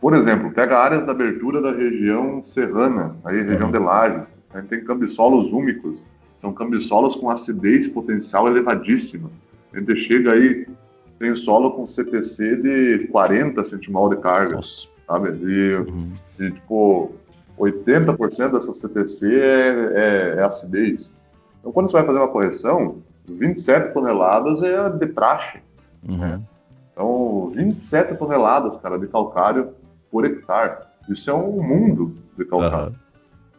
por 0.00 0.14
exemplo, 0.14 0.50
pega 0.50 0.76
áreas 0.76 1.04
da 1.04 1.12
abertura 1.12 1.62
da 1.62 1.70
região 1.70 2.42
serrana, 2.42 3.16
aí 3.24 3.40
região 3.42 3.66
uhum. 3.66 3.72
de 3.72 3.78
Lages, 3.78 4.38
a 4.52 4.60
gente 4.60 4.70
tem 4.70 4.84
cambisolos 4.84 5.52
úmicos, 5.52 6.04
são 6.38 6.52
cambissolos 6.52 7.16
com 7.16 7.28
acidez 7.28 7.88
potencial 7.88 8.46
elevadíssima. 8.46 9.30
A 9.72 9.78
gente 9.78 9.96
chega 9.96 10.32
aí, 10.32 10.66
tem 11.18 11.34
solo 11.36 11.72
com 11.72 11.86
CTC 11.86 12.56
de 12.56 13.08
40 13.08 13.62
centimol 13.64 14.08
de 14.08 14.16
carga, 14.16 14.56
Nossa. 14.56 14.86
sabe? 15.06 15.30
E, 15.42 15.74
uhum. 15.74 16.12
e, 16.38 16.50
tipo, 16.52 17.12
80% 17.58 18.52
dessa 18.52 18.72
CTC 18.72 19.34
é, 19.34 19.92
é, 19.94 20.34
é, 20.38 20.42
acidez. 20.42 21.12
Então, 21.58 21.72
quando 21.72 21.90
você 21.90 21.96
vai 21.96 22.06
fazer 22.06 22.18
uma 22.18 22.28
correção, 22.28 22.98
27 23.26 23.92
toneladas 23.92 24.62
é 24.62 24.88
de 24.90 25.06
praxe. 25.06 25.58
Uhum. 26.08 26.16
Né? 26.18 26.40
Então, 26.92 27.52
27 27.54 28.14
toneladas, 28.14 28.76
cara, 28.76 28.96
de 28.96 29.08
calcário 29.08 29.70
por 30.10 30.24
hectare. 30.24 30.86
Isso 31.08 31.28
é 31.30 31.34
um 31.34 31.60
mundo 31.62 32.14
de 32.36 32.44
calcário. 32.44 32.94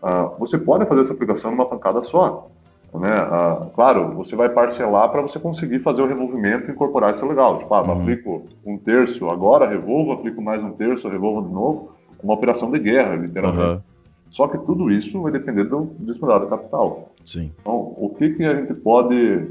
Uhum. 0.01 0.09
Uh, 0.09 0.39
você 0.39 0.57
pode 0.57 0.85
fazer 0.85 1.01
essa 1.01 1.13
aplicação 1.13 1.51
numa 1.51 1.65
pancada 1.65 2.03
só. 2.05 2.49
Né? 2.93 3.11
Ah, 3.11 3.67
claro, 3.73 4.15
você 4.15 4.35
vai 4.35 4.49
parcelar 4.49 5.09
para 5.09 5.21
você 5.21 5.39
conseguir 5.39 5.79
fazer 5.79 6.01
o 6.01 6.07
revolvimento 6.07 6.69
e 6.69 6.71
incorporar 6.71 7.13
isso 7.13 7.25
legal. 7.25 7.59
Tipo, 7.59 7.73
ah, 7.73 7.83
uhum. 7.83 8.01
aplico 8.01 8.43
um 8.65 8.77
terço 8.77 9.29
agora, 9.29 9.67
revolvo, 9.67 10.11
aplico 10.11 10.41
mais 10.41 10.63
um 10.63 10.71
terço, 10.71 11.07
revolvo 11.07 11.47
de 11.47 11.53
novo. 11.53 11.91
Uma 12.21 12.33
operação 12.33 12.71
de 12.71 12.79
guerra, 12.79 13.15
literalmente. 13.15 13.61
Uhum. 13.61 13.81
Só 14.29 14.47
que 14.47 14.57
tudo 14.59 14.91
isso 14.91 15.21
vai 15.21 15.31
depender 15.31 15.63
do 15.63 15.91
disponibilidade 15.99 16.45
do 16.45 16.49
capital. 16.49 17.09
Sim. 17.23 17.51
Então, 17.61 17.93
o 17.97 18.13
que, 18.17 18.31
que 18.31 18.43
a 18.43 18.55
gente 18.55 18.73
pode 18.73 19.47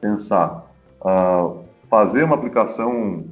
pensar? 0.00 0.66
Uh, 1.00 1.60
fazer 1.88 2.24
uma 2.24 2.36
aplicação 2.36 3.24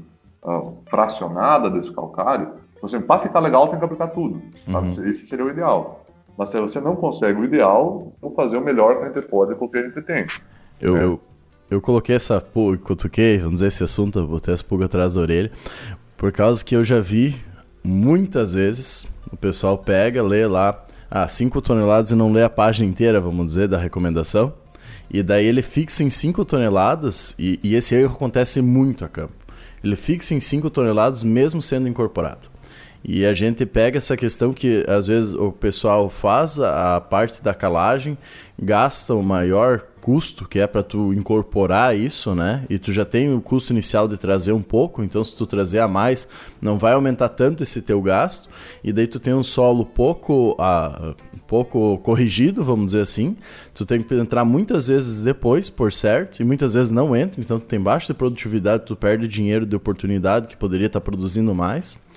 uh, 0.42 0.74
fracionada 0.87 1.70
desse 1.70 1.92
calcário. 1.92 2.51
Por 2.81 2.88
exemplo, 2.88 3.07
para 3.07 3.22
ficar 3.22 3.40
legal 3.40 3.68
tem 3.68 3.79
que 3.79 3.85
aplicar 3.85 4.09
tudo. 4.09 4.40
Uhum. 4.66 4.87
Esse 5.09 5.27
seria 5.27 5.44
o 5.44 5.51
ideal. 5.51 6.05
Mas 6.38 6.51
se 6.51 6.61
você 6.61 6.81
não 6.81 6.94
consegue 6.94 7.40
o 7.40 7.44
ideal, 7.44 8.12
vou 8.22 8.33
fazer 8.33 8.57
o 8.57 8.61
melhor 8.61 8.98
que 8.98 9.05
a 9.05 9.09
gente 9.09 9.27
pode 9.27 9.57
com 9.57 9.64
o 9.64 9.68
que 9.68 9.77
a 9.77 9.83
gente 9.83 10.01
tem. 10.03 10.24
Eu, 10.81 10.96
é. 10.96 11.03
eu, 11.03 11.20
eu, 11.68 11.81
coloquei 11.81 12.14
essa 12.14 12.40
pulga, 12.40 12.79
cutuquei, 12.79 13.38
vamos 13.38 13.55
dizer 13.55 13.66
esse 13.66 13.83
assunto, 13.83 14.24
botei 14.24 14.55
essa 14.55 14.62
pulga 14.62 14.85
atrás 14.85 15.14
da 15.14 15.20
orelha, 15.20 15.51
por 16.16 16.31
causa 16.31 16.64
que 16.64 16.77
eu 16.77 16.85
já 16.85 17.01
vi 17.01 17.35
muitas 17.83 18.53
vezes 18.55 19.12
o 19.33 19.37
pessoal 19.37 19.77
pega, 19.79 20.22
lê 20.22 20.46
lá, 20.46 20.85
ah, 21.11 21.27
5 21.27 21.61
toneladas 21.61 22.12
e 22.12 22.14
não 22.14 22.31
lê 22.31 22.44
a 22.44 22.51
página 22.51 22.88
inteira, 22.88 23.20
vamos 23.20 23.46
dizer, 23.46 23.66
da 23.66 23.79
recomendação. 23.79 24.53
E 25.11 25.22
daí 25.24 25.44
ele 25.44 25.62
fixa 25.62 26.05
em 26.05 26.11
5 26.11 26.44
toneladas, 26.44 27.35
e, 27.38 27.59
e, 27.64 27.74
esse 27.74 27.94
erro 27.94 28.14
acontece 28.14 28.62
muito 28.62 29.05
a 29.05 29.09
campo. 29.09 29.33
Ele 29.83 29.96
fixa 29.96 30.35
em 30.35 30.40
5 30.40 30.70
toneladas 30.70 31.24
mesmo 31.24 31.61
sendo 31.61 31.88
incorporado. 31.88 32.48
E 33.05 33.25
a 33.25 33.33
gente 33.33 33.65
pega 33.65 33.99
essa 33.99 34.17
questão 34.17 34.53
que 34.53 34.85
às 34.89 35.07
vezes 35.07 35.35
o 35.35 35.53
pessoal 35.53 36.09
faz 36.11 36.59
a 36.61 37.01
parte 37.01 37.43
da 37.43 37.55
calagem, 37.55 38.19
gasta 38.61 39.15
o 39.15 39.23
maior 39.23 39.85
custo 40.09 40.49
que 40.49 40.59
é 40.59 40.67
para 40.67 40.83
tu 40.83 41.13
incorporar 41.13 41.95
isso, 41.95 42.35
né? 42.35 42.65
E 42.71 42.79
tu 42.79 42.93
já 42.93 43.05
tem 43.05 43.33
o 43.35 43.43
custo 43.43 43.75
inicial 43.75 44.09
de 44.09 44.17
trazer 44.17 44.53
um 44.53 44.63
pouco, 44.63 45.03
então 45.03 45.23
se 45.23 45.37
tu 45.37 45.47
trazer 45.47 45.81
a 45.81 45.89
mais, 45.89 46.27
não 46.63 46.79
vai 46.79 46.95
aumentar 46.95 47.29
tanto 47.29 47.63
esse 47.63 47.83
teu 47.83 48.01
gasto. 48.01 48.49
E 48.83 48.91
daí 48.91 49.07
tu 49.07 49.21
tem 49.21 49.35
um 49.35 49.43
solo 49.43 49.85
pouco, 49.85 50.53
uh, 50.53 51.15
pouco 51.47 51.99
corrigido, 51.99 52.65
vamos 52.65 52.87
dizer 52.87 53.03
assim. 53.03 53.37
Tu 53.75 53.85
tem 53.85 54.03
que 54.03 54.15
entrar 54.15 54.47
muitas 54.47 54.89
vezes 54.89 55.21
depois, 55.21 55.69
por 55.69 55.93
certo, 55.93 56.41
e 56.41 56.45
muitas 56.45 56.73
vezes 56.73 56.91
não 56.91 57.15
entra, 57.15 57.39
então 57.41 57.61
tu 57.61 57.67
tem 57.67 57.79
baixa 57.79 58.07
de 58.07 58.15
produtividade, 58.15 58.87
tu 58.87 58.97
perde 58.97 59.29
dinheiro 59.29 59.67
de 59.67 59.77
oportunidade 59.77 60.49
que 60.49 60.57
poderia 60.57 60.87
estar 60.87 61.01
tá 61.01 61.05
produzindo 61.05 61.55
mais 61.55 62.08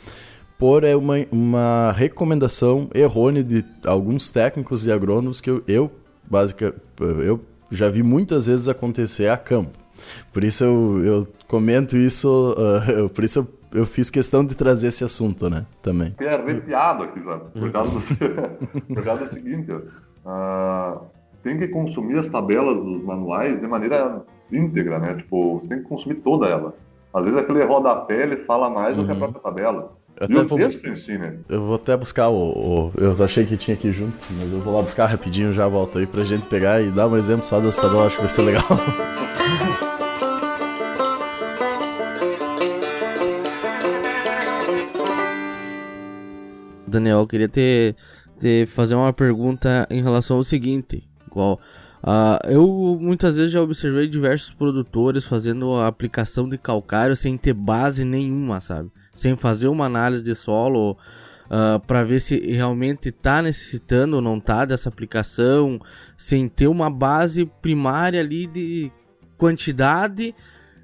por 0.62 0.84
é 0.84 0.96
uma, 0.96 1.16
uma 1.32 1.92
recomendação 1.92 2.88
errônea 2.94 3.44
de 3.44 3.66
alguns 3.84 4.30
técnicos 4.30 4.86
e 4.86 4.92
agrônomos 4.92 5.42
que 5.42 5.50
eu, 5.50 5.64
eu, 5.68 5.92
basica, 6.30 6.76
eu 7.00 7.42
já 7.72 7.90
vi 7.90 8.04
muitas 8.04 8.46
vezes 8.46 8.70
acontecer 8.70 9.28
a 9.28 9.38
campo. 9.38 9.72
Por 10.32 10.44
isso 10.44 10.64
eu, 10.64 11.04
eu 11.04 11.28
comento 11.48 11.98
isso, 11.98 12.54
uh, 12.54 13.10
por 13.10 13.24
isso 13.24 13.40
eu, 13.74 13.80
eu, 13.80 13.86
fiz 13.88 14.12
questão 14.12 14.46
de 14.46 14.54
trazer 14.54 14.90
esse 14.90 15.04
assunto, 15.04 15.50
né, 15.50 15.66
também. 15.82 16.12
Fiquei 16.12 16.28
arrepiado 16.28 17.06
aqui, 17.06 17.24
sabe? 17.24 17.44
Por 17.60 17.72
causa 17.72 17.92
do, 17.92 18.86
por 18.94 19.04
causa 19.04 19.24
do 19.24 19.30
seguinte, 19.32 19.72
uh, 19.72 21.02
tem 21.42 21.58
que 21.58 21.70
consumir 21.70 22.20
as 22.20 22.30
tabelas 22.30 22.76
dos 22.76 23.04
manuais 23.04 23.60
de 23.60 23.66
maneira 23.66 24.22
íntegra, 24.52 25.00
né? 25.00 25.16
Tipo, 25.16 25.58
você 25.58 25.70
tem 25.70 25.80
que 25.80 25.86
consumir 25.86 26.18
toda 26.18 26.48
ela. 26.48 26.76
Às 27.14 27.26
vezes 27.26 27.40
aquele 27.40 27.64
rodapé 27.64 28.22
ele 28.22 28.38
fala 28.46 28.70
mais 28.70 28.96
uhum. 28.96 29.02
do 29.02 29.06
que 29.08 29.12
a 29.12 29.14
uhum. 29.16 29.32
própria 29.32 29.42
tabela. 29.42 30.01
Eu 30.30 30.46
o 30.46 30.48
vou, 30.48 30.60
né? 30.60 30.70
Eu 31.50 31.66
vou 31.66 31.74
até 31.76 31.98
buscar 31.98 32.30
o, 32.30 32.36
o, 32.36 32.92
Eu 32.98 33.16
achei 33.24 33.44
que 33.44 33.58
tinha 33.58 33.74
aqui 33.74 33.92
junto, 33.92 34.16
mas 34.38 34.54
eu 34.54 34.60
vou 34.60 34.76
lá 34.76 34.84
buscar 34.84 35.08
rapidinho, 35.08 35.52
já 35.52 35.68
volto 35.68 35.98
aí 35.98 36.06
pra 36.06 36.24
gente 36.24 36.46
pegar 36.46 36.80
e 36.80 36.92
dar 36.92 37.08
um 37.08 37.18
exemplo 37.18 37.44
só 37.44 37.60
dessa 37.60 37.82
tabela, 37.82 38.06
acho 38.06 38.18
que 38.18 38.22
vai 38.22 38.30
ser 38.30 38.44
legal. 38.44 38.64
Daniel, 46.86 47.22
eu 47.22 47.28
queria 47.28 47.50
ter, 47.50 47.96
ter 48.40 48.68
fazer 48.68 48.94
uma 48.94 49.12
pergunta 49.12 49.88
em 49.90 50.04
relação 50.04 50.38
ao 50.38 50.44
seguinte, 50.44 51.04
igual 51.26 51.60
Uh, 52.04 52.42
eu 52.50 52.98
muitas 53.00 53.38
vezes 53.38 53.52
já 53.52 53.62
observei 53.62 54.08
diversos 54.08 54.52
produtores 54.52 55.24
fazendo 55.24 55.76
a 55.76 55.86
aplicação 55.86 56.50
de 56.50 56.58
calcário 56.58 57.16
sem 57.16 57.38
ter 57.38 57.54
base 57.54 58.04
nenhuma, 58.04 58.60
sabe? 58.60 58.90
Sem 59.22 59.36
fazer 59.36 59.68
uma 59.68 59.86
análise 59.86 60.24
de 60.24 60.34
solo 60.34 60.94
uh, 60.94 60.98
ah, 61.52 61.82
para 61.86 62.04
ver 62.04 62.20
se 62.20 62.40
realmente 62.40 63.10
está 63.10 63.40
necessitando 63.40 64.16
ou 64.16 64.22
não 64.22 64.38
está 64.38 64.66
dessa 64.66 64.90
aplicação, 64.90 65.80
sem 66.18 66.48
ter 66.48 66.68
uma 66.68 66.90
base 66.90 67.46
primária 67.62 68.20
ali 68.20 68.48
de 68.48 68.92
quantidade 69.38 70.34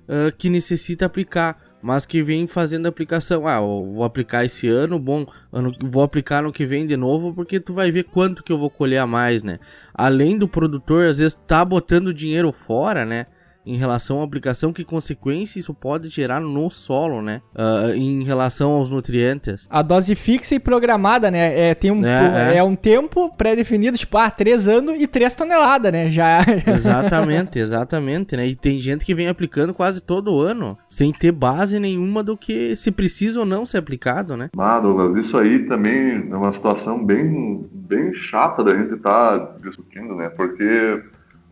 uh, 0.03 0.31
que 0.37 0.51
necessita 0.51 1.07
aplicar, 1.07 1.59
mas 1.81 2.05
que 2.05 2.21
vem 2.21 2.45
fazendo 2.45 2.85
aplicação. 2.85 3.47
Ah, 3.47 3.59
vou 3.59 4.03
aplicar 4.03 4.45
esse 4.45 4.67
ano, 4.67 4.99
bom, 4.99 5.25
ano, 5.51 5.71
vou 5.81 6.03
aplicar 6.03 6.43
no 6.43 6.51
que 6.51 6.63
vem 6.63 6.85
de 6.85 6.95
novo, 6.95 7.33
porque 7.33 7.59
tu 7.59 7.73
vai 7.73 7.89
ver 7.89 8.03
quanto 8.03 8.43
que 8.43 8.51
eu 8.51 8.57
vou 8.59 8.69
colher 8.69 8.99
a 8.99 9.07
mais, 9.07 9.41
né? 9.41 9.57
Além 9.95 10.37
do 10.37 10.47
produtor 10.47 11.07
às 11.07 11.17
vezes 11.17 11.33
tá 11.47 11.65
botando 11.65 12.13
dinheiro 12.13 12.51
fora, 12.51 13.03
né? 13.03 13.25
Em 13.67 13.75
relação 13.75 14.21
à 14.21 14.23
aplicação, 14.23 14.71
que 14.71 14.83
consequência 14.83 15.59
isso 15.59 15.73
pode 15.73 16.09
gerar 16.09 16.39
no 16.39 16.69
solo, 16.69 17.21
né? 17.21 17.41
Uh, 17.53 17.93
em 17.93 18.23
relação 18.23 18.71
aos 18.71 18.89
nutrientes. 18.89 19.67
A 19.69 19.81
dose 19.81 20.15
fixa 20.15 20.55
e 20.55 20.59
programada, 20.59 21.29
né? 21.29 21.69
É, 21.69 21.75
tem 21.75 21.91
um, 21.91 22.05
é, 22.05 22.53
é. 22.53 22.57
é 22.57 22.63
um 22.63 22.75
tempo 22.75 23.29
pré-definido, 23.35 23.97
tipo, 23.97 24.17
ah, 24.17 24.31
3 24.31 24.67
anos 24.67 24.99
e 24.99 25.05
3 25.05 25.35
toneladas, 25.35 25.91
né? 25.91 26.09
Já. 26.09 26.39
Exatamente, 26.65 27.59
exatamente, 27.59 28.37
né? 28.37 28.47
E 28.47 28.55
tem 28.55 28.79
gente 28.79 29.05
que 29.05 29.13
vem 29.13 29.27
aplicando 29.27 29.73
quase 29.73 30.01
todo 30.01 30.39
ano, 30.39 30.77
sem 30.89 31.11
ter 31.11 31.31
base 31.31 31.79
nenhuma 31.79 32.23
do 32.23 32.37
que 32.37 32.75
se 32.75 32.91
precisa 32.91 33.39
ou 33.39 33.45
não 33.45 33.65
ser 33.65 33.77
aplicado, 33.79 34.37
né? 34.37 34.49
Ah, 34.57 34.79
Douglas, 34.79 35.15
isso 35.15 35.37
aí 35.37 35.59
também 35.65 36.27
é 36.29 36.35
uma 36.35 36.51
situação 36.51 37.03
bem, 37.03 37.67
bem 37.71 38.13
chata 38.13 38.63
da 38.63 38.75
gente 38.75 38.93
estar 38.93 39.39
tá 39.39 39.55
discutindo, 39.61 40.15
né? 40.15 40.29
Porque 40.29 41.01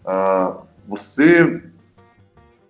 uh, 0.06 0.66
você 0.88 1.62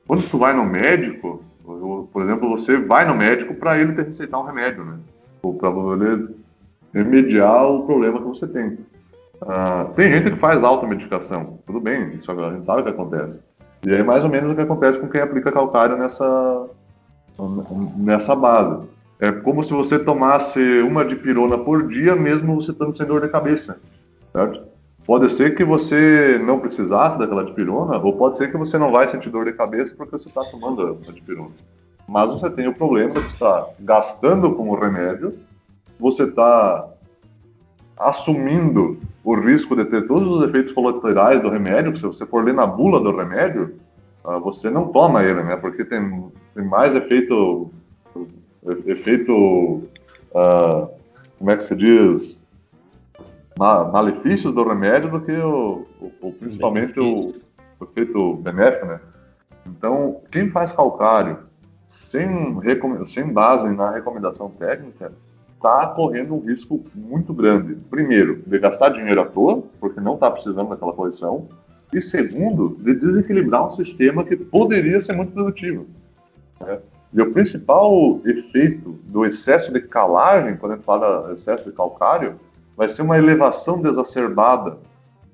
quando 0.08 0.28
tu 0.30 0.38
vai 0.38 0.54
no 0.54 0.66
médico, 0.66 1.44
por 1.64 2.22
exemplo, 2.24 2.50
você 2.50 2.78
vai 2.78 3.06
no 3.06 3.16
médico 3.16 3.56
para 3.56 3.80
ele 3.80 3.94
te 3.94 4.02
receitar 4.02 4.40
um 4.40 4.46
remédio, 4.46 4.86
né? 4.86 4.98
Ou 5.42 5.54
para 5.56 5.70
ele 5.70 6.36
remediar 6.94 7.66
o 7.66 7.86
problema 7.86 8.20
que 8.20 8.28
você 8.28 8.48
tem. 8.48 8.78
Uh, 9.42 9.94
tem 9.96 10.12
gente 10.12 10.32
que 10.32 10.40
faz 10.40 10.64
automedicação, 10.64 11.60
tudo 11.66 11.80
bem, 11.80 12.14
isso 12.14 12.32
a 12.32 12.54
gente 12.54 12.66
sabe 12.66 12.82
o 12.82 12.84
que 12.84 12.90
acontece. 12.90 13.44
E 13.86 13.94
aí, 13.94 14.04
mais 14.04 14.24
ou 14.24 14.30
menos, 14.30 14.52
o 14.52 14.56
que 14.56 14.62
acontece 14.62 14.98
com 14.98 15.10
quem 15.10 15.22
aplica 15.22 15.52
calcário 15.52 15.98
nessa, 15.98 16.68
nessa 17.98 18.36
base. 18.36 18.88
É 19.20 19.32
como 19.32 19.64
se 19.64 19.74
você 19.74 20.00
tomasse 20.00 20.60
uma 20.82 21.06
dipirona 21.06 21.58
por 21.58 21.88
dia, 21.88 22.16
mesmo 22.16 22.56
você 22.56 22.72
estando 22.72 22.96
sem 22.96 23.06
dor 23.06 23.22
de 23.22 23.30
cabeça, 23.30 23.80
certo? 24.32 24.75
Pode 25.06 25.32
ser 25.32 25.56
que 25.56 25.64
você 25.64 26.40
não 26.44 26.60
precisasse 26.60 27.18
daquela 27.18 27.46
dipirona, 27.46 27.98
ou 27.98 28.18
pode 28.18 28.38
ser 28.38 28.50
que 28.50 28.58
você 28.58 28.78
não 28.78 28.92
vai 28.92 29.08
sentir 29.08 29.30
dor 29.30 29.46
de 29.46 29.54
cabeça 29.54 29.94
porque 29.96 30.18
você 30.18 30.30
está 30.30 30.42
tomando 30.46 31.00
a 31.08 31.12
dipirona. 31.12 31.52
Mas 32.08 32.32
você 32.32 32.50
tem 32.50 32.68
o 32.68 32.74
problema 32.74 33.22
de 33.22 33.28
estar 33.28 33.68
gastando 33.80 34.54
com 34.56 34.70
o 34.70 34.76
remédio, 34.76 35.38
você 36.00 36.24
está 36.24 36.88
assumindo 37.98 39.00
o 39.24 39.36
risco 39.36 39.76
de 39.76 39.86
ter 39.86 40.08
todos 40.08 40.28
os 40.28 40.48
efeitos 40.48 40.72
colaterais 40.72 41.42
do 41.42 41.50
remédio. 41.50 41.96
Se 41.96 42.04
você 42.04 42.26
for 42.26 42.44
ler 42.44 42.54
na 42.54 42.66
bula 42.66 43.00
do 43.00 43.16
remédio, 43.16 43.76
ah, 44.24 44.38
você 44.38 44.70
não 44.70 44.88
toma 44.88 45.24
ele, 45.24 45.42
né? 45.44 45.56
Porque 45.56 45.86
tem, 45.86 46.32
tem 46.54 46.66
mais 46.66 46.96
efeito, 46.96 47.72
efeito, 48.86 49.34
uh, 49.34 50.90
como 51.38 51.52
é 51.52 51.56
que 51.56 51.64
se 51.64 51.76
diz, 51.76 52.45
malefícios 53.58 54.54
do 54.54 54.64
remédio 54.64 55.10
do 55.10 55.22
que 55.22 55.32
o, 55.32 55.86
o, 56.00 56.12
o 56.28 56.34
principalmente 56.34 57.00
o, 57.00 57.16
o, 57.80 57.84
efeito 57.86 58.36
benéfico, 58.36 58.86
né? 58.86 59.00
Então, 59.66 60.22
quem 60.32 60.52
faz 60.52 60.72
calcário 60.72 61.40
sem, 61.88 62.28
sem 63.06 63.32
base 63.32 63.68
na 63.70 63.92
recomendação 63.92 64.50
técnica 64.50 65.12
está 65.56 65.88
correndo 65.88 66.36
um 66.36 66.40
risco 66.40 66.84
muito 66.94 67.34
grande. 67.34 67.76
Primeiro, 67.90 68.44
de 68.46 68.60
gastar 68.60 68.90
dinheiro 68.90 69.22
à 69.22 69.26
toa, 69.26 69.64
porque 69.80 70.00
não 70.00 70.14
está 70.14 70.30
precisando 70.30 70.70
daquela 70.70 70.94
correção. 70.94 71.48
E 71.92 72.02
segundo, 72.02 72.78
de 72.82 72.94
desequilibrar 72.94 73.66
um 73.66 73.72
sistema 73.72 74.24
que 74.24 74.36
poderia 74.36 75.00
ser 75.00 75.14
muito 75.14 75.32
produtivo. 75.32 75.88
Né? 76.60 76.80
E 77.14 77.22
o 77.22 77.32
principal 77.32 78.20
efeito 78.26 79.00
do 79.06 79.26
excesso 79.26 79.72
de 79.72 79.80
calagem, 79.80 80.58
quando 80.58 80.74
a 80.74 80.76
gente 80.76 80.86
fala 80.86 81.34
excesso 81.34 81.64
de 81.64 81.72
calcário, 81.72 82.38
vai 82.76 82.88
ser 82.88 83.02
uma 83.02 83.18
elevação 83.18 83.82
desacerbada 83.82 84.78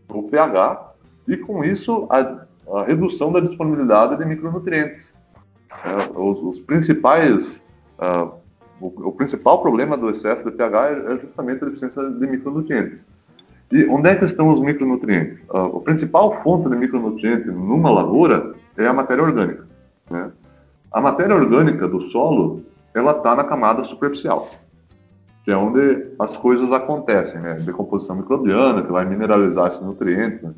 do 0.08 0.24
pH 0.24 0.94
e, 1.28 1.38
com 1.38 1.64
isso, 1.64 2.08
a, 2.10 2.46
a 2.78 2.84
redução 2.84 3.32
da 3.32 3.40
disponibilidade 3.40 4.18
de 4.18 4.26
micronutrientes. 4.26 5.10
É, 5.72 6.20
os, 6.20 6.42
os, 6.42 6.60
principais, 6.60 7.64
uh, 8.00 8.32
o, 8.80 8.88
o, 9.08 9.12
principal 9.14 9.62
problema 9.62 9.98
do 9.98 10.10
excesso 10.10 10.44
de 10.44 10.56
pH 10.56 10.90
é, 10.90 11.14
é 11.14 11.18
justamente 11.18 11.64
a 11.64 11.68
deficiência 11.68 12.10
de 12.10 12.28
micronutrientes. 12.28 13.08
E 13.72 13.86
onde 13.86 14.10
é 14.10 14.16
que 14.16 14.26
estão 14.26 14.50
os 14.50 14.60
micronutrientes? 14.60 15.44
Uh, 15.50 15.78
a 15.78 15.82
principal 15.82 16.42
fonte 16.44 16.70
de 16.70 16.76
micronutriente 16.76 17.48
numa 17.48 17.89
lavoura 17.89 18.54
é 18.78 18.86
a 18.86 18.94
matéria 18.94 19.24
orgânica. 19.24 19.66
Né? 20.10 20.30
A 20.92 21.00
matéria 21.00 21.36
orgânica 21.36 21.88
do 21.88 22.02
solo, 22.02 22.64
ela 22.94 23.14
está 23.14 23.34
na 23.34 23.46
camada 23.46 23.84
superficial 23.86 24.50
que 25.44 25.52
é 25.52 25.58
onde 25.58 26.08
as 26.20 26.38
coisas 26.38 26.72
acontecem, 26.72 27.42
né? 27.42 27.56
Decomposição 27.56 28.16
microbiana, 28.16 28.84
que 28.84 28.92
vai 28.92 29.06
mineralizar 29.06 29.68
esses 29.68 29.82
nutrientes. 29.82 30.44
Né? 30.44 30.54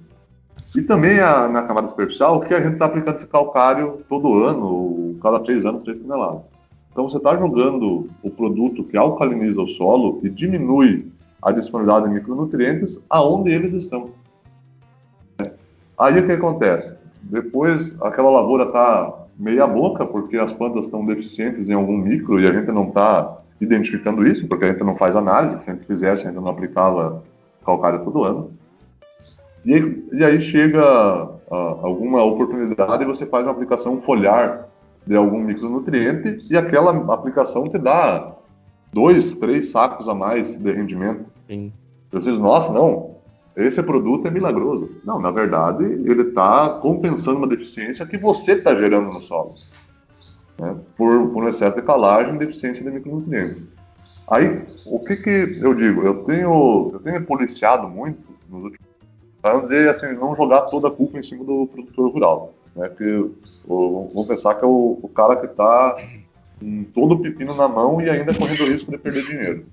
E 0.75 0.81
também 0.81 1.19
a, 1.19 1.47
na 1.47 1.63
camada 1.63 1.87
superficial, 1.87 2.41
que 2.41 2.53
a 2.53 2.59
gente 2.59 2.73
está 2.73 2.85
aplicando 2.85 3.15
esse 3.15 3.27
calcário 3.27 4.03
todo 4.09 4.43
ano, 4.43 4.65
ou 4.65 5.15
cada 5.21 5.39
três 5.39 5.65
anos, 5.65 5.83
três 5.83 5.99
toneladas. 5.99 6.51
Então 6.91 7.09
você 7.09 7.17
está 7.17 7.35
jogando 7.35 8.09
o 8.21 8.29
produto 8.29 8.83
que 8.83 8.97
alcaliniza 8.97 9.61
o 9.61 9.67
solo 9.67 10.19
e 10.21 10.29
diminui 10.29 11.11
a 11.41 11.51
disponibilidade 11.51 12.07
de 12.07 12.13
micronutrientes 12.13 13.03
aonde 13.09 13.51
eles 13.51 13.73
estão. 13.73 14.11
Aí 15.97 16.19
o 16.19 16.25
que 16.25 16.31
acontece? 16.31 16.95
Depois 17.21 17.99
aquela 18.01 18.29
lavoura 18.29 18.65
está 18.65 19.25
meia 19.37 19.65
boca 19.65 20.05
porque 20.05 20.37
as 20.37 20.53
plantas 20.53 20.85
estão 20.85 21.05
deficientes 21.05 21.67
em 21.67 21.73
algum 21.73 21.97
micro 21.97 22.39
e 22.39 22.47
a 22.47 22.53
gente 22.53 22.71
não 22.71 22.87
está 22.87 23.42
identificando 23.63 24.25
isso, 24.27 24.47
porque 24.47 24.65
a 24.65 24.67
gente 24.69 24.83
não 24.83 24.95
faz 24.95 25.15
análise, 25.15 25.61
se 25.61 25.69
a 25.69 25.73
gente 25.73 25.85
fizesse, 25.85 26.23
a 26.23 26.31
gente 26.31 26.39
não 26.39 26.47
aplicava 26.47 27.23
calcário 27.65 28.03
todo 28.03 28.23
ano. 28.23 28.51
E 29.65 29.73
aí, 29.73 30.05
e 30.11 30.23
aí 30.23 30.41
chega 30.41 31.25
uh, 31.25 31.85
alguma 31.85 32.23
oportunidade 32.23 33.03
e 33.03 33.07
você 33.07 33.25
faz 33.25 33.45
uma 33.45 33.53
aplicação 33.53 34.01
foliar 34.01 34.67
de 35.05 35.15
algum 35.15 35.39
micronutriente 35.39 36.45
e 36.49 36.57
aquela 36.57 37.13
aplicação 37.13 37.69
te 37.69 37.77
dá 37.77 38.33
dois, 38.91 39.33
três 39.33 39.69
sacos 39.69 40.07
a 40.07 40.13
mais 40.13 40.57
de 40.57 40.71
rendimento. 40.71 41.25
Sim. 41.47 41.71
Vocês, 42.11 42.37
nossa, 42.37 42.71
não, 42.71 43.15
esse 43.55 43.81
produto 43.83 44.27
é 44.27 44.31
milagroso. 44.31 44.91
Não, 45.03 45.19
na 45.19 45.31
verdade, 45.31 45.83
ele 45.83 46.23
está 46.23 46.79
compensando 46.81 47.37
uma 47.37 47.47
deficiência 47.47 48.05
que 48.05 48.17
você 48.17 48.53
está 48.53 48.75
gerando 48.75 49.11
no 49.13 49.21
solo. 49.21 49.51
Né? 50.59 50.75
Por, 50.95 51.29
por 51.29 51.47
excesso 51.49 51.75
de 51.75 51.81
calagem 51.81 52.35
e 52.35 52.39
deficiência 52.39 52.83
de 52.83 52.91
micronutrientes. 52.91 53.67
Aí, 54.27 54.61
o 54.85 54.99
que 54.99 55.17
que 55.17 55.59
eu 55.61 55.73
digo? 55.73 56.03
Eu 56.03 56.23
tenho, 56.23 56.91
eu 56.93 56.99
tenho 56.99 57.25
policiado 57.25 57.87
muito 57.87 58.19
nos 58.49 58.63
últimos 58.63 58.93
para 59.43 59.59
dizer 59.59 59.89
assim, 59.89 60.13
não 60.13 60.33
jogar 60.33 60.61
toda 60.61 60.87
a 60.87 60.91
culpa 60.91 61.19
em 61.19 61.23
cima 61.23 61.43
do 61.43 61.67
produtor 61.67 62.11
rural. 62.13 62.53
Né? 62.73 62.87
Que 62.87 63.29
vamos 63.67 64.25
pensar 64.25 64.55
que 64.55 64.63
é 64.63 64.67
o, 64.67 64.99
o 65.01 65.09
cara 65.09 65.35
que 65.35 65.47
está 65.47 65.97
com 66.57 66.85
todo 66.93 67.15
o 67.15 67.19
pepino 67.19 67.53
na 67.53 67.67
mão 67.67 68.01
e 68.01 68.09
ainda 68.09 68.33
correndo 68.33 68.63
o 68.63 68.67
risco 68.67 68.89
de 68.89 68.97
perder 68.97 69.25
dinheiro. 69.25 69.65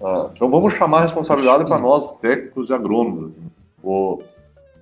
Ah, 0.00 0.30
então 0.32 0.48
vamos 0.48 0.72
chamar 0.74 0.98
a 0.98 1.02
responsabilidade 1.02 1.64
para 1.64 1.80
nós, 1.80 2.16
técnicos 2.18 2.70
e 2.70 2.72
agrônomos. 2.72 3.32
O, 3.82 4.22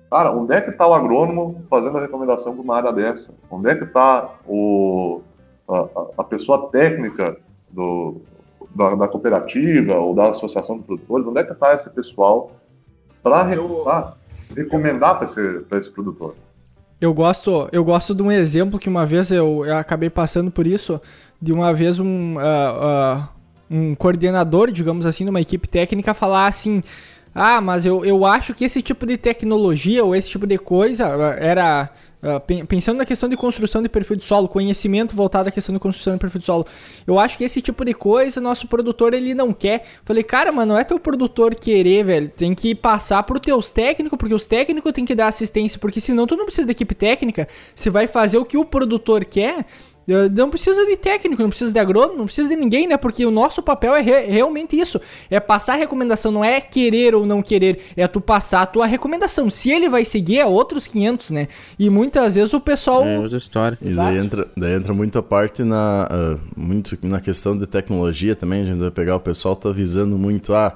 cara, 0.09 0.31
onde 0.31 0.53
é 0.53 0.61
que 0.61 0.71
está 0.71 0.87
o 0.87 0.93
agrônomo 0.93 1.63
fazendo 1.69 1.97
a 1.97 2.01
recomendação 2.01 2.53
para 2.53 2.63
uma 2.63 2.75
área 2.75 2.91
dessa? 2.91 3.33
Onde 3.49 3.69
é 3.69 3.75
que 3.75 3.83
está 3.83 4.33
a, 5.69 5.87
a, 6.17 6.23
pessoa 6.23 6.69
técnica 6.69 7.37
do, 7.69 8.17
da, 8.73 8.95
da, 8.95 9.07
cooperativa 9.07 9.95
ou 9.95 10.15
da 10.15 10.29
associação 10.29 10.77
de 10.77 10.83
produtores? 10.83 11.27
Onde 11.27 11.39
é 11.39 11.43
que 11.43 11.53
está 11.53 11.73
esse 11.73 11.89
pessoal 11.91 12.51
para 13.21 13.43
recomendar 14.55 15.15
para 15.15 15.25
esse, 15.25 15.65
esse 15.71 15.91
produtor? 15.91 16.33
Eu 16.99 17.13
gosto, 17.13 17.69
eu 17.71 17.83
gosto 17.83 18.13
de 18.13 18.21
um 18.21 18.31
exemplo 18.31 18.77
que 18.77 18.89
uma 18.89 19.05
vez 19.05 19.31
eu, 19.31 19.65
eu 19.65 19.77
acabei 19.77 20.09
passando 20.09 20.51
por 20.51 20.67
isso, 20.67 20.99
de 21.41 21.53
uma 21.53 21.73
vez 21.73 21.97
um, 21.97 22.35
uh, 22.35 22.39
uh, 22.39 23.29
um 23.69 23.95
coordenador, 23.95 24.69
digamos 24.69 25.05
assim, 25.05 25.23
de 25.23 25.29
uma 25.29 25.39
equipe 25.39 25.65
técnica 25.65 26.13
falar 26.13 26.47
assim, 26.47 26.83
ah, 27.33 27.61
mas 27.61 27.85
eu, 27.85 28.03
eu 28.03 28.25
acho 28.25 28.53
que 28.53 28.65
esse 28.65 28.81
tipo 28.81 29.05
de 29.05 29.15
tecnologia 29.15 30.03
ou 30.03 30.15
esse 30.15 30.29
tipo 30.29 30.47
de 30.47 30.57
coisa 30.57 31.15
uh, 31.15 31.21
era. 31.37 31.89
Uh, 32.21 32.65
pensando 32.65 32.97
na 32.97 33.05
questão 33.05 33.29
de 33.29 33.37
construção 33.37 33.81
de 33.81 33.87
perfil 33.87 34.17
de 34.17 34.25
solo, 34.25 34.49
conhecimento 34.49 35.15
voltado 35.15 35.47
à 35.47 35.51
questão 35.53 35.73
de 35.73 35.79
construção 35.79 36.11
de 36.11 36.19
perfil 36.19 36.39
de 36.39 36.45
solo, 36.45 36.67
eu 37.07 37.17
acho 37.17 37.37
que 37.37 37.45
esse 37.45 37.61
tipo 37.61 37.85
de 37.85 37.93
coisa 37.93 38.41
nosso 38.41 38.67
produtor 38.67 39.13
ele 39.13 39.33
não 39.33 39.53
quer. 39.53 39.85
Falei, 40.03 40.21
cara, 40.21 40.51
mano, 40.51 40.73
não 40.73 40.79
é 40.79 40.83
teu 40.83 40.99
produtor 40.99 41.55
querer, 41.55 42.03
velho. 42.03 42.29
Tem 42.29 42.53
que 42.53 42.75
passar 42.75 43.23
pro 43.23 43.39
teus 43.39 43.71
técnicos, 43.71 44.17
porque 44.17 44.33
os 44.33 44.47
técnicos 44.47 44.91
têm 44.91 45.05
que 45.05 45.15
dar 45.15 45.27
assistência, 45.27 45.79
porque 45.79 46.01
senão 46.01 46.27
tu 46.27 46.35
não 46.35 46.43
precisa 46.43 46.65
de 46.65 46.71
equipe 46.71 46.93
técnica. 46.93 47.47
Você 47.73 47.89
vai 47.89 48.05
fazer 48.05 48.37
o 48.37 48.43
que 48.43 48.57
o 48.57 48.65
produtor 48.65 49.23
quer 49.23 49.65
não 50.31 50.49
precisa 50.49 50.85
de 50.85 50.97
técnico, 50.97 51.41
não 51.41 51.49
precisa 51.49 51.71
de 51.71 51.79
agrônomo, 51.79 52.17
não 52.17 52.25
precisa 52.25 52.49
de 52.49 52.55
ninguém, 52.55 52.87
né? 52.87 52.97
Porque 52.97 53.25
o 53.25 53.31
nosso 53.31 53.61
papel 53.61 53.95
é 53.95 54.01
re 54.01 54.19
realmente 54.27 54.79
isso. 54.79 54.99
É 55.29 55.39
passar 55.39 55.73
a 55.73 55.77
recomendação, 55.77 56.31
não 56.31 56.43
é 56.43 56.59
querer 56.59 57.15
ou 57.15 57.25
não 57.25 57.41
querer, 57.41 57.81
é 57.95 58.07
tu 58.07 58.19
passar 58.19 58.61
a 58.61 58.65
tua 58.65 58.85
recomendação. 58.85 59.49
Se 59.49 59.69
ele 59.69 59.89
vai 59.89 60.05
seguir, 60.05 60.39
é 60.39 60.45
outros 60.45 60.87
500, 60.87 61.31
né? 61.31 61.47
E 61.77 61.89
muitas 61.89 62.35
vezes 62.35 62.53
o 62.53 62.59
pessoal... 62.59 63.05
É 63.05 63.19
outra 63.19 63.37
história. 63.37 63.77
E 63.81 63.93
daí 63.93 64.17
entra, 64.17 64.47
daí 64.55 64.73
entra 64.73 64.93
muito 64.93 65.17
a 65.17 65.23
parte 65.23 65.63
na, 65.63 66.07
uh, 66.11 66.39
muito 66.55 66.97
na 67.03 67.19
questão 67.19 67.57
de 67.57 67.67
tecnologia 67.67 68.35
também, 68.35 68.61
a 68.61 68.65
gente 68.65 68.79
vai 68.79 68.91
pegar 68.91 69.15
o 69.15 69.19
pessoal 69.19 69.55
tá 69.55 69.71
visando 69.71 70.17
muito, 70.17 70.53
ah, 70.53 70.75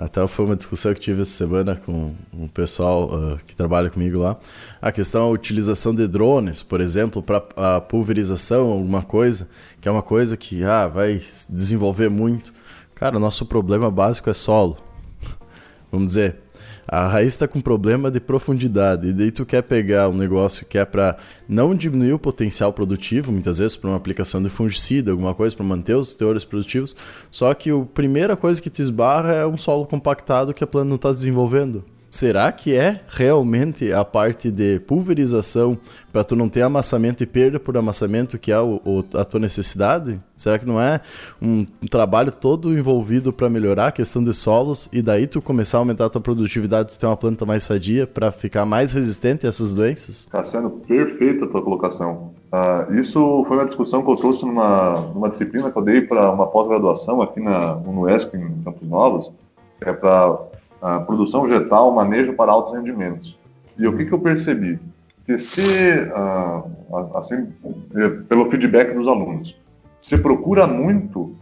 até 0.00 0.26
foi 0.26 0.46
uma 0.46 0.56
discussão 0.56 0.94
que 0.94 1.00
tive 1.00 1.20
essa 1.20 1.32
semana 1.32 1.76
com 1.76 2.14
o 2.32 2.48
pessoal 2.48 3.10
uh, 3.12 3.40
que 3.46 3.54
trabalha 3.54 3.90
comigo 3.90 4.18
lá. 4.18 4.38
A 4.80 4.90
questão 4.90 5.20
da 5.20 5.28
utilização 5.28 5.94
de 5.94 6.08
drones, 6.08 6.62
por 6.62 6.80
exemplo, 6.80 7.22
para 7.22 7.44
a 7.54 7.82
pulverização, 7.82 8.68
alguma 8.68 9.02
coisa, 9.02 9.50
que 9.78 9.86
é 9.86 9.90
uma 9.92 10.00
coisa 10.00 10.38
que 10.38 10.64
ah, 10.64 10.88
vai 10.88 11.20
desenvolver 11.50 12.08
muito. 12.08 12.50
Cara, 12.94 13.18
nosso 13.18 13.44
problema 13.44 13.90
básico 13.90 14.30
é 14.30 14.32
solo. 14.32 14.78
Vamos 15.92 16.08
dizer, 16.08 16.36
a 16.86 17.06
raiz 17.06 17.34
está 17.34 17.46
com 17.46 17.60
problema 17.60 18.10
de 18.10 18.20
profundidade, 18.20 19.08
e 19.08 19.12
daí 19.12 19.30
tu 19.30 19.46
quer 19.46 19.62
pegar 19.62 20.08
um 20.08 20.14
negócio 20.14 20.66
que 20.66 20.78
é 20.78 20.84
para 20.84 21.16
não 21.48 21.74
diminuir 21.74 22.12
o 22.12 22.18
potencial 22.18 22.72
produtivo, 22.72 23.32
muitas 23.32 23.58
vezes 23.58 23.76
para 23.76 23.90
uma 23.90 23.96
aplicação 23.96 24.42
de 24.42 24.48
fungicida, 24.48 25.10
alguma 25.10 25.34
coisa 25.34 25.54
para 25.54 25.64
manter 25.64 25.96
os 25.96 26.14
teores 26.14 26.44
produtivos, 26.44 26.96
só 27.30 27.52
que 27.54 27.70
a 27.70 27.84
primeira 27.94 28.36
coisa 28.36 28.60
que 28.60 28.70
tu 28.70 28.82
esbarra 28.82 29.32
é 29.32 29.46
um 29.46 29.58
solo 29.58 29.86
compactado 29.86 30.54
que 30.54 30.64
a 30.64 30.66
planta 30.66 30.88
não 30.88 30.96
está 30.96 31.10
desenvolvendo. 31.10 31.84
Será 32.10 32.50
que 32.50 32.74
é 32.74 33.00
realmente 33.06 33.92
a 33.92 34.04
parte 34.04 34.50
de 34.50 34.80
pulverização 34.80 35.78
para 36.12 36.24
tu 36.24 36.34
não 36.34 36.48
ter 36.48 36.62
amassamento 36.62 37.22
e 37.22 37.26
perda 37.26 37.60
por 37.60 37.76
amassamento 37.76 38.36
que 38.36 38.50
é 38.50 38.58
o, 38.58 38.80
o, 38.84 39.04
a 39.16 39.24
tua 39.24 39.38
necessidade? 39.38 40.20
Será 40.34 40.58
que 40.58 40.66
não 40.66 40.80
é 40.80 41.00
um, 41.40 41.64
um 41.80 41.86
trabalho 41.86 42.32
todo 42.32 42.76
envolvido 42.76 43.32
para 43.32 43.48
melhorar 43.48 43.86
a 43.86 43.92
questão 43.92 44.24
de 44.24 44.34
solos 44.34 44.88
e 44.92 45.00
daí 45.00 45.28
tu 45.28 45.40
começar 45.40 45.78
a 45.78 45.82
aumentar 45.82 46.06
a 46.06 46.08
tua 46.10 46.20
produtividade, 46.20 46.94
tu 46.94 46.98
ter 46.98 47.06
uma 47.06 47.16
planta 47.16 47.46
mais 47.46 47.62
sadia 47.62 48.08
para 48.08 48.32
ficar 48.32 48.66
mais 48.66 48.92
resistente 48.92 49.46
a 49.46 49.48
essas 49.48 49.72
doenças? 49.72 50.24
Está 50.24 50.42
sendo 50.42 50.68
perfeita 50.70 51.44
a 51.44 51.48
tua 51.48 51.62
colocação. 51.62 52.32
Uh, 52.52 52.92
isso 52.94 53.44
foi 53.46 53.56
uma 53.56 53.66
discussão 53.66 54.02
que 54.02 54.10
eu 54.10 54.16
trouxe 54.16 54.44
numa, 54.44 54.96
numa 55.14 55.30
disciplina 55.30 55.70
que 55.70 55.78
eu 55.78 55.82
dei 55.82 56.00
para 56.00 56.28
uma 56.32 56.48
pós-graduação 56.48 57.22
aqui 57.22 57.38
na, 57.38 57.76
no 57.76 58.00
UESC 58.00 58.36
em 58.36 58.62
Campos 58.64 58.88
Novos, 58.88 59.30
é 59.80 59.92
para 59.92 60.49
a 60.80 61.00
produção 61.00 61.42
vegetal, 61.42 61.92
manejo 61.92 62.32
para 62.34 62.52
altos 62.52 62.74
rendimentos. 62.74 63.38
E 63.78 63.86
o 63.86 63.96
que, 63.96 64.04
que 64.04 64.12
eu 64.12 64.20
percebi? 64.20 64.78
Que 65.24 65.38
se, 65.38 65.62
ah, 66.14 66.62
assim, 67.14 67.48
é, 67.94 68.08
pelo 68.28 68.50
feedback 68.50 68.94
dos 68.94 69.06
alunos, 69.06 69.56
se 70.00 70.18
procura 70.18 70.66
muito 70.66 71.34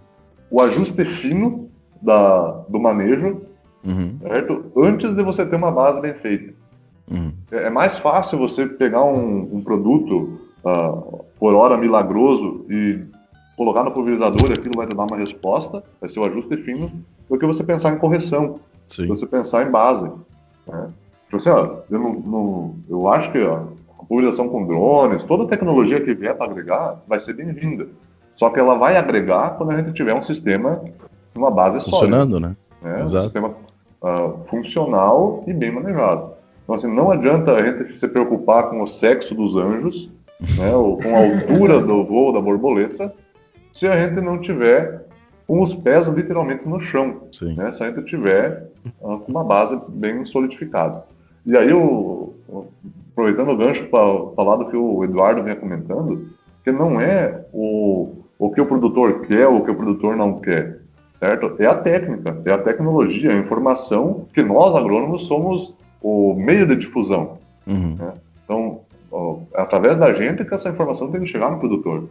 o 0.51 0.61
ajuste 0.61 1.05
fino 1.05 1.69
da, 2.01 2.65
do 2.69 2.79
manejo, 2.79 3.43
uhum. 3.85 4.19
certo? 4.21 4.73
Antes 4.77 5.15
de 5.15 5.23
você 5.23 5.47
ter 5.47 5.57
uma 5.57 5.71
base 5.71 6.01
bem 6.01 6.15
feita. 6.15 6.53
Uhum. 7.11 7.33
É, 7.51 7.65
é 7.65 7.71
mais 7.71 7.99
fácil 7.99 8.39
você 8.39 8.67
pegar 8.67 9.05
um, 9.05 9.49
um 9.53 9.63
produto 9.63 10.41
uh, 10.65 11.25
por 11.39 11.55
hora 11.55 11.77
milagroso 11.77 12.65
e 12.69 13.05
colocar 13.57 13.83
no 13.83 13.91
pulverizador 13.91 14.51
e 14.51 14.53
aquilo 14.53 14.75
vai 14.77 14.87
te 14.87 14.95
dar 14.95 15.05
uma 15.05 15.17
resposta, 15.17 15.83
vai 16.01 16.09
ser 16.09 16.21
o 16.21 16.25
ajuste 16.25 16.57
fino, 16.59 16.93
do 17.29 17.39
que 17.39 17.47
você 17.47 17.65
pensar 17.65 17.93
em 17.93 17.99
correção. 17.99 18.61
Sim. 18.89 19.07
você 19.07 19.27
pensar 19.27 19.67
em 19.67 19.71
base. 19.71 20.11
Né? 20.67 20.89
Tipo 21.25 21.37
assim, 21.37 21.51
ó, 21.51 21.77
eu, 21.91 21.99
não, 21.99 22.13
não, 22.15 22.75
eu 22.89 23.09
acho 23.09 23.31
que 23.31 23.43
ó, 23.43 23.65
a 23.99 24.05
pulverização 24.05 24.49
com 24.49 24.67
drones, 24.67 25.25
toda 25.25 25.47
tecnologia 25.47 26.01
que 26.01 26.15
vier 26.15 26.35
para 26.35 26.51
agregar 26.51 27.03
vai 27.07 27.21
ser 27.21 27.35
bem-vinda. 27.35 27.87
Só 28.35 28.51
que 28.51 28.59
ela 28.59 28.77
vai 28.77 28.97
agregar 28.97 29.57
quando 29.57 29.73
a 29.73 29.77
gente 29.77 29.93
tiver 29.93 30.15
um 30.15 30.23
sistema, 30.23 30.83
uma 31.35 31.51
base 31.51 31.81
Funcionando, 31.81 32.33
sólida. 32.33 32.57
né? 32.83 32.97
né? 32.97 33.05
Um 33.05 33.09
sistema 33.09 33.55
uh, 34.03 34.45
funcional 34.49 35.45
e 35.47 35.53
bem 35.53 35.73
manejado. 35.73 36.31
Então, 36.63 36.75
assim, 36.75 36.95
não 36.95 37.11
adianta 37.11 37.53
a 37.53 37.63
gente 37.63 37.99
se 37.99 38.07
preocupar 38.07 38.71
com 38.71 38.83
o 38.83 38.87
sexo 38.87 39.35
dos 39.35 39.57
anjos, 39.57 40.11
né, 40.57 40.75
ou 40.75 40.99
com 40.99 41.17
a 41.17 41.21
altura 41.21 41.81
do 41.81 42.05
voo 42.05 42.33
da 42.33 42.41
borboleta, 42.41 43.13
se 43.73 43.89
a 43.89 43.99
gente 43.99 44.21
não 44.21 44.39
tiver 44.39 45.08
com 45.49 45.63
os 45.63 45.75
pés 45.75 46.07
literalmente 46.09 46.69
no 46.69 46.79
chão, 46.79 47.23
né, 47.57 47.73
se 47.73 47.83
a 47.83 47.91
gente 47.91 48.05
tiver 48.05 48.71
uh, 49.01 49.19
com 49.19 49.33
uma 49.33 49.43
base 49.43 49.81
bem 49.89 50.23
solidificada. 50.27 51.05
E 51.47 51.57
aí, 51.57 51.71
eu, 51.71 52.35
aproveitando 53.13 53.53
o 53.53 53.57
gancho 53.57 53.87
para 53.87 54.35
falar 54.37 54.57
do 54.57 54.67
que 54.67 54.77
o 54.77 55.03
Eduardo 55.03 55.43
vinha 55.43 55.57
comentando, 55.57 56.29
que 56.63 56.71
não 56.71 57.01
é 57.01 57.47
o, 57.51 58.25
o 58.39 58.51
que 58.51 58.61
o 58.61 58.67
produtor 58.67 59.23
quer 59.23 59.49
ou 59.49 59.61
o 59.61 59.65
que 59.65 59.71
o 59.71 59.75
produtor 59.75 60.15
não 60.15 60.35
quer, 60.35 60.83
certo? 61.19 61.57
É 61.59 61.65
a 61.65 61.77
técnica, 61.77 62.43
é 62.45 62.53
a 62.53 62.59
tecnologia, 62.59 63.33
a 63.33 63.39
informação 63.39 64.27
que 64.35 64.43
nós, 64.43 64.77
agrônomos, 64.77 65.27
somos 65.27 65.75
o 66.03 66.35
meio 66.35 66.67
de 66.67 66.77
difusão. 66.77 67.39
Uhum. 67.67 67.97
Né? 67.99 68.13
Então, 68.45 68.81
ó, 69.11 69.39
é 69.55 69.63
através 69.63 69.99
da 69.99 70.13
gente 70.13 70.45
que 70.45 70.53
essa 70.53 70.69
informação 70.69 71.11
tem 71.11 71.23
que 71.23 71.27
chegar 71.27 71.51
no 71.51 71.59
produtor. 71.59 72.05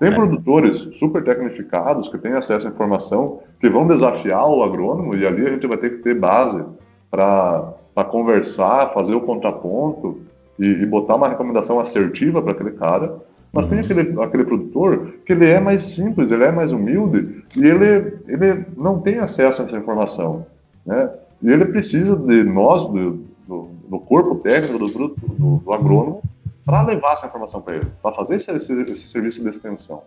Tem 0.00 0.08
é. 0.08 0.14
produtores 0.14 0.78
super 0.98 1.22
tecnificados 1.22 2.08
que 2.08 2.16
têm 2.16 2.32
acesso 2.32 2.66
à 2.66 2.70
informação, 2.70 3.40
que 3.60 3.68
vão 3.68 3.86
desafiar 3.86 4.48
o 4.48 4.62
agrônomo, 4.62 5.14
e 5.14 5.26
ali 5.26 5.46
a 5.46 5.50
gente 5.50 5.66
vai 5.66 5.76
ter 5.76 5.90
que 5.90 5.98
ter 5.98 6.18
base 6.18 6.64
para 7.10 7.74
conversar, 8.10 8.94
fazer 8.94 9.14
o 9.14 9.20
contraponto 9.20 10.22
e, 10.58 10.64
e, 10.64 10.86
botar 10.86 11.16
uma 11.16 11.28
recomendação 11.28 11.78
assertiva 11.78 12.40
para 12.40 12.52
aquele 12.52 12.70
cara. 12.70 13.14
Mas 13.52 13.66
uhum. 13.66 13.72
tem 13.72 13.80
aquele, 13.80 14.22
aquele 14.22 14.44
produtor 14.44 15.14
que 15.26 15.32
ele 15.32 15.46
é 15.46 15.60
mais 15.60 15.82
simples, 15.82 16.30
ele 16.30 16.44
é 16.44 16.52
mais 16.52 16.72
humilde 16.72 17.44
e 17.54 17.66
ele, 17.66 18.14
ele 18.26 18.64
não 18.76 19.00
tem 19.00 19.18
acesso 19.18 19.60
a 19.60 19.66
essa 19.66 19.76
informação. 19.76 20.46
Né? 20.86 21.10
E 21.42 21.50
ele 21.50 21.66
precisa 21.66 22.16
de 22.16 22.42
nós, 22.44 22.84
do, 22.84 23.20
do, 23.46 23.68
do 23.88 23.98
corpo 23.98 24.36
técnico, 24.36 24.78
do, 24.78 24.88
do, 24.88 25.62
do 25.62 25.72
agrônomo, 25.72 26.22
para 26.64 26.82
levar 26.82 27.12
essa 27.12 27.26
informação 27.26 27.60
para 27.60 27.76
ele, 27.76 27.86
para 28.02 28.14
fazer 28.14 28.36
esse, 28.36 28.50
esse, 28.52 28.80
esse, 28.82 29.08
serviço 29.08 29.42
de 29.42 29.48
extensão. 29.48 30.02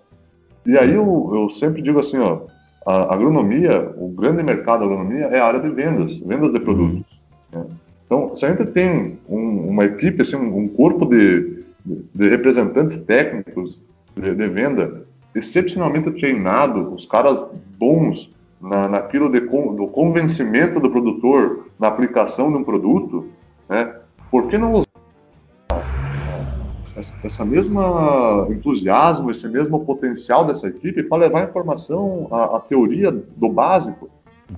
E 0.66 0.78
aí 0.78 0.94
eu, 0.94 1.32
eu 1.34 1.50
sempre 1.50 1.82
digo 1.82 2.00
assim, 2.00 2.18
ó, 2.18 2.42
a 2.86 3.14
agronomia, 3.14 3.94
o 3.98 4.10
grande 4.10 4.44
mercado 4.44 4.80
da 4.80 4.86
agronomia 4.86 5.26
é 5.26 5.40
a 5.40 5.46
área 5.46 5.60
de 5.60 5.70
vendas, 5.70 6.18
vendas 6.18 6.52
de 6.52 6.60
produtos. 6.60 7.06
Uhum. 7.54 7.60
Né? 7.60 7.66
Então, 8.06 8.36
se 8.36 8.46
a 8.46 8.50
gente 8.50 8.66
tem 8.66 9.18
um, 9.28 9.70
uma 9.70 9.86
equipe, 9.86 10.22
assim, 10.22 10.36
um, 10.36 10.68
corpo 10.68 11.06
de, 11.06 11.64
de, 11.84 12.04
de 12.14 12.30
representantes 12.30 12.98
técnicos 12.98 13.82
de, 14.16 14.36
de, 14.36 14.48
venda 14.48 15.04
excepcionalmente 15.34 16.12
treinado, 16.12 16.94
os 16.94 17.06
caras 17.06 17.44
bons 17.78 18.30
na, 18.62 18.88
naquilo 18.88 19.32
de, 19.32 19.40
do 19.40 19.88
convencimento 19.88 20.80
do 20.80 20.92
produtor 20.92 21.68
na 21.80 21.88
aplicação 21.88 22.52
de 22.52 22.58
um 22.58 22.64
produto, 22.64 23.28
né? 23.68 23.96
Por 24.30 24.48
que 24.48 24.58
não 24.58 24.74
usar 24.74 24.93
essa, 26.96 27.44
mesma 27.44 28.48
entusiasmo, 28.50 29.32
esse 29.32 29.48
mesmo 29.48 29.84
potencial 29.86 30.46
dessa 30.46 30.68
equipe 30.68 31.04
para 31.04 31.24
levar 31.24 31.42
a 31.42 31.50
informação, 31.50 32.28
a, 32.32 32.58
a, 32.58 32.60
teoria 32.60 33.12
do 33.12 33.50
básico? 33.50 34.10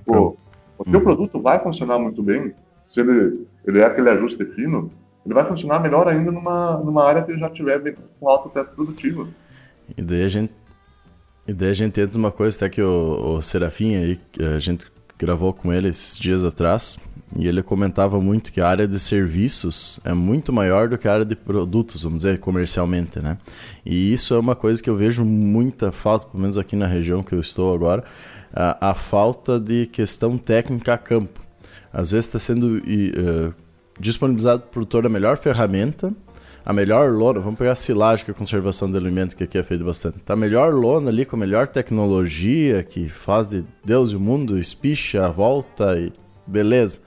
Pô, 0.04 0.36
o 0.78 0.84
teu 0.84 0.98
uhum. 0.98 1.04
produto 1.04 1.40
vai 1.40 1.58
funcionar 1.62 1.98
muito 1.98 2.22
bem 2.22 2.52
se 2.84 3.00
ele, 3.00 3.46
ele 3.66 3.80
é 3.80 3.84
aquele 3.84 4.08
ajuste 4.10 4.44
fino, 4.44 4.90
ele 5.24 5.34
vai 5.34 5.44
funcionar 5.44 5.80
melhor 5.80 6.06
ainda 6.06 6.30
numa, 6.30 6.76
numa 6.78 7.04
área 7.04 7.22
que 7.22 7.36
já 7.36 7.50
tiver 7.50 7.80
bem, 7.80 7.94
com 8.20 8.28
alto 8.28 8.48
teto 8.48 8.74
produtivo. 8.74 9.28
E 9.96 10.00
daí 10.00 10.24
a 10.24 10.28
gente, 10.28 10.52
e 11.48 11.52
daí 11.52 11.70
a 11.70 11.74
gente 11.74 12.00
entra 12.00 12.16
numa 12.16 12.30
coisa 12.30 12.56
até 12.56 12.68
que 12.68 12.80
o, 12.80 13.36
o 13.36 13.42
Serafim 13.42 13.96
aí, 13.96 14.20
a 14.54 14.58
gente 14.60 14.86
gravou 15.18 15.52
com 15.52 15.72
ele 15.72 15.88
esses 15.88 16.18
dias 16.18 16.44
atrás, 16.44 16.98
e 17.34 17.48
ele 17.48 17.62
comentava 17.62 18.20
muito 18.20 18.52
que 18.52 18.60
a 18.60 18.68
área 18.68 18.86
de 18.86 18.98
serviços 18.98 19.98
é 20.04 20.12
muito 20.12 20.52
maior 20.52 20.88
do 20.88 20.96
que 20.96 21.08
a 21.08 21.12
área 21.12 21.24
de 21.24 21.34
produtos, 21.34 22.04
vamos 22.04 22.18
dizer, 22.18 22.38
comercialmente, 22.38 23.18
né? 23.18 23.36
E 23.84 24.12
isso 24.12 24.34
é 24.34 24.38
uma 24.38 24.54
coisa 24.54 24.80
que 24.82 24.88
eu 24.88 24.96
vejo 24.96 25.24
muita 25.24 25.90
falta, 25.90 26.26
pelo 26.26 26.40
menos 26.40 26.56
aqui 26.56 26.76
na 26.76 26.86
região 26.86 27.22
que 27.22 27.34
eu 27.34 27.40
estou 27.40 27.74
agora, 27.74 28.04
a, 28.54 28.90
a 28.90 28.94
falta 28.94 29.58
de 29.58 29.86
questão 29.86 30.38
técnica 30.38 30.94
a 30.94 30.98
campo. 30.98 31.40
Às 31.92 32.12
vezes 32.12 32.26
está 32.26 32.38
sendo 32.38 32.76
uh, 32.76 33.54
disponibilizado 33.98 34.60
para 34.60 34.68
o 34.68 34.70
produtor 34.70 35.06
a 35.06 35.08
melhor 35.08 35.36
ferramenta, 35.36 36.14
a 36.64 36.72
melhor 36.72 37.12
lona, 37.12 37.40
vamos 37.40 37.58
pegar 37.58 37.72
a 37.72 37.76
silagem, 37.76 38.24
que 38.24 38.30
é 38.30 38.34
a 38.34 38.36
conservação 38.36 38.90
do 38.90 38.96
alimento, 38.96 39.36
que 39.36 39.44
aqui 39.44 39.58
é 39.58 39.62
feito 39.62 39.84
bastante. 39.84 40.18
Tá 40.20 40.34
a 40.34 40.36
melhor 40.36 40.72
lona 40.74 41.10
ali, 41.10 41.24
com 41.24 41.36
a 41.36 41.38
melhor 41.38 41.68
tecnologia, 41.68 42.82
que 42.82 43.08
faz 43.08 43.46
de 43.46 43.64
Deus 43.84 44.12
e 44.12 44.16
o 44.16 44.20
mundo, 44.20 44.58
espicha 44.58 45.28
volta 45.28 45.98
e 45.98 46.12
beleza. 46.46 47.00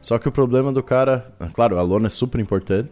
Só 0.00 0.18
que 0.18 0.28
o 0.28 0.32
problema 0.32 0.72
do 0.72 0.82
cara, 0.82 1.26
claro, 1.54 1.76
a 1.78 1.82
lona 1.82 2.06
é 2.06 2.10
super 2.10 2.40
importante, 2.40 2.90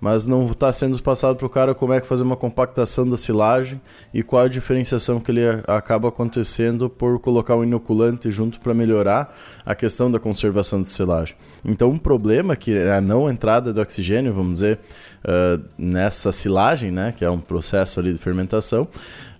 mas 0.00 0.26
não 0.26 0.50
está 0.50 0.72
sendo 0.72 1.00
passado 1.02 1.36
para 1.36 1.46
o 1.46 1.50
cara 1.50 1.74
como 1.74 1.92
é 1.92 2.00
que 2.00 2.06
fazer 2.06 2.22
uma 2.22 2.36
compactação 2.36 3.08
da 3.08 3.16
silagem 3.16 3.80
e 4.12 4.22
qual 4.22 4.44
a 4.44 4.48
diferenciação 4.48 5.20
que 5.20 5.30
ele 5.30 5.42
acaba 5.66 6.08
acontecendo 6.08 6.88
por 6.88 7.18
colocar 7.18 7.56
um 7.56 7.64
inoculante 7.64 8.30
junto 8.30 8.60
para 8.60 8.74
melhorar 8.74 9.34
a 9.64 9.74
questão 9.74 10.10
da 10.10 10.18
conservação 10.18 10.80
da 10.80 10.86
silagem. 10.86 11.36
Então, 11.64 11.90
um 11.90 11.98
problema 11.98 12.56
que 12.56 12.76
é 12.76 12.92
a 12.92 13.00
não 13.00 13.28
entrada 13.28 13.72
do 13.72 13.80
oxigênio, 13.80 14.32
vamos 14.32 14.52
dizer, 14.52 14.78
uh, 15.24 15.62
nessa 15.78 16.30
silagem, 16.30 16.90
né, 16.90 17.14
que 17.16 17.24
é 17.24 17.30
um 17.30 17.40
processo 17.40 17.98
ali 17.98 18.12
de 18.12 18.18
fermentação 18.18 18.82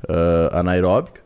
uh, 0.04 0.56
anaeróbica, 0.56 1.20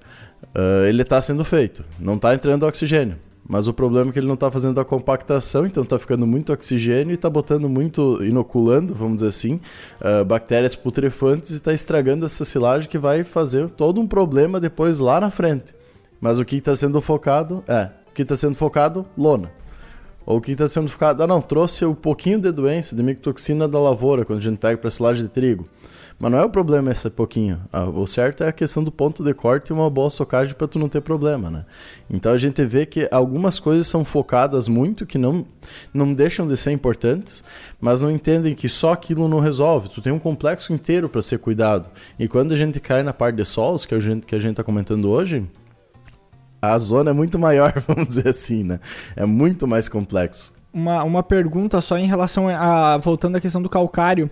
uh, 0.54 0.86
ele 0.86 1.02
está 1.02 1.22
sendo 1.22 1.44
feito, 1.44 1.84
não 1.98 2.16
está 2.16 2.34
entrando 2.34 2.66
oxigênio. 2.66 3.16
Mas 3.50 3.66
o 3.66 3.72
problema 3.72 4.10
é 4.10 4.12
que 4.12 4.18
ele 4.20 4.28
não 4.28 4.34
está 4.34 4.48
fazendo 4.48 4.78
a 4.80 4.84
compactação, 4.84 5.66
então 5.66 5.82
está 5.82 5.98
ficando 5.98 6.24
muito 6.24 6.52
oxigênio 6.52 7.10
e 7.10 7.14
está 7.14 7.28
botando 7.28 7.68
muito, 7.68 8.22
inoculando, 8.22 8.94
vamos 8.94 9.16
dizer 9.16 9.26
assim, 9.26 9.60
uh, 10.00 10.24
bactérias 10.24 10.76
putrefantes 10.76 11.50
e 11.50 11.54
está 11.54 11.74
estragando 11.74 12.24
essa 12.24 12.44
silagem 12.44 12.88
que 12.88 12.96
vai 12.96 13.24
fazer 13.24 13.68
todo 13.68 14.00
um 14.00 14.06
problema 14.06 14.60
depois 14.60 15.00
lá 15.00 15.20
na 15.20 15.32
frente. 15.32 15.74
Mas 16.20 16.38
o 16.38 16.44
que 16.44 16.58
está 16.58 16.76
sendo 16.76 17.00
focado 17.00 17.64
é, 17.66 17.90
o 18.08 18.14
que 18.14 18.22
está 18.22 18.36
sendo 18.36 18.54
focado, 18.54 19.04
lona. 19.18 19.50
Ou 20.24 20.38
o 20.38 20.40
que 20.40 20.52
está 20.52 20.68
sendo 20.68 20.88
focado, 20.88 21.20
ah 21.24 21.26
não, 21.26 21.40
trouxe 21.40 21.84
um 21.84 21.94
pouquinho 21.94 22.40
de 22.40 22.52
doença, 22.52 22.94
de 22.94 23.02
micotoxina 23.02 23.66
da 23.66 23.80
lavoura, 23.80 24.24
quando 24.24 24.38
a 24.38 24.42
gente 24.42 24.58
pega 24.58 24.78
para 24.78 24.90
silagem 24.90 25.24
de 25.24 25.28
trigo. 25.28 25.66
Mas 26.20 26.30
não 26.30 26.38
é 26.38 26.44
o 26.44 26.50
problema 26.50 26.92
esse 26.92 27.08
pouquinho. 27.08 27.62
Ah, 27.72 27.84
o 27.84 28.06
certo 28.06 28.44
é 28.44 28.48
a 28.48 28.52
questão 28.52 28.84
do 28.84 28.92
ponto 28.92 29.24
de 29.24 29.32
corte 29.32 29.70
e 29.70 29.72
uma 29.72 29.88
boa 29.88 30.10
socagem 30.10 30.54
para 30.54 30.68
tu 30.68 30.78
não 30.78 30.86
ter 30.86 31.00
problema, 31.00 31.50
né? 31.50 31.64
Então 32.10 32.30
a 32.30 32.36
gente 32.36 32.62
vê 32.66 32.84
que 32.84 33.08
algumas 33.10 33.58
coisas 33.58 33.86
são 33.86 34.04
focadas 34.04 34.68
muito 34.68 35.06
que 35.06 35.16
não 35.16 35.46
não 35.94 36.12
deixam 36.12 36.46
de 36.46 36.58
ser 36.58 36.72
importantes, 36.72 37.42
mas 37.80 38.02
não 38.02 38.10
entendem 38.10 38.54
que 38.54 38.68
só 38.68 38.92
aquilo 38.92 39.28
não 39.28 39.40
resolve. 39.40 39.88
Tu 39.88 40.02
tem 40.02 40.12
um 40.12 40.18
complexo 40.18 40.74
inteiro 40.74 41.08
para 41.08 41.22
ser 41.22 41.38
cuidado. 41.38 41.88
E 42.18 42.28
quando 42.28 42.52
a 42.52 42.56
gente 42.56 42.78
cai 42.80 43.02
na 43.02 43.14
parte 43.14 43.36
de 43.36 43.44
solos, 43.46 43.86
que 43.86 43.94
a 43.94 44.00
gente 44.00 44.26
que 44.26 44.34
a 44.34 44.38
gente 44.38 44.56
tá 44.56 44.62
comentando 44.62 45.08
hoje, 45.08 45.42
a 46.60 46.76
zona 46.76 47.12
é 47.12 47.14
muito 47.14 47.38
maior, 47.38 47.72
vamos 47.88 48.06
dizer 48.06 48.28
assim, 48.28 48.62
né? 48.62 48.78
É 49.16 49.24
muito 49.24 49.66
mais 49.66 49.88
complexo. 49.88 50.52
Uma, 50.70 51.02
uma 51.02 51.22
pergunta 51.22 51.80
só 51.80 51.96
em 51.96 52.06
relação 52.06 52.46
a. 52.46 52.98
Voltando 52.98 53.36
à 53.36 53.40
questão 53.40 53.62
do 53.62 53.70
calcário. 53.70 54.30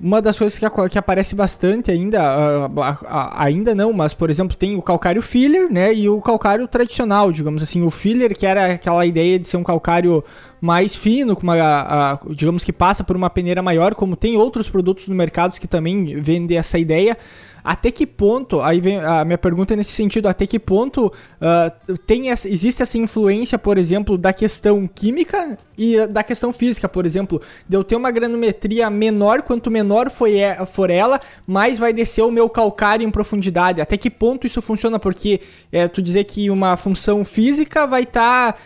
Uma 0.00 0.22
das 0.22 0.38
coisas 0.38 0.58
que, 0.58 0.66
que 0.88 0.98
aparece 0.98 1.34
bastante 1.34 1.90
ainda, 1.90 2.22
uh, 2.22 2.66
uh, 2.66 2.80
uh, 2.80 3.30
ainda 3.34 3.74
não, 3.74 3.92
mas 3.92 4.14
por 4.14 4.30
exemplo, 4.30 4.56
tem 4.56 4.74
o 4.74 4.80
calcário 4.80 5.20
filler, 5.20 5.70
né? 5.70 5.92
E 5.92 6.08
o 6.08 6.20
calcário 6.22 6.66
tradicional, 6.66 7.30
digamos 7.30 7.62
assim. 7.62 7.82
O 7.82 7.90
filler, 7.90 8.34
que 8.36 8.46
era 8.46 8.72
aquela 8.74 9.04
ideia 9.04 9.38
de 9.38 9.46
ser 9.46 9.58
um 9.58 9.62
calcário 9.62 10.24
mais 10.60 10.94
fino, 10.94 11.34
com 11.34 11.42
uma, 11.42 12.20
digamos 12.30 12.62
que 12.62 12.72
passa 12.72 13.02
por 13.02 13.16
uma 13.16 13.30
peneira 13.30 13.62
maior, 13.62 13.94
como 13.94 14.16
tem 14.16 14.36
outros 14.36 14.68
produtos 14.68 15.08
no 15.08 15.14
mercado 15.14 15.58
que 15.58 15.66
também 15.66 16.20
vendem 16.20 16.58
essa 16.58 16.78
ideia 16.78 17.16
até 17.64 17.90
que 17.90 18.06
ponto, 18.06 18.60
aí 18.60 18.80
vem 18.80 18.98
a 18.98 19.24
minha 19.24 19.38
pergunta 19.38 19.74
é 19.74 19.76
nesse 19.76 19.92
sentido, 19.92 20.28
até 20.28 20.46
que 20.46 20.58
ponto 20.58 21.06
uh, 21.06 21.98
tem 22.06 22.30
essa, 22.30 22.48
existe 22.48 22.82
essa 22.82 22.98
influência, 22.98 23.58
por 23.58 23.78
exemplo, 23.78 24.16
da 24.16 24.32
questão 24.32 24.86
química 24.86 25.58
e 25.76 26.06
da 26.06 26.22
questão 26.22 26.52
física, 26.52 26.88
por 26.88 27.06
exemplo, 27.06 27.40
de 27.68 27.76
eu 27.76 27.84
ter 27.84 27.96
uma 27.96 28.10
granometria 28.10 28.88
menor, 28.90 29.42
quanto 29.42 29.70
menor 29.70 30.10
foi, 30.10 30.38
for 30.66 30.90
ela, 30.90 31.20
mais 31.46 31.78
vai 31.78 31.92
descer 31.92 32.22
o 32.22 32.30
meu 32.30 32.48
calcário 32.48 33.06
em 33.06 33.10
profundidade. 33.10 33.80
Até 33.80 33.96
que 33.96 34.10
ponto 34.10 34.46
isso 34.46 34.60
funciona? 34.60 34.98
Porque 34.98 35.40
é, 35.72 35.88
tu 35.88 36.02
dizer 36.02 36.24
que 36.24 36.50
uma 36.50 36.76
função 36.76 37.24
física 37.24 37.86
vai 37.86 38.02
estar, 38.02 38.52
tá, 38.52 38.58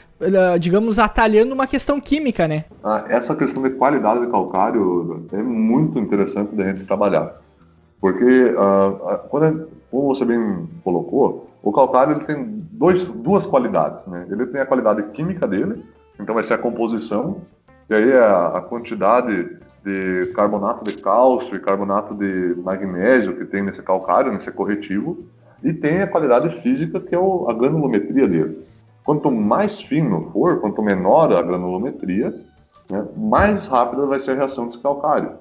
digamos, 0.60 0.98
atalhando 0.98 1.54
uma 1.54 1.66
questão 1.66 2.00
química, 2.00 2.46
né? 2.48 2.64
Ah, 2.82 3.04
essa 3.08 3.34
questão 3.34 3.62
de 3.62 3.70
qualidade 3.70 4.20
de 4.20 4.30
calcário 4.30 5.26
é 5.32 5.42
muito 5.42 5.98
interessante 5.98 6.54
da 6.54 6.64
gente 6.64 6.84
trabalhar. 6.84 7.40
Porque, 8.00 8.24
uh, 8.24 9.18
quando, 9.30 9.68
como 9.90 10.14
você 10.14 10.24
bem 10.24 10.68
colocou, 10.82 11.48
o 11.62 11.72
calcário 11.72 12.16
ele 12.16 12.24
tem 12.24 12.42
dois, 12.70 13.08
duas 13.08 13.46
qualidades. 13.46 14.06
Né? 14.06 14.26
Ele 14.30 14.44
tem 14.46 14.60
a 14.60 14.66
qualidade 14.66 15.02
química 15.12 15.46
dele, 15.48 15.82
então 16.20 16.34
vai 16.34 16.44
ser 16.44 16.54
a 16.54 16.58
composição, 16.58 17.40
e 17.88 17.94
aí 17.94 18.12
a, 18.12 18.58
a 18.58 18.60
quantidade 18.60 19.56
de 19.84 20.32
carbonato 20.34 20.84
de 20.84 20.96
cálcio 20.98 21.56
e 21.56 21.60
carbonato 21.60 22.14
de 22.14 22.54
magnésio 22.62 23.36
que 23.36 23.44
tem 23.44 23.62
nesse 23.62 23.82
calcário, 23.82 24.32
nesse 24.32 24.50
corretivo, 24.50 25.24
e 25.62 25.72
tem 25.72 26.02
a 26.02 26.06
qualidade 26.06 26.60
física, 26.60 27.00
que 27.00 27.14
é 27.14 27.18
o, 27.18 27.48
a 27.48 27.54
granulometria 27.54 28.28
dele. 28.28 28.63
Quanto 29.04 29.30
mais 29.30 29.80
fino 29.80 30.30
for, 30.32 30.60
quanto 30.60 30.82
menor 30.82 31.32
a 31.32 31.42
granulometria, 31.42 32.34
né, 32.90 33.06
mais 33.16 33.66
rápida 33.66 34.06
vai 34.06 34.18
ser 34.18 34.32
a 34.32 34.34
reação 34.34 34.64
desse 34.64 34.78
calcário. 34.78 35.32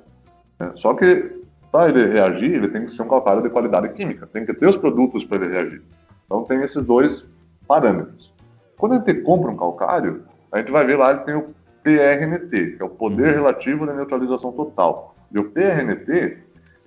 Né? 0.59 0.71
Só 0.75 0.93
que 0.93 1.41
para 1.71 1.89
ele 1.89 2.05
reagir, 2.05 2.53
ele 2.53 2.67
tem 2.67 2.85
que 2.85 2.91
ser 2.91 3.01
um 3.01 3.07
calcário 3.07 3.41
de 3.41 3.49
qualidade 3.49 3.89
química, 3.93 4.27
tem 4.27 4.45
que 4.45 4.53
ter 4.53 4.67
os 4.67 4.77
produtos 4.77 5.25
para 5.25 5.37
ele 5.37 5.53
reagir. 5.53 5.81
Então 6.25 6.43
tem 6.43 6.61
esses 6.61 6.83
dois 6.85 7.25
parâmetros. 7.67 8.31
Quando 8.77 8.93
a 8.93 8.95
gente 8.97 9.15
compra 9.21 9.49
um 9.49 9.57
calcário, 9.57 10.23
a 10.51 10.59
gente 10.59 10.71
vai 10.71 10.85
ver 10.85 10.97
lá 10.97 11.17
que 11.17 11.25
tem 11.25 11.35
o 11.35 11.47
PRNT, 11.81 12.77
que 12.77 12.77
é 12.79 12.85
o 12.85 12.89
poder 12.89 13.29
uhum. 13.29 13.43
relativo 13.43 13.85
da 13.87 13.93
neutralização 13.93 14.51
total. 14.51 15.15
E 15.31 15.39
o 15.39 15.49
PRNT, 15.49 16.37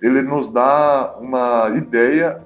ele 0.01 0.21
nos 0.21 0.49
dá 0.49 1.15
uma 1.19 1.69
ideia 1.75 2.41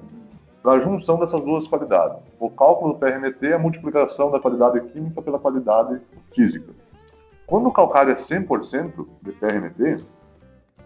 da 0.64 0.78
junção 0.80 1.18
dessas 1.18 1.42
duas 1.42 1.66
qualidades. 1.66 2.18
O 2.38 2.48
cálculo 2.48 2.94
do 2.94 2.98
PRNT 2.98 3.46
é 3.48 3.54
a 3.54 3.58
multiplicação 3.58 4.30
da 4.30 4.38
qualidade 4.38 4.80
química 4.92 5.20
pela 5.20 5.38
qualidade 5.38 6.00
física. 6.32 6.72
Quando 7.46 7.68
o 7.68 7.72
calcário 7.72 8.12
é 8.12 8.14
100% 8.14 9.06
de 9.22 9.32
PRNT, 9.32 10.04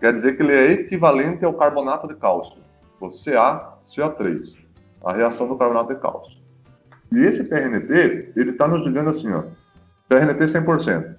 quer 0.01 0.13
dizer 0.15 0.37
que 0.37 0.43
ele 0.43 0.53
é 0.53 0.73
equivalente 0.73 1.45
ao 1.45 1.53
carbonato 1.53 2.09
de 2.09 2.15
cálcio, 2.15 2.59
o 3.01 3.09
CaCO3, 3.09 4.57
a 5.05 5.13
reação 5.13 5.47
do 5.47 5.57
carbonato 5.57 5.95
de 5.95 6.01
cálcio. 6.01 6.39
E 7.13 7.21
esse 7.25 7.45
PRNT, 7.45 8.33
ele 8.35 8.51
está 8.51 8.67
nos 8.67 8.83
dizendo 8.83 9.11
assim, 9.11 9.31
ó, 9.33 9.45
PRNT 10.09 10.45
100%. 10.45 11.17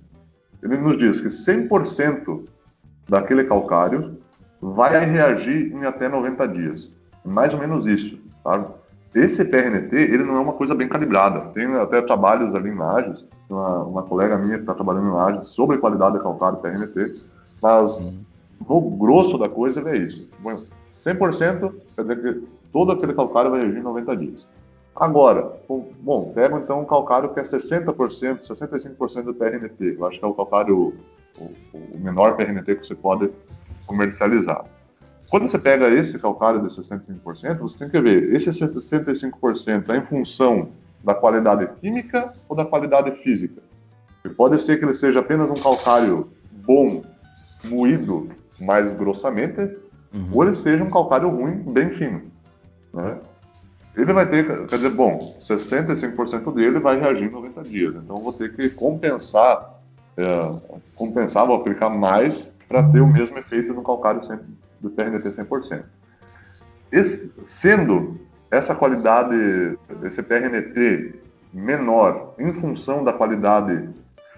Ele 0.64 0.78
nos 0.78 0.98
diz 0.98 1.22
que 1.22 1.28
100% 1.28 2.46
daquele 3.08 3.44
calcário 3.44 4.18
vai 4.60 5.06
reagir 5.06 5.72
em 5.72 5.86
até 5.86 6.10
90 6.10 6.48
dias. 6.48 6.96
Mais 7.24 7.54
ou 7.54 7.60
menos 7.60 7.86
isso, 7.86 8.20
tá? 8.48 8.66
Esse 9.16 9.46
PRNT, 9.46 9.96
ele 9.96 10.24
não 10.24 10.36
é 10.36 10.40
uma 10.40 10.54
coisa 10.54 10.76
bem 10.76 10.88
calibrada. 10.88 11.50
Tem 11.54 11.66
até 11.76 12.02
trabalhos 12.02 12.54
ali 12.54 12.70
em 12.70 12.76
Lages, 12.76 13.28
uma, 13.50 13.84
uma 13.84 14.04
colega 14.04 14.38
minha 14.38 14.56
que 14.56 14.64
está 14.64 14.74
trabalhando 14.74 15.08
em 15.08 15.14
Lages 15.14 15.48
sobre 15.48 15.78
qualidade 15.78 16.18
de 16.18 16.24
calcário 16.24 16.58
PRNT, 16.58 17.16
mas 17.62 18.00
uhum 18.00 18.28
no 18.68 18.82
grosso 18.82 19.38
da 19.38 19.50
coisa, 19.50 19.80
ele 19.80 19.90
é 19.90 19.98
isso. 19.98 20.30
100% 21.00 21.74
quer 21.96 22.02
dizer 22.02 22.22
que 22.22 22.48
todo 22.72 22.92
aquele 22.92 23.14
calcário 23.14 23.52
vai 23.52 23.62
reagir 23.62 23.80
em 23.80 23.84
90 23.84 24.18
dias. 24.18 24.48
Agora, 24.96 25.54
bom, 26.00 26.32
pega 26.34 26.58
então 26.58 26.82
um 26.82 26.86
calcário 26.86 27.34
que 27.34 27.40
é 27.40 27.44
60%, 27.44 28.42
65% 28.42 29.22
do 29.24 29.34
PRNT. 29.34 29.96
Eu 29.98 30.06
acho 30.08 30.18
que 30.18 30.26
é 30.26 30.28
o 30.28 30.34
calcário, 30.34 30.94
o, 31.38 31.44
o 31.74 32.00
menor 32.00 32.36
PRNT 32.36 32.76
que 32.76 32.88
você 32.88 32.96
pode 32.96 33.30
comercializar. 33.86 34.66
Quando 35.30 35.48
você 35.48 35.60
pega 35.60 35.90
esse 35.90 36.18
calcário 36.20 36.62
de 36.62 36.68
65%, 36.68 37.58
você 37.58 37.80
tem 37.80 37.90
que 37.90 38.00
ver, 38.00 38.34
esse 38.34 38.50
65% 38.50 39.90
é 39.90 39.98
em 39.98 40.02
função 40.06 40.70
da 41.04 41.14
qualidade 41.14 41.68
química 41.80 42.34
ou 42.48 42.56
da 42.56 42.66
qualidade 42.66 43.12
física? 43.22 43.62
E 44.24 44.30
pode 44.30 44.62
ser 44.62 44.78
que 44.78 44.86
ele 44.86 44.94
seja 44.94 45.20
apenas 45.20 45.50
um 45.50 45.62
calcário 45.62 46.30
bom, 46.66 47.04
moído 47.64 48.30
mais 48.60 48.92
grossamente, 48.94 49.60
uhum. 50.14 50.28
ou 50.34 50.44
ele 50.44 50.54
seja 50.54 50.84
um 50.84 50.90
calcário 50.90 51.30
ruim, 51.30 51.58
bem 51.74 51.90
fino. 51.92 52.24
Né? 52.94 53.18
Ele 53.96 54.14
vai 54.14 54.30
ter, 54.30 54.68
quer 54.68 54.76
dizer, 54.78 54.92
bom, 54.92 55.36
65% 55.42 56.54
dele 56.54 56.80
vai 56.80 57.00
reagir 57.00 57.28
em 57.28 57.32
90 57.32 57.64
dias, 57.64 57.96
então 57.96 58.18
eu 58.18 58.22
vou 58.22 58.32
ter 58.32 58.56
que 58.56 58.70
compensar, 58.70 59.82
é, 60.16 60.78
compensar, 60.96 61.46
vou 61.46 61.56
aplicar 61.58 61.90
mais 61.90 62.50
para 62.68 62.84
ter 62.92 63.02
o 63.02 63.08
mesmo 63.08 63.38
efeito 63.38 63.74
no 63.74 63.82
calcário 63.82 64.24
sempre, 64.24 64.46
do 64.80 64.90
TRNT 64.90 65.30
100%. 65.30 65.84
Esse, 66.92 67.32
sendo 67.46 68.20
essa 68.50 68.76
qualidade, 68.76 69.78
esse 70.04 70.24
TRNT 70.24 71.16
menor 71.54 72.36
em 72.40 72.52
função 72.54 73.04
da 73.04 73.12
qualidade 73.12 73.90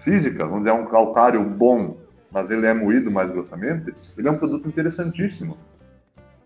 física, 0.02 0.46
onde 0.46 0.68
é 0.68 0.72
um 0.72 0.86
calcário 0.86 1.42
bom, 1.44 1.98
mas 2.30 2.50
ele 2.50 2.66
é 2.66 2.74
moído 2.74 3.10
mais 3.10 3.30
grossamente, 3.30 3.92
ele 4.16 4.28
é 4.28 4.30
um 4.30 4.38
produto 4.38 4.66
interessantíssimo. 4.66 5.56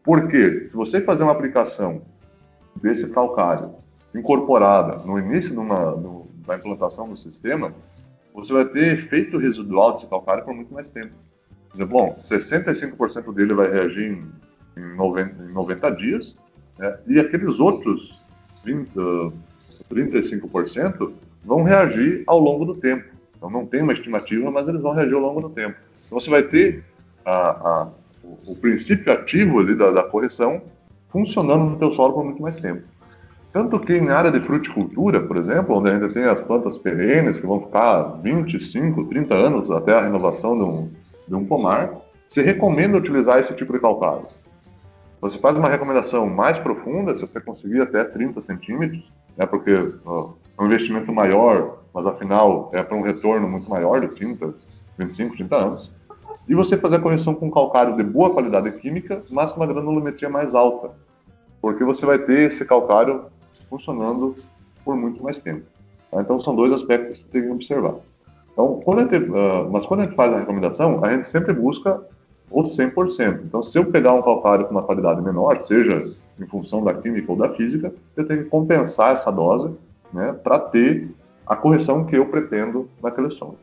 Porque 0.03 0.69
se 0.69 0.75
você 0.75 1.01
fazer 1.01 1.23
uma 1.23 1.33
aplicação 1.33 2.03
desse 2.77 3.11
calcário 3.11 3.75
incorporada 4.15 4.99
no 5.05 5.19
início 5.19 5.51
de 5.51 5.59
uma, 5.59 5.93
no, 5.93 6.29
da 6.47 6.57
implantação 6.57 7.09
do 7.09 7.17
sistema, 7.17 7.73
você 8.35 8.53
vai 8.53 8.65
ter 8.67 8.99
efeito 8.99 9.39
residual 9.39 9.93
desse 9.93 10.07
calcário 10.07 10.45
por 10.45 10.55
muito 10.55 10.73
mais 10.75 10.89
tempo. 10.89 11.15
Bom, 11.75 12.15
65% 12.17 13.35
dele 13.35 13.55
vai 13.55 13.71
reagir 13.71 14.13
em, 14.13 14.81
em, 14.81 14.97
90, 14.97 15.43
em 15.43 15.53
90 15.53 15.91
dias, 15.91 16.37
né? 16.79 16.97
e 17.07 17.19
aqueles 17.19 17.59
outros 17.59 18.25
20, 18.65 18.91
35% 19.91 21.13
vão 21.45 21.63
reagir 21.63 22.23
ao 22.27 22.39
longo 22.39 22.65
do 22.65 22.75
tempo. 22.75 23.05
Então 23.37 23.51
não 23.51 23.67
tem 23.67 23.83
uma 23.83 23.93
estimativa, 23.93 24.51
mas 24.51 24.69
eles 24.69 24.81
vão 24.81 24.93
reagir 24.93 25.15
ao 25.15 25.21
longo 25.21 25.41
do 25.41 25.51
tempo. 25.51 25.77
Então 26.07 26.19
você 26.19 26.31
vai 26.31 26.43
ter 26.45 26.85
a, 27.25 27.33
a, 27.33 27.91
o, 28.23 28.53
o, 28.53 28.57
princípio 28.57 29.13
ativo 29.13 29.59
ali 29.59 29.75
da, 29.75 29.91
da, 29.91 30.03
correção 30.03 30.63
funcionando 31.11 31.65
no 31.65 31.77
teu 31.77 31.93
solo 31.93 32.15
por 32.15 32.25
muito 32.25 32.41
mais 32.41 32.57
tempo. 32.57 32.83
Tanto 33.53 33.79
que 33.79 33.93
em 33.93 34.09
área 34.09 34.33
de 34.33 34.41
fruticultura, 34.41 35.21
por 35.21 35.37
exemplo, 35.37 35.77
onde 35.77 35.91
ainda 35.91 36.09
tem 36.09 36.25
as 36.25 36.41
plantas 36.41 36.77
perenes 36.77 37.39
que 37.39 37.47
vão 37.47 37.61
ficar 37.61 38.21
25, 38.23 39.05
30 39.05 39.35
anos 39.35 39.71
até 39.71 39.93
a 39.93 40.01
renovação 40.01 40.57
de 40.57 40.63
um, 40.63 40.91
de 41.27 41.35
um 41.35 41.45
pomar, 41.45 42.01
se 42.29 42.43
recomenda 42.43 42.97
utilizar 42.97 43.39
esse 43.39 43.55
tipo 43.55 43.73
de 43.73 43.81
calcário. 43.81 44.27
Você 45.21 45.39
faz 45.39 45.57
uma 45.57 45.69
recomendação 45.69 46.27
mais 46.29 46.59
profunda, 46.59 47.15
se 47.15 47.23
você 47.23 47.41
conseguir 47.41 47.81
até 47.81 48.05
30 48.05 48.43
centímetros, 48.43 49.11
né, 49.37 49.47
porque 49.47 49.73
uh, 49.73 50.37
é 50.59 50.63
um 50.63 50.67
investimento 50.67 51.13
maior, 51.13 51.79
mas 51.95 52.07
afinal 52.07 52.71
é 52.73 52.83
para 52.83 52.97
um 52.97 53.03
retorno 53.03 53.49
muito 53.49 53.69
maior 53.69 54.01
de 54.01 54.09
30, 54.09 54.55
25, 54.99 55.37
30 55.37 55.57
anos. 55.57 55.93
E 56.47 56.55
você 56.55 56.77
fazer 56.77 56.97
a 56.97 57.01
correção 57.01 57.35
com 57.35 57.51
calcário 57.51 57.97
de 57.97 58.03
boa 58.03 58.33
qualidade 58.33 58.71
química, 58.73 59.23
mas 59.31 59.51
com 59.51 59.61
uma 59.61 59.67
granulometria 59.67 60.29
mais 60.29 60.55
alta, 60.55 60.91
porque 61.61 61.85
você 61.85 62.05
vai 62.05 62.19
ter 62.19 62.49
esse 62.49 62.65
calcário 62.65 63.27
funcionando 63.71 64.37
por 64.85 64.95
muito 64.95 65.23
mais 65.23 65.39
tempo. 65.39 65.65
Tá? 66.11 66.21
Então 66.21 66.39
são 66.39 66.55
dois 66.55 66.73
aspectos 66.73 67.23
que 67.23 67.25
você 67.25 67.33
tem 67.33 67.43
que 67.43 67.51
observar. 67.51 67.95
Então, 68.55 68.81
quando 68.85 69.11
gente, 69.11 69.17
uh, 69.31 69.69
mas 69.71 69.85
quando 69.85 70.01
a 70.01 70.05
gente 70.05 70.15
faz 70.15 70.33
a 70.33 70.39
recomendação, 70.39 71.05
a 71.05 71.11
gente 71.13 71.29
sempre 71.29 71.53
busca 71.53 72.01
o 72.51 72.63
100%. 72.63 73.41
Então, 73.45 73.63
se 73.63 73.77
eu 73.77 73.85
pegar 73.87 74.15
um 74.15 74.23
calcário 74.23 74.65
com 74.65 74.71
uma 74.71 74.83
qualidade 74.83 75.21
menor, 75.21 75.59
seja 75.59 75.99
em 76.41 76.47
função 76.47 76.83
da 76.83 76.95
química 76.95 77.31
ou 77.31 77.37
da 77.37 77.49
física, 77.51 77.93
eu 78.17 78.27
tenho 78.27 78.45
que 78.45 78.49
compensar 78.49 79.13
essa 79.13 79.31
dose 79.31 79.75
né, 80.13 80.33
para 80.33 80.61
ter 80.61 81.11
a 81.45 81.57
correção 81.57 82.05
que 82.05 82.17
eu 82.17 82.27
pretendo 82.27 82.89
naquele 83.03 83.31
solo. 83.31 83.59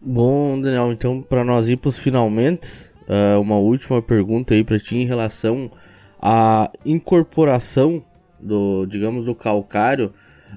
Bom, 0.00 0.60
Daniel, 0.60 0.92
então 0.92 1.22
para 1.22 1.44
nós 1.44 1.68
ir 1.68 1.76
para 1.76 1.88
os 1.88 1.98
finalmente, 1.98 2.92
uh, 3.08 3.40
uma 3.40 3.56
última 3.56 4.02
pergunta 4.02 4.54
aí 4.54 4.64
para 4.64 4.78
ti 4.78 4.96
em 4.96 5.06
relação 5.06 5.70
à 6.20 6.70
incorporação 6.84 8.02
do, 8.40 8.86
digamos, 8.86 9.26
do 9.26 9.34
calcário 9.34 10.12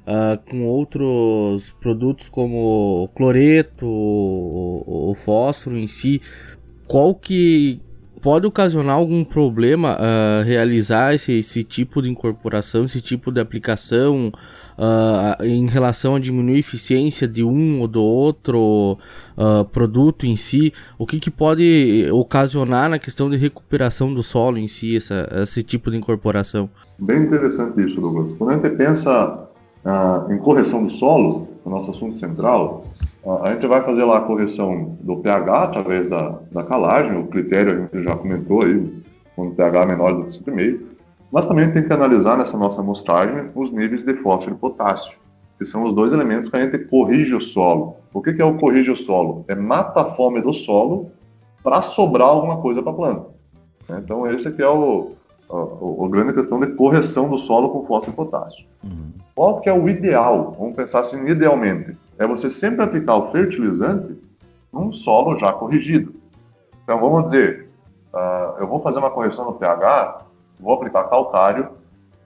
uh, 0.08 0.50
com 0.50 0.66
outros 0.66 1.76
produtos 1.80 2.30
como 2.30 3.10
cloreto, 3.14 3.86
o, 3.86 5.12
o, 5.12 5.14
fósforo 5.14 5.78
em 5.78 5.88
si. 5.88 6.22
Qual 6.88 7.14
que 7.14 7.82
pode 8.22 8.48
ocasionar 8.48 8.96
algum 8.96 9.24
problema 9.24 9.98
uh, 9.98 10.44
realizar 10.44 11.14
esse, 11.14 11.34
esse 11.34 11.64
tipo 11.64 12.02
de 12.02 12.10
incorporação, 12.10 12.86
esse 12.86 13.02
tipo 13.02 13.32
de 13.32 13.42
aplicação? 13.42 14.32
uh, 14.78 15.44
em 15.44 15.66
relação 15.66 16.16
a 16.16 16.20
diminuir 16.20 16.58
a 16.58 16.60
eficiência 16.60 17.28
de 17.28 17.44
um 17.44 17.82
ou 17.82 17.88
do 17.88 18.02
outro 18.02 18.98
produto 19.72 20.26
em 20.26 20.36
si, 20.36 20.74
o 20.98 21.06
que, 21.06 21.20
que 21.20 21.30
pode 21.30 22.10
ocasionar 22.12 22.90
na 22.90 22.98
questão 22.98 23.30
de 23.30 23.38
recuperação 23.38 24.12
do 24.12 24.24
solo 24.24 24.58
em 24.58 24.68
si, 24.68 24.98
essa, 24.98 25.30
esse 25.44 25.62
tipo 25.62 25.92
de 25.92 25.98
incorporação? 25.98 26.68
Bem 26.98 27.22
interessante 27.24 27.80
isso, 27.86 28.02
Douglas. 28.02 28.34
Quando 28.34 28.50
a 28.50 28.54
gente 28.56 28.76
pensa 28.76 29.47
uh, 29.88 30.32
em 30.32 30.38
correção 30.38 30.84
do 30.84 30.92
solo, 30.92 31.48
o 31.64 31.70
nosso 31.70 31.92
assunto 31.92 32.20
central, 32.20 32.84
a 33.44 33.54
gente 33.54 33.66
vai 33.68 33.84
fazer 33.84 34.04
lá 34.06 34.18
a 34.18 34.22
correção 34.22 34.98
do 35.02 35.18
pH 35.18 35.64
através 35.64 36.10
da, 36.10 36.40
da 36.52 36.64
calagem, 36.64 37.18
o 37.18 37.28
critério 37.28 37.74
a 37.74 37.76
gente 37.82 38.04
já 38.04 38.16
comentou 38.16 38.64
aí, 38.64 39.04
quando 39.36 39.52
o 39.52 39.56
pH 39.56 39.82
é 39.82 39.86
menor 39.86 40.14
do 40.14 40.24
que 40.26 40.44
5,5, 40.44 40.80
mas 41.32 41.46
também 41.46 41.72
tem 41.72 41.84
que 41.84 41.92
analisar 41.92 42.38
nessa 42.38 42.58
nossa 42.58 42.82
amostragem 42.82 43.50
os 43.54 43.72
níveis 43.72 44.06
de 44.06 44.14
fósforo 44.16 44.56
e 44.56 44.58
potássio, 44.58 45.14
que 45.58 45.66
são 45.66 45.84
os 45.84 45.94
dois 45.94 46.14
elementos 46.14 46.50
que 46.50 46.56
a 46.56 46.62
gente 46.62 46.78
corrige 46.86 47.36
o 47.36 47.42
solo. 47.42 47.98
O 48.14 48.22
que 48.22 48.42
é 48.42 48.46
o 48.46 48.56
corrige 48.56 48.92
o 48.92 48.96
solo? 48.96 49.44
É 49.48 49.56
mata 49.56 50.02
a 50.02 50.16
fome 50.16 50.42
do 50.42 50.54
solo 50.54 51.12
para 51.62 51.82
sobrar 51.82 52.30
alguma 52.30 52.58
coisa 52.58 52.82
para 52.82 52.92
a 52.92 52.96
planta. 52.96 53.26
Então, 53.90 54.30
esse 54.32 54.48
aqui 54.48 54.62
é 54.62 54.70
o, 54.70 55.17
o, 55.50 56.06
o, 56.06 56.10
grande 56.10 56.34
questão 56.34 56.60
de 56.60 56.68
correção 56.68 57.30
do 57.30 57.38
solo 57.38 57.70
com 57.70 57.86
fósforo 57.86 58.14
e 58.14 58.16
potássio. 58.16 58.66
Uhum. 58.84 59.12
Qual 59.36 59.62
que 59.62 59.70
é 59.70 59.74
o 59.74 59.88
ideal? 59.88 60.56
Vamos 60.58 60.76
pensar 60.76 61.02
assim, 61.02 61.26
idealmente. 61.28 61.98
É 62.18 62.26
você 62.26 62.50
sempre 62.50 62.84
aplicar 62.84 63.16
o 63.16 63.32
fertilizante 63.32 64.16
num 64.74 64.92
solo 64.92 65.38
já 65.38 65.54
corrigido. 65.54 66.14
Então, 66.84 67.00
vamos 67.00 67.26
dizer, 67.26 67.70
uh, 68.14 68.60
eu 68.60 68.68
vou 68.68 68.82
fazer 68.82 69.00
uma 69.00 69.12
correção 69.12 69.46
no 69.46 69.54
pH 69.54 70.28
vou 70.60 70.74
aplicar 70.74 71.04
calcário 71.06 71.70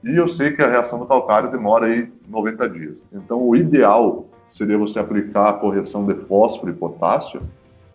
e 0.03 0.16
eu 0.16 0.28
sei 0.28 0.51
que 0.51 0.62
a 0.62 0.70
reação 0.70 0.99
do 0.99 1.05
calcário 1.05 1.51
demora 1.51 1.86
aí 1.86 2.12
90 2.28 2.70
dias. 2.70 3.03
Então, 3.14 3.41
o 3.41 3.55
ideal 3.55 4.26
seria 4.49 4.78
você 4.78 4.99
aplicar 4.99 5.49
a 5.49 5.53
correção 5.53 6.05
de 6.05 6.16
fósforo 6.26 6.72
e 6.72 6.76
potássio 6.76 7.41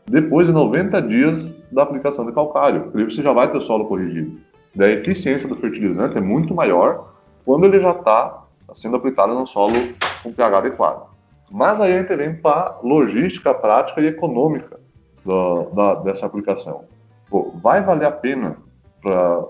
depois 0.08 0.46
de 0.46 0.52
90 0.52 1.02
dias 1.02 1.56
da 1.70 1.82
aplicação 1.82 2.24
de 2.24 2.32
calcário, 2.32 2.82
porque 2.82 3.04
você 3.04 3.22
já 3.22 3.32
vai 3.32 3.50
ter 3.50 3.58
o 3.58 3.60
solo 3.60 3.86
corrigido. 3.86 4.38
Daí 4.76 4.92
a 4.92 5.00
eficiência 5.00 5.48
do 5.48 5.56
fertilizante 5.56 6.18
é 6.18 6.20
muito 6.20 6.54
maior 6.54 7.14
quando 7.46 7.64
ele 7.64 7.80
já 7.80 7.92
está 7.92 8.44
sendo 8.74 8.96
aplicado 8.96 9.32
no 9.32 9.46
solo 9.46 9.72
com 10.22 10.30
pH 10.30 10.58
adequado. 10.58 11.08
Mas 11.50 11.80
aí 11.80 11.94
a 11.94 12.02
gente 12.02 12.14
vem 12.14 12.34
para 12.34 12.52
a 12.52 12.78
logística 12.82 13.54
prática 13.54 14.02
e 14.02 14.06
econômica 14.06 14.78
da, 15.24 15.64
da, 15.72 15.94
dessa 16.02 16.26
aplicação. 16.26 16.84
Pô, 17.30 17.52
vai 17.54 17.82
valer 17.82 18.06
a 18.06 18.10
pena 18.10 18.58
para 19.00 19.44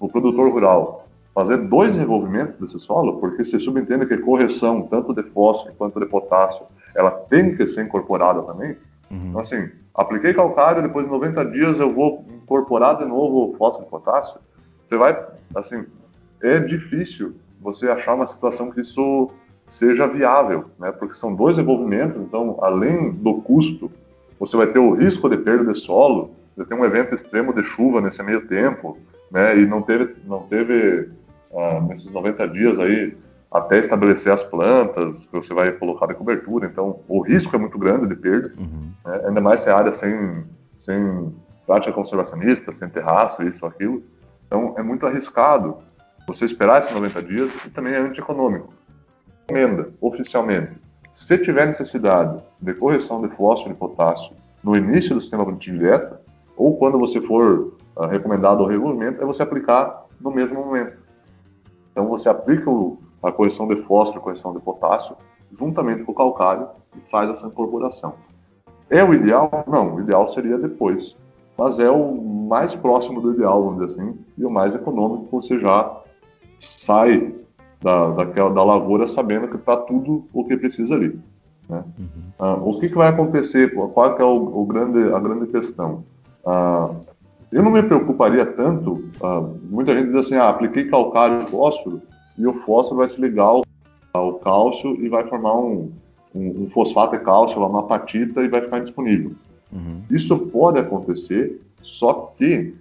o 0.00 0.08
produtor 0.08 0.50
rural 0.50 1.06
fazer 1.34 1.58
dois 1.58 1.98
envolvimentos 1.98 2.56
desse 2.56 2.78
solo, 2.78 3.18
porque 3.18 3.44
se 3.44 3.58
subentende 3.58 4.06
que 4.06 4.16
correção, 4.16 4.82
tanto 4.82 5.12
de 5.12 5.24
fósforo 5.24 5.74
quanto 5.76 5.98
de 5.98 6.06
potássio, 6.06 6.64
ela 6.94 7.10
tem 7.10 7.56
que 7.56 7.66
ser 7.66 7.84
incorporada 7.84 8.40
também. 8.42 8.76
Uhum. 9.10 9.28
Então, 9.28 9.40
assim, 9.40 9.68
apliquei 9.92 10.32
calcário, 10.32 10.80
depois 10.80 11.06
de 11.06 11.12
90 11.12 11.44
dias 11.46 11.80
eu 11.80 11.92
vou 11.92 12.24
incorporar 12.30 12.96
de 12.96 13.04
novo 13.04 13.54
fósforo 13.58 13.88
e 13.88 13.90
potássio. 13.90 14.38
Você 14.86 14.96
vai, 14.96 15.26
assim, 15.54 15.84
é 16.42 16.58
difícil 16.58 17.34
você 17.60 17.88
achar 17.88 18.14
uma 18.14 18.26
situação 18.26 18.70
que 18.70 18.80
isso 18.80 19.30
seja 19.66 20.06
viável, 20.06 20.66
né? 20.78 20.92
Porque 20.92 21.14
são 21.14 21.34
dois 21.34 21.58
envolvimentos, 21.58 22.20
então, 22.20 22.58
além 22.60 23.12
do 23.12 23.40
custo, 23.40 23.90
você 24.38 24.56
vai 24.56 24.66
ter 24.66 24.78
o 24.78 24.92
risco 24.92 25.28
de 25.28 25.38
perda 25.38 25.72
de 25.72 25.78
solo, 25.78 26.32
de 26.56 26.64
ter 26.64 26.74
um 26.74 26.84
evento 26.84 27.14
extremo 27.14 27.52
de 27.52 27.64
chuva 27.64 28.00
nesse 28.00 28.22
meio 28.22 28.46
tempo, 28.46 28.98
né? 29.30 29.58
E 29.58 29.66
não 29.66 29.80
teve, 29.80 30.14
não 30.26 30.42
teve 30.42 31.08
ah, 31.54 31.80
nesses 31.80 32.12
90 32.12 32.48
dias 32.48 32.78
aí 32.78 33.16
até 33.50 33.78
estabelecer 33.78 34.32
as 34.32 34.42
plantas 34.42 35.26
que 35.26 35.32
você 35.32 35.54
vai 35.54 35.70
colocar 35.70 36.06
de 36.06 36.14
cobertura. 36.14 36.66
Então, 36.66 36.98
o 37.06 37.20
risco 37.20 37.54
é 37.54 37.58
muito 37.58 37.78
grande 37.78 38.08
de 38.08 38.16
perda, 38.16 38.52
uhum. 38.58 38.90
né? 39.06 39.20
ainda 39.26 39.40
mais 39.40 39.60
se 39.60 39.70
a 39.70 39.78
área 39.78 39.92
sem, 39.92 40.44
sem 40.76 41.32
prática 41.64 41.92
conservacionista, 41.92 42.72
sem 42.72 42.88
terraço, 42.88 43.44
isso, 43.44 43.64
aquilo. 43.64 44.02
Então, 44.54 44.72
é 44.76 44.84
muito 44.84 45.04
arriscado 45.04 45.78
você 46.28 46.44
esperar 46.44 46.78
esses 46.78 46.92
90 46.94 47.22
dias 47.24 47.52
e 47.66 47.70
também 47.70 47.92
é 47.92 47.98
antieconômico. 47.98 48.72
Recomenda, 49.48 49.90
oficialmente, 50.00 50.70
se 51.12 51.36
tiver 51.38 51.66
necessidade 51.66 52.40
de 52.60 52.72
correção 52.74 53.20
de 53.20 53.34
fósforo 53.34 53.74
e 53.74 53.76
potássio 53.76 54.30
no 54.62 54.76
início 54.76 55.12
do 55.12 55.20
sistema 55.20 55.44
produtivo 55.44 55.78
direto, 55.78 56.18
ou 56.56 56.76
quando 56.76 57.00
você 57.00 57.20
for 57.20 57.74
uh, 57.96 58.06
recomendado 58.06 58.62
ao 58.62 58.68
regulamento 58.68 59.20
é 59.20 59.26
você 59.26 59.42
aplicar 59.42 60.04
no 60.20 60.30
mesmo 60.30 60.64
momento. 60.64 60.98
Então 61.90 62.06
você 62.06 62.28
aplica 62.28 62.70
o, 62.70 62.96
a 63.24 63.32
correção 63.32 63.66
de 63.66 63.74
fósforo, 63.78 64.20
a 64.20 64.22
correção 64.22 64.54
de 64.54 64.60
potássio, 64.60 65.16
juntamente 65.52 66.04
com 66.04 66.12
o 66.12 66.14
calcário 66.14 66.68
e 66.96 67.00
faz 67.10 67.28
essa 67.28 67.48
incorporação. 67.48 68.14
É 68.88 69.02
o 69.02 69.12
ideal? 69.12 69.64
Não, 69.66 69.96
o 69.96 70.00
ideal 70.00 70.28
seria 70.28 70.56
depois. 70.56 71.16
Mas 71.56 71.78
é 71.78 71.90
o 71.90 72.14
mais 72.48 72.74
próximo 72.74 73.20
do 73.20 73.32
ideal, 73.32 73.62
vamos 73.62 73.86
dizer 73.86 74.00
assim, 74.00 74.18
e 74.36 74.44
o 74.44 74.50
mais 74.50 74.74
econômico, 74.74 75.28
você 75.30 75.58
já 75.58 76.00
sai 76.60 77.34
da, 77.82 78.10
daquela, 78.10 78.50
da 78.50 78.64
lavoura 78.64 79.06
sabendo 79.06 79.48
que 79.48 79.56
está 79.56 79.76
tudo 79.76 80.26
o 80.32 80.44
que 80.44 80.56
precisa 80.56 80.94
ali. 80.94 81.18
Né? 81.68 81.84
Uhum. 81.98 82.22
Ah, 82.38 82.54
o 82.54 82.78
que, 82.78 82.88
que, 82.88 82.94
vai 82.94 83.08
acontecer? 83.08 83.74
Qual 83.74 84.18
é 84.18 84.24
o, 84.24 84.62
o, 84.62 84.66
grande, 84.66 85.12
a 85.12 85.18
grande 85.18 85.46
questão? 85.46 86.04
Ah, 86.44 86.90
eu 87.52 87.62
não 87.62 87.70
me 87.70 87.82
preocuparia 87.82 88.44
tanto, 88.44 89.04
ah, 89.22 89.48
muita 89.62 89.94
gente 89.94 90.06
diz 90.06 90.16
assim, 90.16 90.36
ah, 90.36 90.48
apliquei 90.48 90.88
calcário 90.88 91.42
e 91.42 91.46
fósforo, 91.46 92.02
e 92.36 92.46
o 92.46 92.54
fósforo 92.62 92.98
vai 92.98 93.08
se 93.08 93.20
ligar 93.20 93.44
ao, 93.44 93.62
ao 94.12 94.34
cálcio 94.34 94.96
e 95.00 95.08
vai 95.08 95.24
formar 95.28 95.54
um, 95.54 95.92
um, 96.34 96.64
um, 96.64 96.70
fosfato 96.70 97.16
de 97.16 97.22
cálcio, 97.22 97.64
uma 97.64 97.80
apatita, 97.80 98.42
e 98.42 98.48
vai 98.48 98.60
ficar 98.60 98.80
disponível. 98.80 99.32
Uhum. 99.74 100.02
Isso 100.10 100.38
pode 100.38 100.78
acontecer, 100.78 101.60
só 101.82 102.32
que 102.38 102.74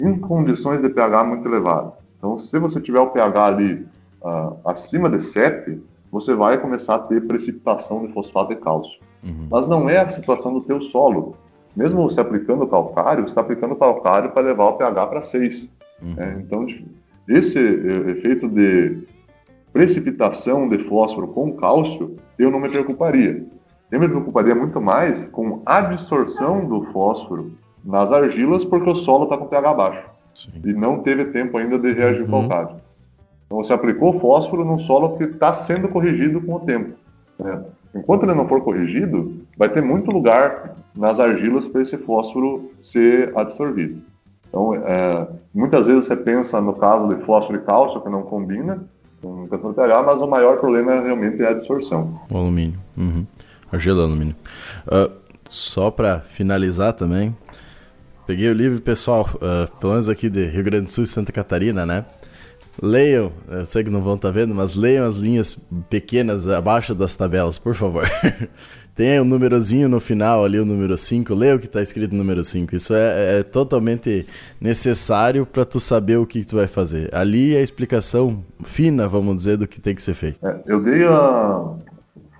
em 0.00 0.18
condições 0.18 0.82
de 0.82 0.88
pH 0.88 1.24
muito 1.24 1.46
elevado. 1.46 1.92
Então, 2.18 2.38
se 2.38 2.58
você 2.58 2.80
tiver 2.80 3.00
o 3.00 3.08
pH 3.08 3.44
ali 3.44 3.86
uh, 4.22 4.56
acima 4.64 5.08
de 5.08 5.22
7, 5.22 5.80
você 6.10 6.34
vai 6.34 6.58
começar 6.58 6.96
a 6.96 6.98
ter 6.98 7.26
precipitação 7.26 8.06
de 8.06 8.12
fosfato 8.12 8.54
de 8.54 8.60
cálcio. 8.60 8.98
Uhum. 9.22 9.46
Mas 9.50 9.68
não 9.68 9.88
é 9.88 9.98
a 9.98 10.10
situação 10.10 10.52
do 10.52 10.60
teu 10.60 10.80
solo. 10.80 11.36
Mesmo 11.76 12.02
você 12.02 12.20
aplicando 12.20 12.66
calcário, 12.66 13.22
você 13.22 13.30
está 13.30 13.40
aplicando 13.40 13.76
calcário 13.76 14.30
para 14.32 14.42
levar 14.42 14.64
o 14.64 14.72
pH 14.72 15.06
para 15.06 15.22
6. 15.22 15.68
Uhum. 16.02 16.14
É, 16.16 16.36
então, 16.40 16.66
esse 17.28 17.58
efeito 17.58 18.48
de 18.48 19.04
precipitação 19.72 20.68
de 20.68 20.78
fósforo 20.78 21.28
com 21.28 21.52
cálcio, 21.52 22.16
eu 22.38 22.50
não 22.50 22.58
me 22.58 22.68
preocuparia. 22.68 23.44
Eu 23.90 23.98
me 23.98 24.08
preocuparia 24.08 24.54
muito 24.54 24.80
mais 24.80 25.26
com 25.26 25.62
a 25.66 25.78
absorção 25.78 26.64
do 26.64 26.82
fósforo 26.92 27.52
nas 27.84 28.12
argilas, 28.12 28.64
porque 28.64 28.88
o 28.88 28.94
solo 28.94 29.24
está 29.24 29.36
com 29.36 29.46
pH 29.46 29.74
baixo. 29.74 30.10
Sim. 30.34 30.50
E 30.64 30.72
não 30.72 30.98
teve 30.98 31.26
tempo 31.26 31.58
ainda 31.58 31.78
de 31.78 31.92
reagir 31.92 32.22
uhum. 32.22 32.30
com 32.30 32.46
o 32.46 32.48
calcário. 32.48 32.76
Então 33.46 33.58
você 33.58 33.72
aplicou 33.72 34.20
fósforo 34.20 34.64
num 34.64 34.78
solo 34.78 35.16
que 35.16 35.24
está 35.24 35.52
sendo 35.52 35.88
corrigido 35.88 36.40
com 36.40 36.54
o 36.54 36.60
tempo. 36.60 36.94
Né? 37.38 37.64
Enquanto 37.94 38.22
ele 38.22 38.34
não 38.34 38.46
for 38.46 38.62
corrigido, 38.62 39.40
vai 39.56 39.68
ter 39.68 39.82
muito 39.82 40.10
lugar 40.12 40.76
nas 40.96 41.18
argilas 41.18 41.66
para 41.66 41.82
esse 41.82 41.98
fósforo 41.98 42.70
ser 42.80 43.36
absorvido. 43.36 44.00
Então, 44.48 44.74
é, 44.74 45.26
muitas 45.52 45.86
vezes 45.86 46.06
você 46.06 46.16
pensa 46.16 46.60
no 46.60 46.74
caso 46.74 47.08
de 47.08 47.22
fósforo 47.24 47.58
e 47.58 47.62
cálcio, 47.62 48.00
que 48.00 48.08
não 48.08 48.22
combina 48.22 48.84
com 49.20 49.48
questão 49.48 49.70
de 49.70 49.76
pH, 49.76 50.02
mas 50.02 50.22
o 50.22 50.26
maior 50.26 50.58
problema 50.58 50.92
é 50.92 51.00
realmente 51.00 51.42
a 51.44 51.50
absorção. 51.50 52.20
O 52.30 52.36
alumínio. 52.36 52.78
Uhum. 52.96 53.26
Argila 53.72 54.02
alumínio. 54.02 54.36
Uh, 54.86 55.12
só 55.48 55.90
para 55.90 56.20
finalizar 56.20 56.92
também, 56.92 57.36
peguei 58.26 58.48
o 58.48 58.54
livro, 58.54 58.80
pessoal, 58.80 59.28
uh, 59.36 59.70
pelo 59.78 59.92
menos 59.92 60.08
aqui 60.08 60.28
de 60.28 60.46
Rio 60.46 60.64
Grande 60.64 60.84
do 60.84 60.90
Sul 60.90 61.04
e 61.04 61.06
Santa 61.06 61.32
Catarina, 61.32 61.84
né? 61.84 62.04
Leiam, 62.82 63.32
eu 63.48 63.66
sei 63.66 63.84
que 63.84 63.90
não 63.90 64.00
vão 64.00 64.14
estar 64.14 64.28
tá 64.28 64.32
vendo, 64.32 64.54
mas 64.54 64.74
leiam 64.74 65.06
as 65.06 65.16
linhas 65.16 65.68
pequenas 65.90 66.48
abaixo 66.48 66.94
das 66.94 67.14
tabelas, 67.14 67.58
por 67.58 67.74
favor. 67.74 68.08
Tem 68.94 69.20
um 69.20 69.24
númerozinho 69.24 69.88
no 69.88 69.98
final 69.98 70.44
ali, 70.44 70.58
o 70.58 70.64
número 70.64 70.96
5. 70.96 71.32
Leia 71.32 71.56
o 71.56 71.58
que 71.58 71.66
está 71.66 71.80
escrito 71.80 72.12
no 72.12 72.18
número 72.18 72.44
5. 72.44 72.74
Isso 72.74 72.92
é, 72.94 73.38
é, 73.38 73.42
totalmente 73.42 74.26
necessário 74.60 75.46
para 75.46 75.64
tu 75.64 75.80
saber 75.80 76.16
o 76.16 76.26
que 76.26 76.44
tu 76.44 76.56
vai 76.56 76.66
fazer. 76.66 77.08
Ali 77.14 77.54
é 77.54 77.60
a 77.60 77.62
explicação 77.62 78.44
fina, 78.64 79.08
vamos 79.08 79.36
dizer, 79.36 79.56
do 79.56 79.66
que 79.66 79.80
tem 79.80 79.94
que 79.94 80.02
ser 80.02 80.14
feito. 80.14 80.44
É, 80.44 80.60
eu 80.66 80.82
dei 80.82 81.04
a. 81.04 81.76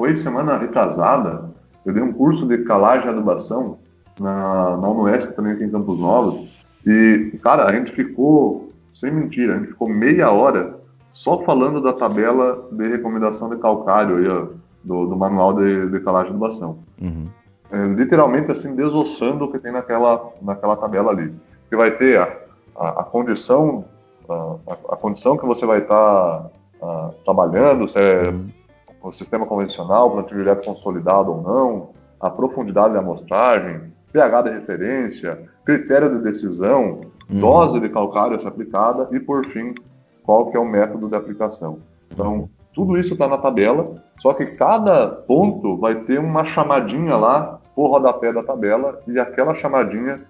Foi 0.00 0.16
semana 0.16 0.56
retrasada, 0.56 1.50
eu 1.84 1.92
dei 1.92 2.02
um 2.02 2.10
curso 2.10 2.46
de 2.46 2.64
calagem 2.64 3.04
e 3.04 3.10
adubação 3.10 3.76
na, 4.18 4.74
na 4.78 4.88
UNESP 4.88 5.34
também 5.34 5.52
aqui 5.52 5.62
em 5.62 5.70
Campos 5.70 6.00
Novos. 6.00 6.74
E, 6.86 7.38
cara, 7.42 7.66
a 7.66 7.72
gente 7.74 7.92
ficou 7.92 8.72
sem 8.94 9.12
mentira, 9.12 9.56
a 9.56 9.58
gente 9.58 9.68
ficou 9.68 9.90
meia 9.90 10.30
hora 10.30 10.78
só 11.12 11.42
falando 11.42 11.82
da 11.82 11.92
tabela 11.92 12.66
de 12.72 12.88
recomendação 12.88 13.50
de 13.50 13.56
calcário 13.56 14.16
aí, 14.16 14.26
ó, 14.26 14.46
do, 14.82 15.06
do, 15.06 15.16
manual 15.18 15.52
de, 15.52 15.90
de 15.90 16.00
calagem 16.00 16.32
de 16.32 16.36
adubação. 16.38 16.78
Uhum. 16.98 17.26
É, 17.70 17.86
literalmente 17.88 18.50
assim, 18.50 18.74
desossando 18.74 19.44
o 19.44 19.52
que 19.52 19.58
tem 19.58 19.70
naquela, 19.70 20.32
naquela 20.40 20.78
tabela 20.78 21.10
ali. 21.10 21.30
Que 21.68 21.76
vai 21.76 21.90
ter 21.90 22.18
a, 22.18 22.38
a, 22.74 23.00
a 23.00 23.04
condição 23.04 23.84
a, 24.26 24.94
a, 24.94 24.96
condição 24.96 25.36
que 25.36 25.44
você 25.44 25.66
vai 25.66 25.80
estar 25.80 26.50
tá, 26.80 27.10
trabalhando, 27.22 27.86
se 27.86 27.98
é 27.98 28.30
uhum. 28.30 28.59
O 29.02 29.12
sistema 29.12 29.46
convencional, 29.46 30.10
plantio 30.10 30.36
direto 30.36 30.66
consolidado 30.66 31.32
ou 31.32 31.42
não, 31.42 31.90
a 32.20 32.28
profundidade 32.28 32.94
da 32.94 33.00
amostragem, 33.00 33.92
pH 34.12 34.42
de 34.42 34.50
referência, 34.50 35.48
critério 35.64 36.16
de 36.16 36.22
decisão, 36.22 37.00
uhum. 37.30 37.40
dose 37.40 37.80
de 37.80 37.88
calcário 37.88 38.36
a 38.36 38.38
ser 38.38 38.48
aplicada 38.48 39.08
e, 39.12 39.20
por 39.20 39.46
fim, 39.46 39.74
qual 40.22 40.50
que 40.50 40.56
é 40.56 40.60
o 40.60 40.68
método 40.68 41.08
de 41.08 41.16
aplicação. 41.16 41.78
Então, 42.10 42.48
tudo 42.74 42.98
isso 42.98 43.14
está 43.14 43.26
na 43.26 43.38
tabela, 43.38 44.02
só 44.20 44.34
que 44.34 44.46
cada 44.46 45.06
ponto 45.06 45.76
vai 45.76 45.94
ter 46.04 46.18
uma 46.18 46.44
chamadinha 46.44 47.16
lá 47.16 47.58
por 47.74 47.88
rodapé 47.88 48.32
da 48.32 48.42
tabela 48.42 49.00
e 49.06 49.18
aquela 49.18 49.54
chamadinha 49.54 50.20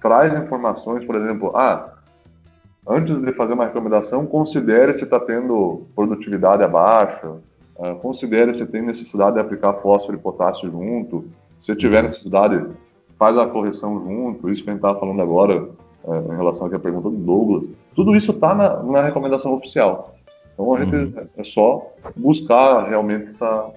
traz 0.00 0.34
informações, 0.34 1.04
por 1.04 1.16
exemplo, 1.16 1.52
ah, 1.54 1.92
antes 2.86 3.20
de 3.20 3.32
fazer 3.32 3.54
uma 3.54 3.66
recomendação, 3.66 4.24
considere 4.26 4.94
se 4.94 5.04
está 5.04 5.18
tendo 5.18 5.86
produtividade 5.94 6.62
abaixo, 6.62 7.40
uh, 7.78 7.96
considere 7.96 8.52
se 8.54 8.66
tem 8.66 8.82
necessidade 8.82 9.34
de 9.34 9.40
aplicar 9.40 9.74
fósforo 9.74 10.16
e 10.16 10.20
potássio 10.20 10.70
junto, 10.70 11.26
se 11.60 11.74
tiver 11.74 12.02
necessidade, 12.02 12.64
faz 13.18 13.38
a 13.38 13.46
correção 13.46 14.02
junto, 14.02 14.50
isso 14.50 14.62
que 14.62 14.70
a 14.70 14.72
gente 14.72 14.82
estava 14.82 14.98
falando 15.00 15.22
agora, 15.22 15.68
é, 16.06 16.32
em 16.32 16.36
relação 16.36 16.66
à 16.66 16.78
pergunta 16.78 17.10
do 17.10 17.16
Douglas. 17.16 17.68
Tudo 17.94 18.14
isso 18.14 18.30
está 18.30 18.54
na, 18.54 18.82
na, 18.82 19.02
recomendação 19.02 19.54
oficial. 19.54 20.14
Então 20.54 20.74
a 20.74 20.84
gente 20.84 20.94
uhum. 20.94 21.26
é 21.36 21.44
só 21.44 21.92
buscar 22.14 22.88
realmente 22.88 23.28
essa, 23.28 23.70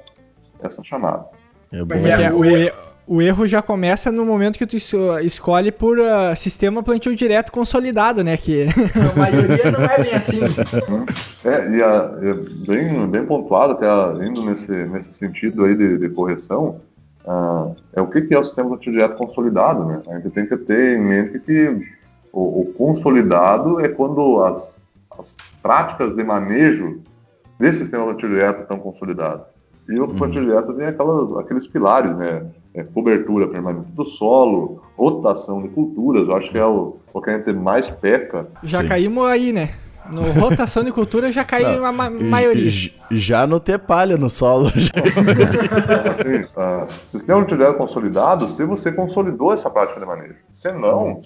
essa 0.61 0.83
chamada. 0.83 1.25
É 1.71 1.83
bom. 1.83 1.95
É, 1.95 2.33
o, 2.33 2.88
o, 3.09 3.21
erro 3.21 3.47
já 3.47 3.61
começa 3.61 4.11
no 4.11 4.23
momento 4.23 4.57
que 4.57 4.67
tu 4.67 4.77
escolhe 4.77 5.71
por 5.71 5.97
uh, 5.97 6.35
sistema 6.35 6.83
plantio 6.83 7.15
direto 7.15 7.51
consolidado, 7.51 8.23
né? 8.23 8.37
Que 8.37 8.67
a 8.95 9.17
maioria 9.17 9.71
não 9.71 9.83
é 9.83 10.03
bem 10.03 10.13
assim. 10.13 10.39
É, 11.43 11.71
e 11.71 11.81
a, 11.81 12.11
é 12.21 12.33
bem, 12.67 13.07
bem 13.09 13.25
pontuado, 13.25 13.73
até 13.73 13.87
indo 14.25 14.43
nesse, 14.43 14.71
nesse 14.71 15.13
sentido 15.13 15.65
aí 15.65 15.75
de, 15.75 15.97
de 15.97 16.09
correção, 16.09 16.79
uh, 17.25 17.75
é 17.93 17.99
o 17.99 18.07
que, 18.07 18.21
que 18.21 18.33
é 18.35 18.39
o 18.39 18.43
sistema 18.43 18.69
plantio 18.69 18.91
direto 18.91 19.17
consolidado, 19.17 19.85
né? 19.85 20.01
A 20.07 20.15
gente 20.15 20.29
tem 20.29 20.45
que 20.45 20.55
ter 20.57 20.97
em 20.97 21.01
mente 21.01 21.39
que 21.39 21.81
o, 22.31 22.61
o 22.61 22.73
consolidado 22.77 23.79
é 23.83 23.87
quando 23.87 24.43
as, 24.43 24.85
as, 25.17 25.35
práticas 25.61 26.15
de 26.15 26.23
manejo 26.23 27.01
desse 27.59 27.79
sistema 27.79 28.05
plantio 28.05 28.29
direto 28.29 28.61
estão 28.61 28.77
consolidadas. 28.77 29.47
E 29.87 29.99
o 29.99 30.03
uhum. 30.03 30.15
plantio 30.15 30.45
direto 30.45 30.73
tem 30.73 30.85
aquelas, 30.85 31.35
aqueles 31.37 31.67
pilares, 31.67 32.15
né? 32.15 32.45
É, 32.73 32.83
cobertura 32.83 33.47
permanente 33.47 33.91
do 33.91 34.05
solo, 34.05 34.83
rotação 34.95 35.61
de 35.61 35.69
culturas, 35.69 36.27
eu 36.27 36.35
acho 36.35 36.51
que 36.51 36.57
é 36.57 36.65
o, 36.65 36.97
o 37.11 37.21
que 37.21 37.29
a 37.31 37.37
gente 37.37 37.51
mais 37.51 37.89
peca. 37.89 38.47
Já 38.61 38.81
Sim. 38.81 38.87
caímos 38.87 39.25
aí, 39.25 39.51
né? 39.51 39.71
No 40.11 40.23
rotação 40.39 40.83
de 40.83 40.91
cultura 40.91 41.31
já 41.31 41.43
caiu 41.43 41.85
a 41.85 41.91
ma 41.91 42.09
maioria. 42.09 42.71
Já 43.11 43.45
não 43.45 43.59
ter 43.59 43.79
palha 43.79 44.17
no 44.17 44.29
solo. 44.29 44.67
assim, 46.11 46.43
uh, 46.43 46.87
sistema 47.07 47.41
de 47.41 47.55
direto 47.55 47.77
consolidado, 47.77 48.49
se 48.49 48.65
você 48.65 48.91
consolidou 48.91 49.53
essa 49.53 49.69
prática 49.69 49.99
de 49.99 50.05
manejo. 50.05 50.35
Se 50.51 50.71
não. 50.71 51.21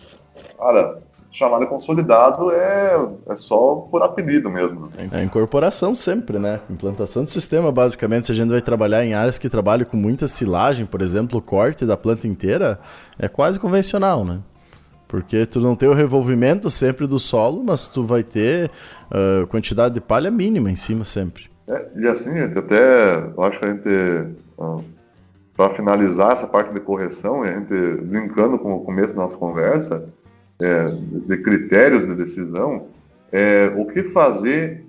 Cara, 0.57 1.01
chamado 1.33 1.65
consolidado 1.65 2.51
é, 2.51 2.95
é 3.27 3.35
só 3.35 3.87
por 3.89 4.03
apelido 4.03 4.49
mesmo. 4.49 4.89
É 5.11 5.23
incorporação 5.23 5.95
sempre, 5.95 6.37
né? 6.37 6.59
Implantação 6.69 7.23
do 7.23 7.29
sistema, 7.29 7.71
basicamente, 7.71 8.27
se 8.27 8.31
a 8.31 8.35
gente 8.35 8.49
vai 8.49 8.61
trabalhar 8.61 9.03
em 9.03 9.15
áreas 9.15 9.39
que 9.39 9.49
trabalham 9.49 9.85
com 9.85 9.97
muita 9.97 10.27
silagem, 10.27 10.85
por 10.85 11.01
exemplo, 11.01 11.39
o 11.39 11.41
corte 11.41 11.85
da 11.85 11.97
planta 11.97 12.27
inteira, 12.27 12.79
é 13.17 13.27
quase 13.27 13.59
convencional, 13.59 14.23
né? 14.23 14.39
Porque 15.07 15.45
tu 15.45 15.59
não 15.59 15.75
tem 15.75 15.89
o 15.89 15.93
revolvimento 15.93 16.69
sempre 16.69 17.07
do 17.07 17.17
solo, 17.17 17.63
mas 17.63 17.87
tu 17.87 18.03
vai 18.03 18.23
ter 18.23 18.69
uh, 19.11 19.45
quantidade 19.47 19.95
de 19.95 20.01
palha 20.01 20.29
mínima 20.29 20.69
em 20.69 20.75
cima 20.75 21.03
sempre. 21.03 21.45
É, 21.67 21.87
e 21.95 22.07
assim, 22.07 22.37
até 22.39 23.15
eu 23.35 23.43
acho 23.43 23.59
que 23.59 23.65
a 23.65 23.73
gente, 23.73 23.89
uh, 24.57 24.83
para 25.55 25.71
finalizar 25.71 26.31
essa 26.31 26.47
parte 26.47 26.73
de 26.73 26.79
correção, 26.79 27.43
a 27.43 27.47
gente 27.47 27.73
linkando 28.03 28.57
com 28.59 28.73
o 28.73 28.83
começo 28.83 29.15
da 29.15 29.21
nossa 29.21 29.37
conversa, 29.37 30.03
é, 30.61 30.89
de 31.27 31.37
critérios 31.37 32.05
de 32.05 32.15
decisão, 32.15 32.87
é, 33.31 33.71
o 33.75 33.85
que 33.85 34.03
fazer 34.03 34.85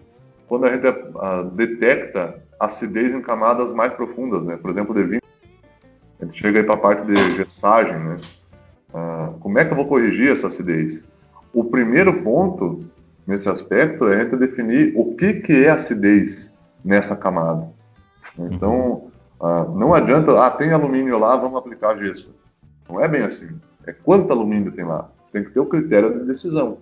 quando 0.47 0.67
a 0.67 0.73
gente 0.73 0.87
a, 0.87 1.43
detecta 1.43 2.43
acidez 2.61 3.12
em 3.12 3.21
camadas 3.21 3.73
mais 3.73 3.95
profundas, 3.95 4.45
né? 4.45 4.57
Por 4.57 4.71
exemplo, 4.71 4.95
de 4.95 5.03
vinho, 5.03 5.23
a 6.21 6.25
gente 6.25 6.39
chega 6.39 6.61
aí 6.61 6.65
para 6.65 6.75
a 6.75 6.79
parte 6.79 7.07
de 7.07 7.37
gessagem, 7.37 7.99
né? 7.99 8.17
Ah, 8.93 9.33
como 9.41 9.59
é 9.59 9.65
que 9.65 9.73
eu 9.73 9.77
vou 9.77 9.89
corrigir 9.89 10.31
essa 10.31 10.47
acidez? 10.47 11.05
o 11.55 11.65
primeiro 11.65 12.23
ponto 12.23 12.81
nesse 13.27 13.49
aspecto 13.49 14.09
é 14.09 14.17
a 14.17 14.25
gente 14.25 14.37
definir 14.37 14.93
o 14.97 15.15
que, 15.15 15.35
que 15.35 15.65
é 15.65 15.71
acidez 15.71 16.53
nessa 16.85 17.17
camada. 17.17 17.69
Então, 18.37 19.11
uhum. 19.41 19.79
não 19.79 19.95
adianta, 19.95 20.39
ah, 20.45 20.51
tem 20.51 20.73
alumínio 20.73 21.17
lá, 21.17 21.37
vamos 21.37 21.57
aplicar 21.57 21.97
gesso. 21.97 22.35
Não 22.89 23.01
é 23.01 23.07
bem 23.07 23.23
assim. 23.23 23.49
É 23.87 23.93
quanto 23.93 24.33
alumínio 24.33 24.73
tem 24.73 24.85
lá. 24.85 25.09
Tem 25.35 25.43
que 25.43 25.51
ter 25.51 25.59
o 25.59 25.66
critério 25.66 26.16
de 26.16 26.24
decisão. 26.26 26.78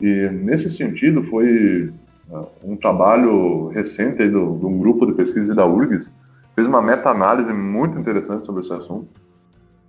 E 0.00 0.30
nesse 0.30 0.70
sentido 0.70 1.22
foi 1.24 1.92
uh, 2.30 2.48
um 2.64 2.74
trabalho 2.74 3.68
recente 3.68 4.26
do, 4.28 4.56
de 4.58 4.64
um 4.64 4.78
grupo 4.78 5.04
de 5.04 5.12
pesquisa 5.12 5.54
da 5.54 5.66
URGS, 5.66 6.10
fez 6.54 6.66
uma 6.66 6.80
meta-análise 6.80 7.52
muito 7.52 7.98
interessante 7.98 8.46
sobre 8.46 8.62
esse 8.62 8.72
assunto, 8.72 9.08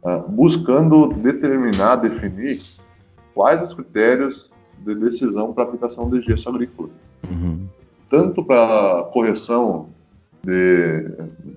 uh, 0.03 0.29
buscando 0.29 1.13
determinar, 1.13 1.95
definir 1.95 2.61
quais 3.33 3.61
os 3.61 3.73
critérios 3.73 4.51
de 4.79 4.95
decisão 4.95 5.53
para 5.53 5.63
aplicação 5.63 6.09
de 6.09 6.19
gesso 6.21 6.49
agrícola. 6.49 6.89
Uhum. 7.31 7.65
Tanto 8.09 8.43
para 8.43 9.03
correção 9.13 9.87
de, 10.43 11.05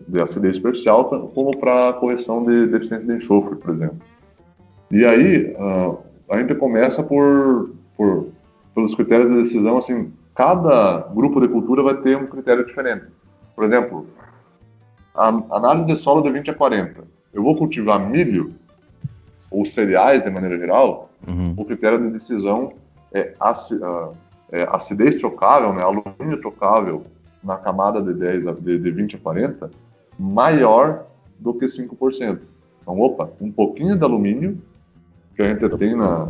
de 0.06 0.20
acidez 0.20 0.56
superficial, 0.56 1.06
como 1.34 1.50
para 1.58 1.92
correção 1.94 2.44
de 2.44 2.68
deficiência 2.68 3.04
de 3.04 3.16
enxofre, 3.16 3.56
por 3.56 3.74
exemplo. 3.74 3.98
E 4.92 5.04
aí, 5.04 5.52
uh, 5.58 6.05
a 6.28 6.38
gente 6.38 6.54
começa 6.54 7.02
por, 7.02 7.70
por, 7.96 8.28
pelos 8.74 8.94
critérios 8.94 9.30
de 9.30 9.42
decisão, 9.42 9.76
assim, 9.76 10.12
cada 10.34 10.98
grupo 11.14 11.40
de 11.40 11.48
cultura 11.48 11.82
vai 11.82 11.96
ter 11.96 12.16
um 12.16 12.26
critério 12.26 12.64
diferente. 12.64 13.06
Por 13.54 13.64
exemplo, 13.64 14.06
a 15.14 15.28
análise 15.50 15.86
de 15.86 15.96
solo 15.96 16.20
de 16.20 16.30
20 16.30 16.50
a 16.50 16.54
40. 16.54 17.04
Eu 17.32 17.42
vou 17.42 17.56
cultivar 17.56 17.98
milho 17.98 18.54
ou 19.50 19.64
cereais 19.64 20.22
de 20.22 20.30
maneira 20.30 20.58
geral, 20.58 21.10
uhum. 21.26 21.54
o 21.56 21.64
critério 21.64 21.98
de 21.98 22.10
decisão 22.10 22.72
é, 23.12 23.32
ah, 23.40 23.52
é 24.52 24.62
acidez 24.70 25.16
trocável, 25.16 25.72
né, 25.72 25.82
alumínio 25.82 26.40
trocável 26.40 27.04
na 27.42 27.56
camada 27.56 28.02
de, 28.02 28.12
10 28.12 28.56
de, 28.60 28.78
de 28.78 28.90
20 28.90 29.16
a 29.16 29.18
40 29.20 29.70
maior 30.18 31.06
do 31.38 31.54
que 31.54 31.66
5%. 31.66 32.38
Então, 32.82 33.00
opa, 33.00 33.30
um 33.40 33.50
pouquinho 33.50 33.96
de 33.96 34.04
alumínio 34.04 34.60
que 35.36 35.42
a 35.42 35.48
gente 35.48 35.68
tem 35.76 35.94
na, 35.94 36.28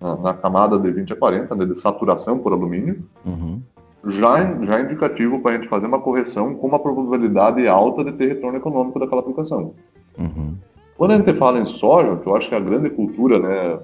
na, 0.00 0.16
na 0.16 0.34
camada 0.34 0.78
de 0.78 0.90
20 0.90 1.12
a 1.12 1.16
40, 1.16 1.54
né, 1.56 1.66
de 1.66 1.78
saturação 1.78 2.38
por 2.38 2.52
alumínio, 2.52 3.02
uhum. 3.26 3.60
já, 4.06 4.62
já 4.62 4.78
é 4.78 4.82
indicativo 4.82 5.40
para 5.40 5.52
a 5.52 5.54
gente 5.56 5.68
fazer 5.68 5.86
uma 5.86 6.00
correção 6.00 6.54
com 6.54 6.66
uma 6.66 6.78
probabilidade 6.78 7.66
alta 7.66 8.04
de 8.04 8.12
ter 8.12 8.28
retorno 8.28 8.58
econômico 8.58 8.98
daquela 8.98 9.20
aplicação. 9.20 9.74
Uhum. 10.16 10.54
Quando 10.96 11.10
a 11.10 11.16
gente 11.16 11.34
fala 11.34 11.58
em 11.58 11.66
soja, 11.66 12.16
que 12.16 12.26
eu 12.26 12.36
acho 12.36 12.48
que 12.48 12.54
é 12.54 12.58
a 12.58 12.60
grande 12.60 12.88
cultura 12.90 13.40
né, 13.40 13.78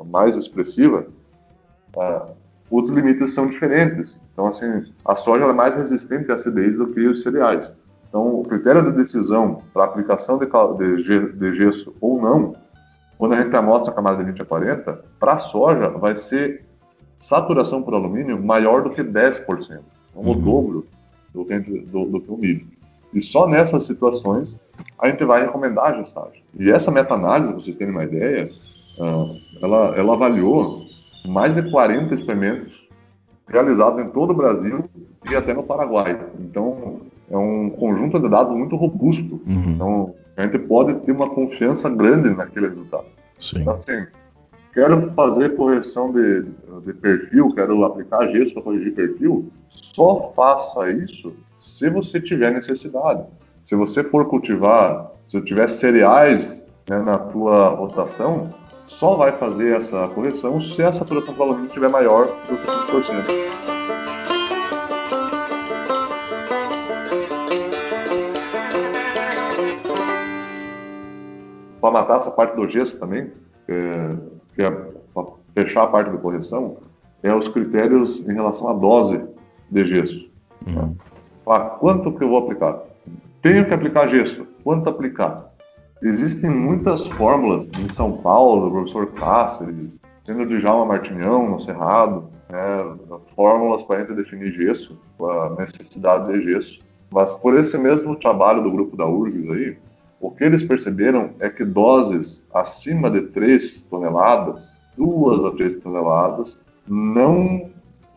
a 0.00 0.04
mais 0.04 0.36
expressiva, 0.36 1.06
os 2.70 2.90
limites 2.90 3.34
são 3.34 3.48
diferentes. 3.48 4.20
Então, 4.32 4.46
assim, 4.46 4.66
a 5.04 5.16
soja 5.16 5.44
é 5.44 5.52
mais 5.52 5.76
resistente 5.76 6.30
à 6.30 6.34
acidez 6.34 6.76
do 6.78 6.86
que 6.86 7.06
os 7.06 7.22
cereais. 7.22 7.74
Então, 8.08 8.40
o 8.40 8.42
critério 8.42 8.82
de 8.82 8.96
decisão 8.96 9.62
para 9.74 9.84
aplicação 9.84 10.38
de, 10.38 10.46
de, 11.02 11.32
de 11.32 11.54
gesso 11.54 11.94
ou 12.00 12.20
não, 12.20 12.54
quando 13.18 13.34
a 13.34 13.42
gente 13.42 13.54
amostra 13.54 13.92
a 13.92 13.94
camada 13.94 14.18
de 14.18 14.30
20 14.30 14.42
a 14.42 14.44
40, 14.44 15.04
para 15.18 15.32
a 15.34 15.38
soja 15.38 15.88
vai 15.88 16.16
ser 16.16 16.64
saturação 17.18 17.82
por 17.82 17.94
alumínio 17.94 18.40
maior 18.40 18.82
do 18.82 18.90
que 18.90 19.02
10%. 19.02 19.44
Então, 19.48 19.82
uhum. 20.14 20.30
o 20.30 20.34
dobro 20.36 20.84
do 21.34 21.44
que, 21.44 21.58
do, 21.58 22.04
do 22.06 22.20
que 22.20 22.30
o 22.30 22.36
milho. 22.36 22.66
E 23.12 23.20
só 23.20 23.46
nessas 23.48 23.84
situações 23.84 24.58
a 24.98 25.08
gente 25.08 25.24
vai 25.24 25.42
recomendar 25.42 25.86
a 25.86 25.98
gestagem. 25.98 26.42
E 26.58 26.70
essa 26.70 26.90
meta-análise, 26.90 27.52
para 27.52 27.60
vocês 27.60 27.76
terem 27.76 27.92
uma 27.92 28.04
ideia, 28.04 28.48
ah, 29.00 29.34
ela, 29.60 29.96
ela 29.96 30.14
avaliou 30.14 30.84
mais 31.26 31.54
de 31.54 31.68
40 31.70 32.14
experimentos 32.14 32.88
realizados 33.48 34.04
em 34.04 34.08
todo 34.10 34.30
o 34.30 34.36
Brasil 34.36 34.84
e 35.28 35.34
até 35.34 35.52
no 35.52 35.62
Paraguai. 35.62 36.18
Então, 36.38 37.00
é 37.30 37.36
um 37.36 37.70
conjunto 37.70 38.18
de 38.18 38.28
dados 38.28 38.56
muito 38.56 38.76
robusto. 38.76 39.40
Uhum. 39.46 39.70
Então, 39.70 40.14
a 40.38 40.44
gente 40.44 40.58
pode 40.60 40.94
ter 41.00 41.10
uma 41.10 41.28
confiança 41.28 41.90
grande 41.90 42.30
naquele 42.30 42.68
resultado. 42.68 43.06
Sim. 43.40 43.60
Então, 43.60 43.74
assim, 43.74 44.06
quero 44.72 45.12
fazer 45.12 45.56
correção 45.56 46.12
de, 46.12 46.44
de 46.84 46.92
perfil, 46.92 47.48
quero 47.48 47.84
aplicar 47.84 48.28
gesso 48.28 48.54
para 48.54 48.62
corrigir 48.62 48.94
perfil, 48.94 49.50
só 49.68 50.32
faça 50.36 50.90
isso 50.90 51.34
se 51.58 51.90
você 51.90 52.20
tiver 52.20 52.52
necessidade. 52.52 53.24
Se 53.64 53.74
você 53.74 54.04
for 54.04 54.26
cultivar, 54.26 55.10
se 55.28 55.40
tiver 55.40 55.68
cereais 55.68 56.64
né, 56.88 57.00
na 57.00 57.18
tua 57.18 57.70
rotação, 57.70 58.54
só 58.86 59.16
vai 59.16 59.32
fazer 59.32 59.76
essa 59.76 60.06
correção 60.08 60.62
se 60.62 60.82
a 60.82 60.92
saturação 60.92 61.34
do 61.34 61.42
alumínio 61.42 61.66
estiver 61.66 61.88
maior 61.88 62.26
do 62.48 62.56
que 62.56 62.66
5%. 62.66 63.77
Para 71.88 72.00
matar 72.00 72.16
essa 72.16 72.30
parte 72.32 72.54
do 72.54 72.68
gesso 72.68 72.98
também, 72.98 73.32
é, 73.66 74.14
que 74.54 74.62
é 74.62 74.70
para 74.70 75.24
fechar 75.54 75.84
a 75.84 75.86
parte 75.86 76.10
de 76.10 76.18
correção, 76.18 76.76
é 77.22 77.34
os 77.34 77.48
critérios 77.48 78.20
em 78.28 78.34
relação 78.34 78.68
à 78.68 78.74
dose 78.74 79.24
de 79.70 79.86
gesso. 79.86 80.30
Uhum. 80.66 80.94
Tá? 81.46 81.60
quanto 81.60 82.12
que 82.12 82.22
eu 82.22 82.28
vou 82.28 82.40
aplicar? 82.40 82.80
Tenho 83.40 83.64
que 83.64 83.72
aplicar 83.72 84.06
gesso. 84.08 84.46
Quanto 84.62 84.90
aplicar? 84.90 85.50
Existem 86.02 86.50
muitas 86.50 87.06
fórmulas 87.06 87.70
em 87.78 87.88
São 87.88 88.18
Paulo, 88.18 88.66
do 88.66 88.70
professor 88.70 89.06
Cáceres, 89.12 89.98
tendo 90.26 90.44
de 90.44 90.58
Djalma 90.58 90.84
Martinhão, 90.84 91.48
no 91.48 91.58
Cerrado, 91.58 92.28
né, 92.50 93.18
fórmulas 93.34 93.82
para 93.82 93.96
a 93.96 94.00
gente 94.00 94.12
definir 94.12 94.52
gesso, 94.52 95.00
a 95.18 95.56
necessidade 95.58 96.30
de 96.30 96.52
gesso. 96.52 96.80
Mas 97.10 97.32
por 97.32 97.56
esse 97.56 97.78
mesmo 97.78 98.14
trabalho 98.14 98.62
do 98.62 98.70
grupo 98.70 98.94
da 98.94 99.06
URGS 99.06 99.50
aí, 99.50 99.78
o 100.20 100.30
que 100.30 100.44
eles 100.44 100.62
perceberam 100.62 101.30
é 101.38 101.48
que 101.48 101.64
doses 101.64 102.46
acima 102.52 103.10
de 103.10 103.22
3 103.22 103.82
toneladas, 103.82 104.76
2 104.96 105.44
a 105.44 105.50
3 105.52 105.78
toneladas, 105.78 106.60
não, 106.86 107.70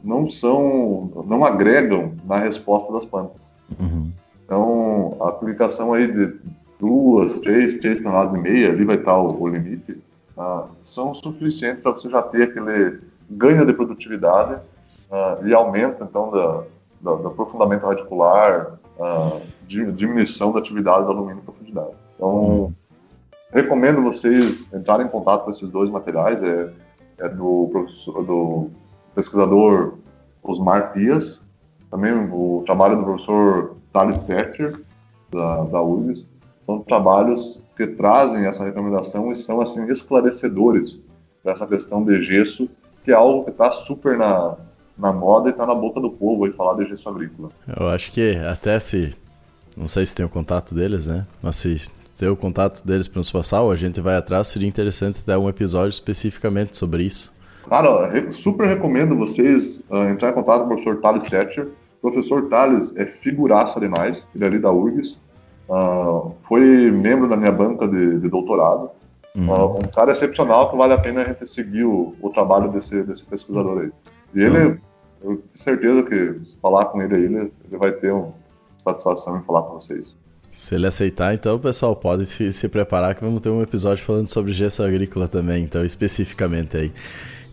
não 0.04 0.30
são, 0.30 1.12
não 1.28 1.46
agregam 1.46 2.14
na 2.26 2.38
resposta 2.38 2.92
das 2.92 3.06
plantas. 3.06 3.56
Uhum. 3.80 4.12
Então, 4.44 5.18
a 5.22 5.30
aplicação 5.30 5.94
aí 5.94 6.12
de 6.12 6.34
duas, 6.80 7.40
três, 7.40 7.78
três 7.78 8.02
toneladas 8.02 8.34
e 8.34 8.38
meia, 8.38 8.70
ali 8.70 8.84
vai 8.84 8.96
estar 8.96 9.18
o, 9.18 9.42
o 9.42 9.48
limite, 9.48 10.02
uh, 10.36 10.68
são 10.84 11.14
suficientes 11.14 11.82
para 11.82 11.92
você 11.92 12.10
já 12.10 12.22
ter 12.24 12.44
aquele 12.44 13.00
ganho 13.30 13.66
de 13.66 13.74
produtividade 13.74 14.56
uh, 15.12 15.46
e 15.46 15.54
aumento, 15.54 16.04
então, 16.04 16.32
da, 16.32 16.64
da, 17.00 17.16
do 17.16 17.28
aprofundamento 17.28 17.86
radicular, 17.86 18.80
uh, 18.98 19.42
diminuição 19.68 20.52
da 20.52 20.60
atividade 20.60 21.06
do 21.06 21.12
alumínio 21.12 21.44
em 21.72 21.74
profundidade. 21.74 21.96
Então, 22.16 22.74
recomendo 23.52 24.02
vocês 24.02 24.72
entrarem 24.74 25.08
em 25.08 25.10
contato 25.10 25.46
com 25.46 25.52
esses 25.52 25.70
dois 25.70 25.90
materiais, 25.90 26.44
é, 26.44 26.70
é 27.20 27.30
do, 27.30 27.70
professor, 27.72 28.24
do 28.24 28.70
pesquisador 29.16 29.96
Osmar 30.44 30.94
Pias, 30.94 31.46
também 31.90 32.14
o 32.14 32.64
trabalho 32.66 32.98
do 32.98 33.04
professor 33.04 33.76
Thales 33.92 34.20
Tetcher, 34.20 34.80
da, 35.32 35.64
da 35.64 35.82
URGS, 35.82 36.28
são 36.64 36.80
trabalhos 36.80 37.62
que 37.76 37.88
trazem 37.88 38.46
essa 38.46 38.64
recomendação 38.64 39.32
e 39.32 39.36
são 39.36 39.62
assim 39.62 39.86
esclarecedores 39.90 41.02
dessa 41.44 41.66
questão 41.66 42.04
de 42.04 42.22
gesso, 42.22 42.70
que 43.04 43.12
é 43.12 43.16
algo 43.16 43.44
que 43.44 43.50
está 43.50 43.72
super 43.72 44.18
na, 44.18 44.56
na 44.98 45.12
moda 45.12 45.50
e 45.50 45.52
está 45.52 45.66
na 45.66 45.74
boca 45.74 46.00
do 46.00 46.12
povo 46.12 46.46
aí 46.46 46.52
falar 46.52 46.76
de 46.76 46.90
gesso 46.90 47.10
agrícola. 47.10 47.50
Eu 47.80 47.88
acho 47.90 48.12
que 48.12 48.38
até 48.38 48.80
se 48.80 49.16
não 49.78 49.88
sei 49.88 50.06
se 50.06 50.14
tem 50.16 50.26
o 50.26 50.30
contato 50.30 50.76
deles, 50.76 51.08
né? 51.08 51.26
Mas 51.42 51.56
se 51.58 51.90
ter 52.18 52.30
o 52.30 52.36
contato 52.36 52.86
deles 52.86 53.08
para 53.08 53.20
nos 53.20 53.32
passar, 53.32 53.62
ou 53.62 53.72
a 53.72 53.76
gente 53.76 54.00
vai 54.00 54.16
atrás, 54.16 54.48
seria 54.48 54.68
interessante 54.68 55.24
ter 55.24 55.38
um 55.38 55.50
episódio 55.50 55.90
especificamente 55.90 56.78
sobre 56.78 57.04
isso. 57.04 57.36
Cara, 57.68 58.30
super 58.32 58.68
recomendo 58.68 59.16
vocês 59.16 59.84
uh, 59.90 60.10
entrar 60.10 60.30
em 60.30 60.34
contato 60.34 60.60
com 60.60 60.66
o 60.66 60.68
professor 60.70 61.00
Thales 61.02 61.24
Thatcher. 61.24 61.68
O 62.02 62.12
professor 62.12 62.48
Thales 62.48 62.96
é 62.96 63.06
figuraça 63.06 63.80
demais, 63.80 64.28
ele 64.36 64.44
é 64.44 64.48
ali 64.48 64.60
da 64.60 64.72
URGS. 64.72 65.18
Uh, 65.70 66.32
foi 66.48 66.92
membro 66.92 67.28
da 67.28 67.38
minha 67.38 67.52
banca 67.52 67.88
de, 67.88 68.20
de 68.20 68.30
doutorado. 68.30 68.92
Uh, 69.34 69.80
um 69.80 69.90
cara 69.94 70.12
excepcional 70.12 70.70
que 70.70 70.76
vale 70.76 70.94
a 70.94 70.98
pena 70.98 71.22
a 71.22 71.26
gente 71.26 71.50
seguir 71.50 71.86
o, 71.86 72.14
o 72.22 72.30
trabalho 72.30 72.70
desse, 72.70 73.02
desse 73.04 73.26
pesquisador 73.26 73.80
aí. 73.80 73.92
E 74.36 74.42
ele, 74.42 74.58
uhum. 74.60 74.78
eu 75.24 75.38
tenho 75.38 75.44
certeza 75.54 76.04
que 76.04 76.42
falar 76.62 76.86
com 76.86 77.02
ele 77.02 77.16
aí, 77.16 77.24
ele, 77.24 77.38
ele 77.38 77.78
vai 77.78 77.92
ter 77.94 78.12
uma 78.12 78.41
satisfação 78.82 79.38
em 79.38 79.42
falar 79.44 79.64
com 79.64 79.74
vocês. 79.74 80.16
Se 80.52 80.76
ele 80.76 80.86
aceitar, 80.86 81.34
então, 81.34 81.58
pessoal, 81.58 81.96
pode 81.96 82.26
se 82.26 82.68
preparar 82.68 83.16
que 83.16 83.22
vamos 83.22 83.42
ter 83.42 83.50
um 83.50 83.62
episódio 83.62 84.04
falando 84.04 84.28
sobre 84.28 84.52
gesso 84.52 84.84
agrícola 84.84 85.28
também, 85.28 85.64
então, 85.64 85.86
especificamente 85.86 86.76
aí. 86.76 86.94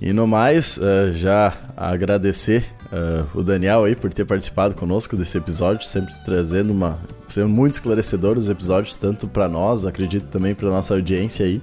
E 0.01 0.13
no 0.13 0.27
mais, 0.27 0.79
uh, 0.79 1.13
já 1.13 1.53
agradecer 1.77 2.65
uh, 2.87 3.39
o 3.39 3.43
Daniel 3.43 3.85
aí 3.85 3.97
por 3.97 4.13
ter 4.13 4.25
participado 4.25 4.75
conosco 4.75 5.17
desse 5.17 5.37
episódio, 5.39 5.85
sempre 5.85 6.15
trazendo 6.25 6.73
uma. 6.73 6.99
sendo 7.29 7.49
muito 7.49 7.75
esclarecedor 7.75 8.37
os 8.37 8.49
episódios, 8.49 8.95
tanto 8.95 9.27
para 9.27 9.49
nós, 9.49 9.85
acredito 9.85 10.29
também 10.29 10.55
para 10.55 10.69
nossa 10.69 10.95
audiência 10.95 11.47
aí, 11.47 11.61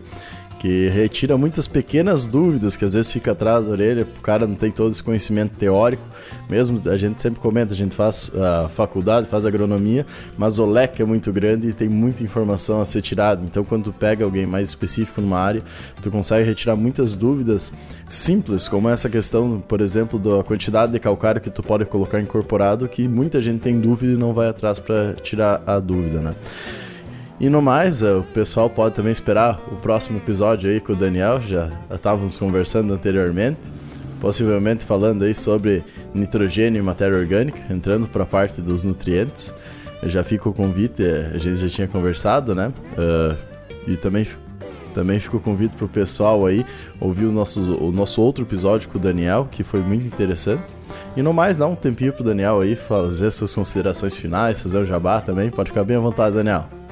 que 0.66 0.88
retira 0.88 1.38
muitas 1.38 1.68
pequenas 1.68 2.26
dúvidas 2.26 2.76
que 2.76 2.84
às 2.84 2.94
vezes 2.94 3.12
fica 3.12 3.34
atrás 3.34 3.68
da 3.68 3.72
orelha, 3.72 4.02
o 4.18 4.22
cara 4.22 4.48
não 4.48 4.56
tem 4.56 4.72
todo 4.72 4.92
esse 4.92 5.04
conhecimento 5.04 5.56
teórico. 5.56 6.02
Mesmo 6.50 6.82
a 6.90 6.98
gente 6.98 7.22
sempre 7.22 7.40
comenta, 7.40 7.72
a 7.72 7.76
gente 7.76 7.96
faz 7.96 8.32
a 8.36 8.68
faculdade, 8.70 9.28
faz 9.28 9.46
agronomia, 9.46 10.08
mas 10.36 10.58
o 10.58 10.66
leque 10.66 11.04
é 11.04 11.06
muito 11.06 11.32
grande 11.32 11.70
e 11.70 11.74
tem 11.74 11.88
muita 11.88 12.24
informação 12.24 12.82
a 12.82 12.86
ser 12.86 13.04
tirada. 13.04 13.44
Então, 13.46 13.64
quando 13.64 13.84
tu 13.84 13.94
pega 13.94 14.26
alguém 14.26 14.48
mais 14.48 14.70
específico 14.70 15.22
numa 15.22 15.38
área, 15.38 15.62
tu 16.02 16.10
consegue 16.10 16.50
retirar 16.50 16.76
muitas 16.76 17.16
dúvidas 17.16 17.72
simples, 18.10 18.68
como 18.68 18.90
essa 18.90 19.08
questão, 19.08 19.64
por 19.68 19.82
exemplo, 19.82 20.18
da 20.18 20.44
quantidade 20.44 20.92
de 20.92 21.00
calcário 21.00 21.40
que 21.40 21.52
tu 21.52 21.62
pode 21.62 21.86
colocar 21.86 22.20
incorporado, 22.20 22.90
que 22.90 23.08
muita 23.08 23.40
gente 23.40 23.60
tem 23.60 23.80
dúvida 23.80 24.14
e 24.14 24.18
não 24.18 24.34
vai 24.34 24.48
atrás 24.48 24.80
para 24.80 25.14
tirar 25.14 25.62
a 25.68 25.78
dúvida, 25.78 26.22
né? 26.22 26.36
E 27.38 27.50
no 27.50 27.62
mais, 27.62 28.02
o 28.02 28.24
pessoal 28.34 28.70
pode 28.70 28.96
também 28.96 29.12
esperar 29.12 29.60
o 29.70 29.76
próximo 29.76 30.18
episódio 30.18 30.70
aí 30.70 30.80
com 30.80 30.94
o 30.94 30.96
Daniel, 30.96 31.42
já 31.42 31.70
estávamos 31.94 32.38
conversando 32.38 32.94
anteriormente, 32.94 33.60
possivelmente 34.22 34.86
falando 34.86 35.24
aí 35.24 35.36
sobre 35.36 35.84
nitrogênio 36.14 36.80
e 36.80 36.82
matéria 36.82 37.18
orgânica, 37.18 37.60
entrando 37.70 38.08
para 38.08 38.24
a 38.24 38.26
parte 38.26 38.62
dos 38.62 38.86
nutrientes. 38.86 39.54
Já 40.04 40.24
fica 40.24 40.48
o 40.48 40.54
convite, 40.54 41.04
é, 41.04 41.32
a 41.34 41.38
gente 41.38 41.58
já 41.58 41.68
tinha 41.68 41.88
conversado, 41.88 42.56
né? 42.56 42.72
Uh, 42.98 43.36
e 43.86 43.98
também, 43.98 44.26
também 44.94 45.20
fica 45.20 45.36
o 45.36 45.40
convite 45.40 45.76
para 45.76 45.86
o 45.86 45.90
pessoal 45.90 46.46
aí 46.46 46.66
ouvir 47.02 47.26
o 47.26 47.32
nosso, 47.32 47.76
o 47.76 47.92
nosso 47.92 48.22
outro 48.22 48.46
episódio 48.46 48.88
com 48.88 48.98
o 48.98 49.02
Daniel, 49.02 49.48
que 49.52 49.64
foi 49.64 49.82
muito 49.82 50.08
interessante. 50.08 50.64
E 51.18 51.22
no 51.22 51.34
mais, 51.34 51.58
dá 51.58 51.68
um 51.68 51.76
tempinho 51.76 52.14
pro 52.14 52.24
Daniel 52.24 52.62
aí 52.62 52.78
fazer 52.78 53.30
suas 53.32 53.54
considerações 53.54 54.16
finais, 54.16 54.62
fazer 54.62 54.78
o 54.78 54.86
jabá 54.86 55.20
também. 55.20 55.50
Pode 55.50 55.72
ficar 55.72 55.84
bem 55.84 55.98
à 55.98 56.00
vontade, 56.00 56.36
Daniel. 56.36 56.85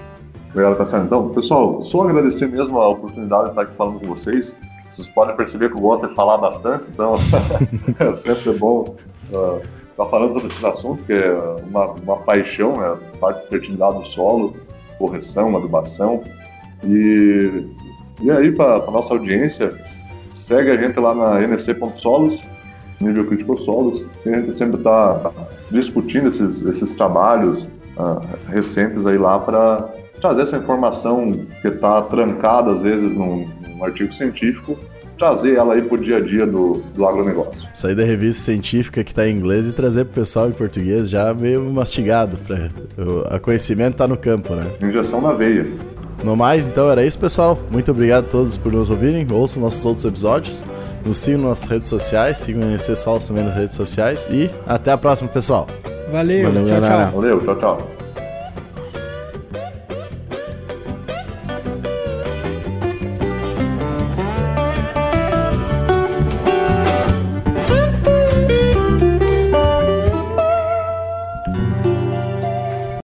Obrigado, 0.54 0.78
Cassiano. 0.78 1.06
Então, 1.06 1.30
pessoal, 1.30 1.84
só 1.84 2.04
agradecer 2.04 2.48
mesmo 2.48 2.80
a 2.80 2.88
oportunidade 2.88 3.46
de 3.46 3.50
estar 3.50 3.64
aqui 3.64 3.76
falando 3.76 4.00
com 4.00 4.06
vocês. 4.06 4.56
Vocês 4.92 5.08
podem 5.08 5.36
perceber 5.36 5.70
que 5.70 5.76
eu 5.76 5.82
gosto 5.82 6.08
de 6.08 6.14
falar 6.14 6.38
bastante, 6.38 6.84
então 6.94 7.16
é 8.00 8.14
sempre 8.14 8.52
bom 8.54 8.96
uh, 9.34 9.62
estar 9.90 10.06
falando 10.06 10.34
sobre 10.34 10.48
esse 10.48 10.64
assunto, 10.64 11.04
que 11.06 11.14
é 11.14 11.34
uma, 11.68 11.88
uma 11.94 12.18
paixão, 12.18 12.78
né? 12.78 12.96
parte 13.20 13.42
de 13.42 13.48
fertilidade 13.48 13.98
do 13.98 14.06
solo, 14.06 14.56
correção, 15.00 15.58
adubação. 15.58 16.24
E, 16.84 17.68
e 18.22 18.30
aí, 18.30 18.52
para 18.52 18.76
a 18.76 18.92
nossa 18.92 19.12
audiência, 19.16 19.74
segue 20.36 20.70
a 20.70 20.78
gente 20.78 21.00
lá 21.00 21.16
na 21.16 21.42
nc.solos, 21.42 22.40
nível 23.02 23.26
crítico 23.26 23.58
solos, 23.58 24.06
e 24.24 24.30
a 24.30 24.40
gente 24.40 24.56
sempre 24.56 24.78
está 24.78 25.32
discutindo 25.72 26.30
esses, 26.30 26.62
esses 26.62 26.94
trabalhos 26.94 27.64
uh, 27.98 28.22
recentes 28.48 29.08
aí 29.08 29.18
lá 29.18 29.40
para 29.40 30.03
trazer 30.24 30.44
essa 30.44 30.56
informação 30.56 31.34
que 31.62 31.68
está 31.68 32.02
trancada 32.04 32.72
às 32.72 32.82
vezes 32.82 33.14
num, 33.14 33.46
num, 33.68 33.84
artigo 33.84 34.14
científico, 34.14 34.80
trazer 35.20 35.56
ela 35.56 35.74
aí 35.74 35.82
para 35.82 35.96
o 35.96 35.98
dia 35.98 36.16
a 36.16 36.22
dia 36.22 36.48
do, 36.48 36.82
do 36.96 37.06
agronegócio. 37.06 37.62
Sair 37.74 37.94
da 37.94 38.06
revista 38.06 38.44
científica 38.44 39.04
que 39.04 39.12
está 39.12 39.28
em 39.28 39.36
inglês 39.36 39.68
e 39.68 39.74
trazer 39.74 40.06
para 40.06 40.12
o 40.12 40.16
pessoal 40.16 40.48
em 40.48 40.54
português 40.54 41.10
já 41.10 41.34
meio 41.34 41.62
mastigado. 41.66 42.38
Pra, 42.38 42.70
o, 42.98 43.36
a 43.36 43.38
conhecimento 43.38 43.92
está 43.92 44.08
no 44.08 44.16
campo, 44.16 44.56
né? 44.56 44.66
Injeção 44.82 45.20
na 45.20 45.34
veia. 45.34 45.68
No 46.24 46.38
mais, 46.38 46.72
então 46.72 46.90
era 46.90 47.06
isso, 47.06 47.20
pessoal. 47.20 47.60
Muito 47.70 47.92
obrigado 47.92 48.24
a 48.24 48.30
todos 48.30 48.56
por 48.56 48.72
nos 48.72 48.90
ouvirem. 48.90 49.28
Ouçam 49.30 49.62
nossos 49.62 49.86
outros 49.86 50.06
episódios. 50.06 50.64
Nos 51.06 51.18
sigam 51.18 51.50
nas 51.50 51.66
redes 51.66 51.90
sociais. 51.90 52.38
Sigam 52.38 52.62
o 52.62 52.72
NC 52.72 52.96
Solos 52.96 53.28
também 53.28 53.44
nas 53.44 53.56
redes 53.56 53.76
sociais. 53.76 54.30
E 54.32 54.50
até 54.66 54.94
a 54.94 54.98
próxima, 54.98 55.28
pessoal. 55.28 55.68
Valeu, 56.10 56.46
Valeu 56.46 56.66
tchau, 56.66 56.82
tchau. 56.82 57.12
Valeu, 57.12 57.40
tchau, 57.42 57.56
tchau. 57.58 58.03